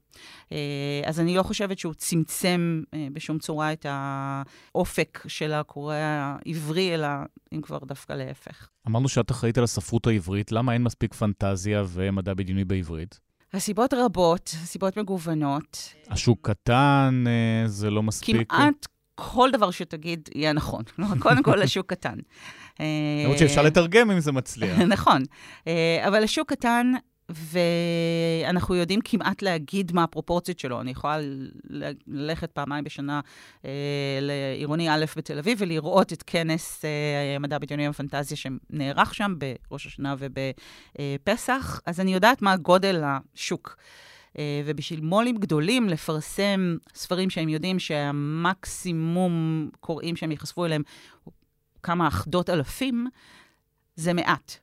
אה, 0.51 0.57
אז 1.05 1.19
אני 1.19 1.35
לא 1.35 1.43
חושבת 1.43 1.79
שהוא 1.79 1.93
צמצם 1.93 2.81
אה, 2.93 3.07
בשום 3.13 3.39
צורה 3.39 3.73
את 3.73 3.85
האופק 3.89 5.23
של 5.27 5.53
הקורא 5.53 5.95
העברי, 5.95 6.93
אלא 6.93 7.07
אם 7.53 7.61
כבר 7.61 7.77
דווקא 7.77 8.13
להפך. 8.13 8.69
אמרנו 8.87 9.09
שאת 9.09 9.31
אחראית 9.31 9.57
על 9.57 9.63
הספרות 9.63 10.07
העברית, 10.07 10.51
למה 10.51 10.73
אין 10.73 10.83
מספיק 10.83 11.13
פנטזיה 11.13 11.83
ומדע 11.87 12.33
בדיוני 12.33 12.65
בעברית? 12.65 13.19
הסיבות 13.53 13.93
רבות, 13.93 14.47
סיבות 14.47 14.97
מגוונות. 14.97 15.93
השוק 16.09 16.49
קטן, 16.49 17.23
אה, 17.27 17.67
זה 17.67 17.89
לא 17.89 18.03
מספיק? 18.03 18.51
כמעט 18.51 18.87
כל 19.19 19.49
דבר 19.53 19.71
שתגיד 19.71 20.29
יהיה 20.35 20.53
נכון. 20.53 20.83
כלומר, 20.83 21.19
קודם 21.23 21.43
כל, 21.43 21.61
השוק 21.61 21.89
קטן. 21.89 22.17
למרות 23.23 23.37
שאפשר 23.37 23.61
לתרגם 23.61 24.11
אם 24.11 24.19
זה 24.19 24.31
מצליח. 24.31 24.79
נכון. 24.95 25.21
אה, 25.67 26.03
אבל 26.07 26.23
השוק 26.23 26.49
קטן, 26.49 26.93
ואנחנו 27.29 28.75
יודעים 28.75 28.99
כמעט 29.03 29.41
להגיד 29.41 29.91
מה 29.91 30.03
הפרופורציות 30.03 30.59
שלו. 30.59 30.81
אני 30.81 30.91
יכולה 30.91 31.17
ללכת 32.07 32.51
פעמיים 32.51 32.83
בשנה 32.83 33.21
אה, 33.65 33.71
לעירוני 34.21 34.89
א' 34.89 35.05
בתל 35.17 35.39
אביב 35.39 35.57
ולראות 35.61 36.13
את 36.13 36.23
כנס 36.27 36.85
אה, 36.85 37.39
מדע 37.39 37.57
בדיוני 37.57 37.89
ופנטזיה 37.89 38.37
שנערך 38.37 39.15
שם 39.15 39.35
בראש 39.37 39.85
השנה 39.85 40.15
ובפסח, 40.19 41.81
אז 41.85 41.99
אני 41.99 42.13
יודעת 42.13 42.41
מה 42.41 42.57
גודל 42.57 43.03
השוק. 43.05 43.77
אה, 44.37 44.61
ובשביל 44.65 45.01
מו"לים 45.01 45.37
גדולים 45.37 45.89
לפרסם 45.89 46.77
ספרים 46.95 47.29
שהם 47.29 47.49
יודעים 47.49 47.79
שהמקסימום 47.79 49.69
קוראים 49.79 50.15
שהם 50.15 50.31
ייחשפו 50.31 50.65
אליהם 50.65 50.81
כמה 51.83 52.07
אחדות 52.07 52.49
אלפים, 52.49 53.07
זה 53.95 54.13
מעט. 54.13 54.57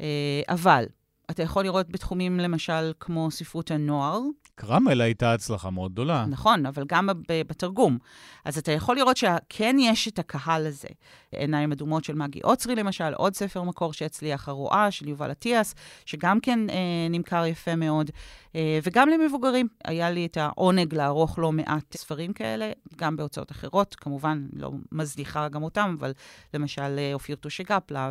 אה, 0.00 0.42
אבל 0.48 0.84
אתה 1.30 1.42
יכול 1.42 1.64
לראות 1.64 1.88
בתחומים, 1.88 2.40
למשל, 2.40 2.92
כמו 3.00 3.30
ספרות 3.30 3.70
הנוער. 3.70 4.20
קרמל 4.54 5.00
הייתה 5.00 5.32
הצלחה 5.32 5.70
מאוד 5.70 5.92
גדולה. 5.92 6.26
נכון, 6.28 6.66
אבל 6.66 6.84
גם 6.86 7.08
בתרגום. 7.28 7.98
אז 8.44 8.58
אתה 8.58 8.72
יכול 8.72 8.96
לראות 8.96 9.16
שכן 9.16 9.76
יש 9.78 10.08
את 10.08 10.18
הקהל 10.18 10.66
הזה. 10.66 10.88
עיניים 11.32 11.72
אדומות 11.72 12.04
של 12.04 12.14
מגי 12.14 12.40
עוצרי, 12.40 12.74
למשל, 12.74 13.14
עוד 13.14 13.34
ספר 13.34 13.62
מקור 13.62 13.92
שהצליח, 13.92 14.48
הרואה 14.48 14.90
של 14.90 15.08
יובל 15.08 15.30
אטיאס, 15.30 15.74
שגם 16.06 16.40
כן 16.40 16.70
אה, 16.70 16.76
נמכר 17.10 17.46
יפה 17.46 17.76
מאוד. 17.76 18.10
אה, 18.56 18.78
וגם 18.82 19.08
למבוגרים. 19.08 19.68
היה 19.84 20.10
לי 20.10 20.26
את 20.26 20.36
העונג 20.36 20.94
לערוך 20.94 21.38
לא 21.38 21.52
מעט 21.52 21.96
ספרים 21.96 22.32
כאלה, 22.32 22.70
גם 22.96 23.16
בהוצאות 23.16 23.50
אחרות, 23.50 23.94
כמובן, 23.94 24.46
לא 24.52 24.70
מזניחה 24.92 25.48
גם 25.48 25.62
אותם, 25.62 25.96
אבל 25.98 26.12
למשל 26.54 26.98
אה, 26.98 27.10
אופיר 27.14 27.36
טושגפלה 27.36 28.10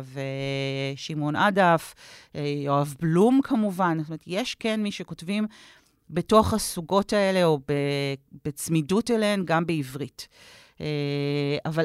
ושמעון 0.94 1.36
עדף, 1.36 1.94
אה, 2.34 2.40
יואב 2.40 2.94
בלום 3.00 3.40
כמובן. 3.44 3.98
זאת 3.98 4.08
אומרת, 4.08 4.24
יש 4.26 4.54
כן 4.54 4.82
מי 4.82 4.92
שכותבים 4.92 5.46
בתוך 6.10 6.54
הסוגות 6.54 7.12
האלה, 7.12 7.44
או 7.44 7.60
בצמידות 8.44 9.10
אליהן, 9.10 9.44
גם 9.44 9.66
בעברית. 9.66 10.28
אבל 11.66 11.84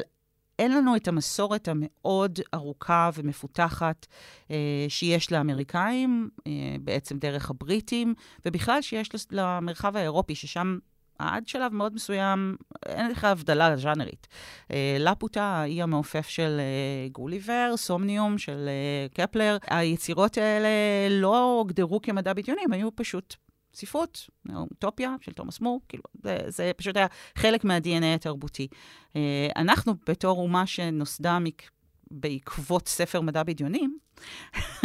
אין 0.60 0.72
לנו 0.72 0.96
את 0.96 1.08
המסורת 1.08 1.68
המאוד 1.68 2.40
ארוכה 2.54 3.10
ומפותחת 3.14 4.06
אה, 4.50 4.86
שיש 4.88 5.32
לאמריקאים, 5.32 6.28
אה, 6.46 6.52
בעצם 6.80 7.18
דרך 7.18 7.50
הבריטים, 7.50 8.14
ובכלל 8.46 8.82
שיש 8.82 9.08
למרחב 9.30 9.96
האירופי, 9.96 10.34
ששם 10.34 10.78
עד 11.18 11.48
שלב 11.48 11.72
מאוד 11.72 11.94
מסוים 11.94 12.56
אין 12.86 13.10
לך 13.10 13.24
הבדלה 13.24 13.76
ז'אנרית. 13.76 14.28
אה, 14.70 14.96
לפוטה, 14.98 15.42
האי 15.42 15.82
המעופף 15.82 16.28
של 16.28 16.60
אה, 16.60 17.08
גוליבר, 17.08 17.72
סומניום 17.76 18.38
של 18.38 18.68
אה, 18.68 19.06
קפלר, 19.14 19.56
היצירות 19.66 20.38
האלה 20.38 20.68
לא 21.10 21.58
הוגדרו 21.58 22.02
כמדע 22.02 22.32
בדיוני, 22.32 22.62
הם 22.64 22.72
היו 22.72 22.96
פשוט 22.96 23.36
ספרות, 23.74 24.28
אוטופיה 24.54 25.14
של 25.20 25.32
תומאס 25.32 25.60
מור, 25.60 25.80
כאילו, 25.88 26.02
זה, 26.22 26.38
זה 26.48 26.70
פשוט 26.76 26.96
היה 26.96 27.06
חלק 27.34 27.64
מה-DNA 27.64 28.14
התרבותי. 28.14 28.68
אה, 29.16 29.48
אנחנו, 29.56 29.94
בתור 30.06 30.38
אומה 30.38 30.66
שנוסדה 30.66 31.38
מק... 31.38 31.70
בעקבות 32.10 32.88
ספר 32.88 33.20
מדע 33.20 33.42
בדיונים, 33.42 33.98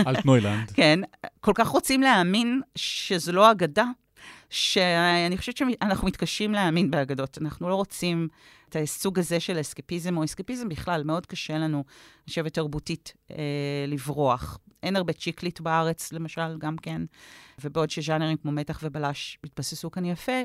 אלטנוילנד. 0.08 0.72
כן, 0.76 1.00
כל 1.40 1.52
כך 1.56 1.68
רוצים 1.68 2.02
להאמין 2.02 2.62
שזו 2.76 3.32
לא 3.32 3.52
אגדה, 3.52 3.86
שאני 4.50 5.38
חושבת 5.38 5.58
שאנחנו 5.58 6.08
מתקשים 6.08 6.54
להאמין 6.54 6.92
באגדות. 6.92 7.38
אנחנו 7.42 7.70
לא 7.70 7.76
רוצים 7.76 8.28
את 8.70 8.76
הסוג 8.76 9.20
הזה 9.20 9.40
של 9.40 9.62
אסקפיזם, 9.62 10.18
או 10.18 10.24
אסקפיזם 10.24 10.70
בכלל, 10.70 11.04
מאוד 11.04 11.26
קשה 11.26 11.58
לנו, 11.58 11.78
אני 11.78 12.30
חושבת, 12.30 12.54
תרבותית, 12.54 13.14
אה, 13.32 13.38
לברוח. 13.88 14.60
אין 14.86 14.96
הרבה 14.96 15.14
צ'יקלית 15.14 15.62
בארץ, 15.62 16.14
למשל, 16.14 16.58
גם 16.58 16.78
כן. 16.78 17.02
ובעוד 17.64 17.90
שז'אנרים 17.90 18.38
כמו 18.38 18.52
מתח 18.52 18.80
ובלש 18.84 19.38
התבססו 19.44 19.92
כאן 19.92 20.06
יפה, 20.06 20.42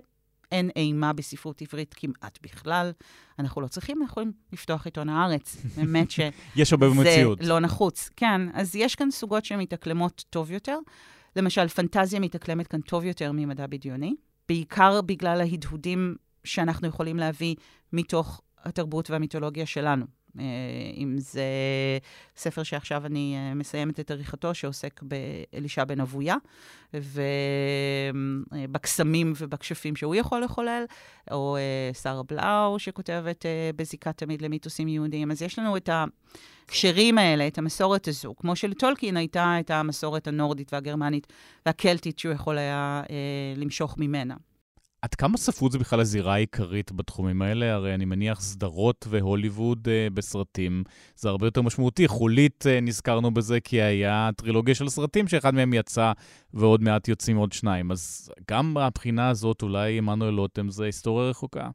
אין 0.53 0.71
אימה 0.77 1.13
בספרות 1.13 1.63
עברית 1.63 1.95
כמעט 1.99 2.39
בכלל. 2.43 2.93
אנחנו 3.39 3.61
לא 3.61 3.67
צריכים, 3.67 3.97
אנחנו 3.97 4.13
יכולים 4.13 4.33
לפתוח 4.53 4.85
עיתון 4.85 5.09
הארץ. 5.09 5.57
באמת 5.77 6.11
ש... 6.11 6.21
יש 6.57 6.73
הרבה 6.73 6.89
במציאות. 6.89 7.39
זה 7.43 7.49
לא 7.49 7.61
נחוץ. 7.61 8.11
כן, 8.17 8.41
אז 8.55 8.77
יש 8.77 8.95
כאן 8.95 9.11
סוגות 9.11 9.45
שמתאקלמות 9.45 10.25
טוב 10.31 10.51
יותר. 10.51 10.79
למשל, 11.37 11.69
פנטזיה 11.69 12.21
מתאקלמת 12.21 12.67
כאן 12.67 12.81
טוב 12.81 13.05
יותר 13.05 13.33
ממדע 13.33 13.67
בדיוני. 13.67 14.15
בעיקר 14.49 15.01
בגלל 15.01 15.41
ההדהודים 15.41 16.17
שאנחנו 16.45 16.89
יכולים 16.89 17.17
להביא 17.17 17.55
מתוך 17.93 18.41
התרבות 18.65 19.11
והמיתולוגיה 19.11 19.67
שלנו. 19.67 20.07
אה, 20.39 20.45
אם 20.97 21.19
זה 21.19 21.45
ספר 22.37 22.63
שעכשיו 22.63 23.07
אני 23.07 23.37
אה, 23.37 23.55
מסיימת 23.55 24.01
את 24.01 24.11
עריכתו, 24.11 24.55
שעוסק 24.55 25.01
באלישע 25.03 25.85
בן 25.85 26.01
אבויה, 26.01 26.37
ובקסמים 28.55 29.33
ובכשפים 29.37 29.97
שהוא 29.97 30.15
יכול 30.15 30.41
לחולל, 30.43 30.85
או 31.31 31.57
אה, 31.57 31.91
שרה 32.03 32.23
בלאו, 32.23 32.79
שכותבת 32.79 33.45
בזיקה 33.77 34.13
תמיד 34.13 34.43
למיתוסים 34.43 34.89
יהודיים. 34.89 35.31
אז 35.31 35.43
יש 35.43 35.59
לנו 35.59 35.77
את 35.77 35.91
הקשרים 36.67 37.19
האלה, 37.19 37.47
את 37.47 37.59
המסורת 37.59 38.09
הזו, 38.09 38.35
כמו 38.37 38.57
שלטולקין 38.57 39.17
הייתה 39.17 39.57
את 39.61 39.71
המסורת 39.71 40.29
הנורדית 40.29 40.73
והגרמנית 40.73 41.27
והקלטית 41.67 42.19
שהוא 42.19 42.33
יכול 42.33 42.59
היה 42.59 43.03
למשוך 43.57 43.99
ממנה. 43.99 44.35
עד 45.03 45.15
כמה 45.15 45.37
ספרות 45.37 45.73
זה 45.73 45.79
בכלל 45.79 46.01
הזירה 46.01 46.35
העיקרית 46.35 46.93
בתחומים 46.93 47.43
האלה? 47.43 47.75
הרי 47.75 47.95
אני 47.95 48.05
מניח 48.05 48.41
סדרות 48.41 49.07
והוליווד 49.11 49.89
אה, 49.89 50.09
בסרטים 50.15 50.85
זה 51.17 51.29
הרבה 51.29 51.47
יותר 51.47 51.63
משמעותי. 51.63 52.09
חולית, 52.09 52.65
אה, 52.67 52.81
נזכרנו 52.81 53.31
בזה 53.31 53.61
כי 53.61 53.83
היה 53.83 54.31
טרילוגיה 54.37 54.75
של 54.75 54.89
סרטים 54.89 55.29
שאחד 55.29 55.55
מהם 55.55 55.75
יצא 55.75 56.13
ועוד 56.55 56.83
מעט 56.83 57.09
יוצאים 57.09 57.37
עוד 57.37 57.53
שניים. 57.53 57.91
אז 57.91 58.31
גם 58.51 58.75
מהבחינה 58.75 59.29
הזאת 59.29 59.63
אולי 59.63 59.99
עמנואל 59.99 60.35
לוטם 60.35 60.71
זה 60.71 60.85
היסטוריה 60.85 61.31
רחוקה. 61.31 61.69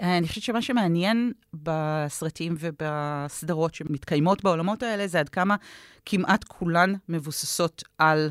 אני 0.00 0.28
חושבת 0.28 0.44
שמה 0.44 0.62
שמעניין 0.62 1.32
בסרטים 1.54 2.54
ובסדרות 2.58 3.74
שמתקיימות 3.74 4.44
בעולמות 4.44 4.82
האלה 4.82 5.06
זה 5.06 5.20
עד 5.20 5.28
כמה 5.28 5.56
כמעט 6.06 6.44
כולן 6.44 6.94
מבוססות 7.08 7.82
על 7.98 8.30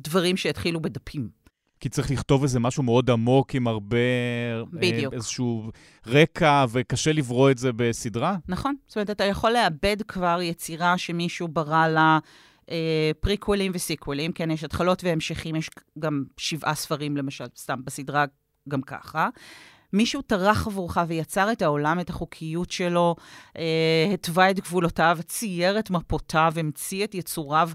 דברים 0.00 0.36
שהתחילו 0.36 0.80
בדפים. 0.80 1.39
כי 1.80 1.88
צריך 1.88 2.10
לכתוב 2.10 2.42
איזה 2.42 2.60
משהו 2.60 2.82
מאוד 2.82 3.10
עמוק 3.10 3.54
עם 3.54 3.66
הרבה... 3.66 3.96
אה, 3.96 4.62
בדיוק. 4.72 5.14
איזשהו 5.14 5.70
רקע, 6.06 6.64
וקשה 6.70 7.12
לברוא 7.12 7.50
את 7.50 7.58
זה 7.58 7.72
בסדרה? 7.76 8.36
נכון. 8.48 8.74
זאת 8.86 8.96
אומרת, 8.96 9.10
אתה 9.10 9.24
יכול 9.24 9.50
לאבד 9.50 9.96
כבר 10.08 10.38
יצירה 10.42 10.98
שמישהו 10.98 11.48
ברא 11.48 11.88
לה 11.88 12.18
אה, 12.70 13.10
פריקוולים 13.20 13.72
וסיקוולים, 13.74 14.32
כן, 14.32 14.50
יש 14.50 14.64
התחלות 14.64 15.04
והמשכים, 15.04 15.56
יש 15.56 15.70
גם 15.98 16.24
שבעה 16.36 16.74
ספרים, 16.74 17.16
למשל, 17.16 17.44
סתם 17.56 17.84
בסדרה 17.84 18.24
גם 18.68 18.82
ככה. 18.82 19.28
מישהו 19.92 20.22
טרח 20.22 20.66
עבורך 20.66 20.98
ויצר 21.08 21.52
את 21.52 21.62
העולם, 21.62 22.00
את 22.00 22.10
החוקיות 22.10 22.70
שלו, 22.70 23.16
אה, 23.56 24.10
התווה 24.14 24.50
את 24.50 24.60
גבולותיו, 24.60 25.18
צייר 25.26 25.78
את 25.78 25.90
מפותיו, 25.90 26.52
המציא 26.56 27.04
את 27.04 27.14
יצוריו. 27.14 27.70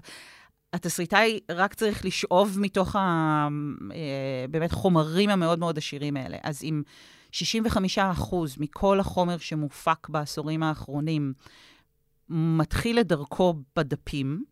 התסריטאי 0.72 1.40
רק 1.50 1.74
צריך 1.74 2.04
לשאוב 2.04 2.56
מתוך 2.60 2.96
ה... 2.96 3.48
אה, 3.92 4.44
באמת 4.50 4.72
חומרים 4.72 5.30
המאוד 5.30 5.58
מאוד 5.58 5.78
עשירים 5.78 6.16
האלה. 6.16 6.36
אז 6.42 6.62
אם 6.64 6.82
65% 7.32 7.36
מכל 8.58 9.00
החומר 9.00 9.38
שמופק 9.38 10.08
בעשורים 10.08 10.62
האחרונים 10.62 11.32
מתחיל 12.28 13.00
את 13.00 13.06
דרכו 13.06 13.54
בדפים, 13.76 14.44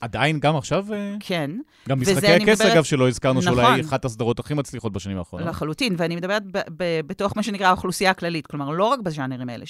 עדיין, 0.00 0.40
גם 0.40 0.56
עכשיו? 0.56 0.92
אה? 0.92 1.14
כן. 1.20 1.50
גם 1.88 2.00
משחקי 2.00 2.26
הכס, 2.26 2.60
מדברת... 2.60 2.72
אגב, 2.72 2.82
שלא 2.82 3.08
הזכרנו, 3.08 3.40
נכון. 3.40 3.54
שאולי 3.54 3.80
אחת 3.80 4.04
הסדרות 4.04 4.38
הכי 4.38 4.54
מצליחות 4.54 4.92
בשנים 4.92 5.18
האחרונות. 5.18 5.48
לחלוטין, 5.48 5.94
ואני 5.98 6.16
מדברת 6.16 6.42
בתוך 7.06 7.36
מה 7.36 7.42
שנקרא 7.42 7.66
האוכלוסייה 7.66 8.10
הכללית, 8.10 8.46
כלומר, 8.46 8.70
לא 8.70 8.84
רק 8.84 9.00
בז'אנרים 9.00 9.48
האלה. 9.48 9.64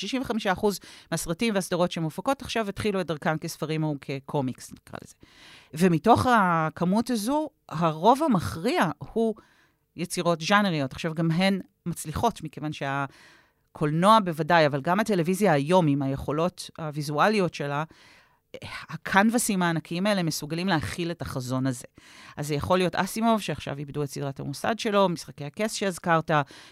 65% 0.57 0.67
מהסרטים 1.13 1.55
והסדרות 1.55 1.93
שמופקות 1.93 2.43
עכשיו 2.43 2.69
התחילו 2.69 3.01
את 3.01 3.07
דרכם 3.07 3.39
כספרים 3.39 3.85
או 3.85 3.95
כקומיקס, 4.01 4.73
נקרא 4.73 4.99
לזה. 5.05 5.15
ומתוך 5.75 6.27
הכמות 6.31 7.11
הזו, 7.11 7.49
הרוב 7.69 8.23
המכריע 8.23 8.91
הוא 8.99 9.35
יצירות 9.97 10.41
ז'אנריות. 10.41 10.93
עכשיו, 10.93 11.15
גם 11.15 11.31
הן 11.31 11.61
מצליחות, 11.87 12.43
מכיוון 12.43 12.73
שה... 12.73 13.05
קולנוע 13.73 14.19
בוודאי, 14.25 14.67
אבל 14.67 14.81
גם 14.81 15.01
הטלוויזיה 15.01 15.53
היום, 15.53 15.87
עם 15.87 16.03
היכולות 16.03 16.71
הוויזואליות 16.79 17.55
שלה, 17.55 17.85
הקנבסים 18.89 19.63
הענקיים 19.63 20.07
האלה 20.07 20.23
מסוגלים 20.23 20.69
להכיל 20.69 21.11
את 21.11 21.23
החזון 21.23 21.67
הזה. 21.67 21.85
אז 22.37 22.49
זה 22.49 22.55
יכול 22.55 22.79
להיות 22.79 22.95
אסימוב, 22.95 23.41
שעכשיו 23.41 23.79
איבדו 23.79 24.03
את 24.03 24.09
סדרת 24.11 24.41
המוסד 24.41 24.79
שלו, 24.79 25.09
משחקי 25.09 25.45
הכס 25.45 25.75
שהזכרת, 25.75 26.31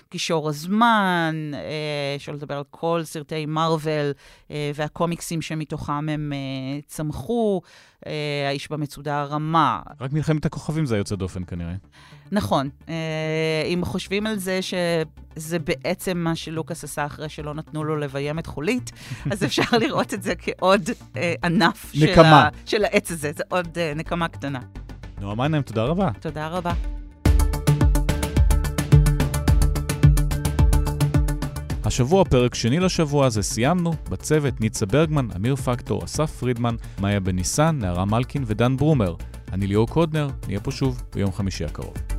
קישור 0.08 0.48
הזמן, 0.48 1.50
אה, 1.54 2.16
שלא 2.18 2.34
לדבר 2.34 2.56
על 2.56 2.64
כל 2.70 3.00
סרטי 3.04 3.46
מארוול 3.46 4.12
אה, 4.50 4.70
והקומיקסים 4.74 5.42
שמתוכם 5.42 6.08
הם 6.08 6.32
אה, 6.32 6.80
צמחו, 6.86 7.60
אה, 7.62 7.97
האיש 8.46 8.70
במצודה 8.70 9.20
הרמה. 9.20 9.80
רק 10.00 10.12
מלחמת 10.12 10.46
הכוכבים 10.46 10.86
זה 10.86 10.96
יוצא 10.96 11.16
דופן 11.16 11.42
כנראה. 11.46 11.74
נכון. 12.32 12.68
אה, 12.88 13.62
אם 13.66 13.84
חושבים 13.84 14.26
על 14.26 14.36
זה 14.36 14.60
שזה 14.62 15.58
בעצם 15.58 16.18
מה 16.18 16.36
שלוקאס 16.36 16.84
עשה 16.84 17.06
אחרי 17.06 17.28
שלא 17.28 17.54
נתנו 17.54 17.84
לו 17.84 17.96
לביים 17.96 18.38
את 18.38 18.46
חולית, 18.46 18.92
אז 19.32 19.44
אפשר 19.44 19.78
לראות 19.80 20.14
את 20.14 20.22
זה 20.22 20.34
כעוד 20.34 20.82
אה, 21.16 21.34
ענף 21.44 21.92
של, 21.92 22.20
ה, 22.20 22.48
של 22.66 22.84
העץ 22.84 23.10
הזה, 23.10 23.32
זה 23.36 23.42
עוד 23.48 23.78
אה, 23.78 23.92
נקמה 23.96 24.28
קטנה. 24.28 24.60
נועה 25.20 25.34
מיינם, 25.34 25.62
תודה 25.62 25.84
רבה. 25.84 26.10
תודה 26.20 26.48
רבה. 26.48 26.97
השבוע 31.88 32.24
פרק 32.24 32.54
שני 32.54 32.80
לשבוע 32.80 33.26
הזה 33.26 33.42
סיימנו, 33.42 33.92
בצוות 34.10 34.60
ניצה 34.60 34.86
ברגמן, 34.86 35.28
אמיר 35.36 35.56
פקטור, 35.56 36.04
אסף 36.04 36.30
פרידמן, 36.30 36.76
מאיה 37.00 37.20
בניסן, 37.20 37.78
נערה 37.80 38.04
מלקין 38.04 38.44
ודן 38.46 38.76
ברומר. 38.76 39.14
אני 39.52 39.66
ליאור 39.66 39.88
קודנר, 39.88 40.28
נהיה 40.46 40.60
פה 40.60 40.70
שוב 40.70 41.02
ביום 41.14 41.32
חמישי 41.32 41.64
הקרוב. 41.64 42.17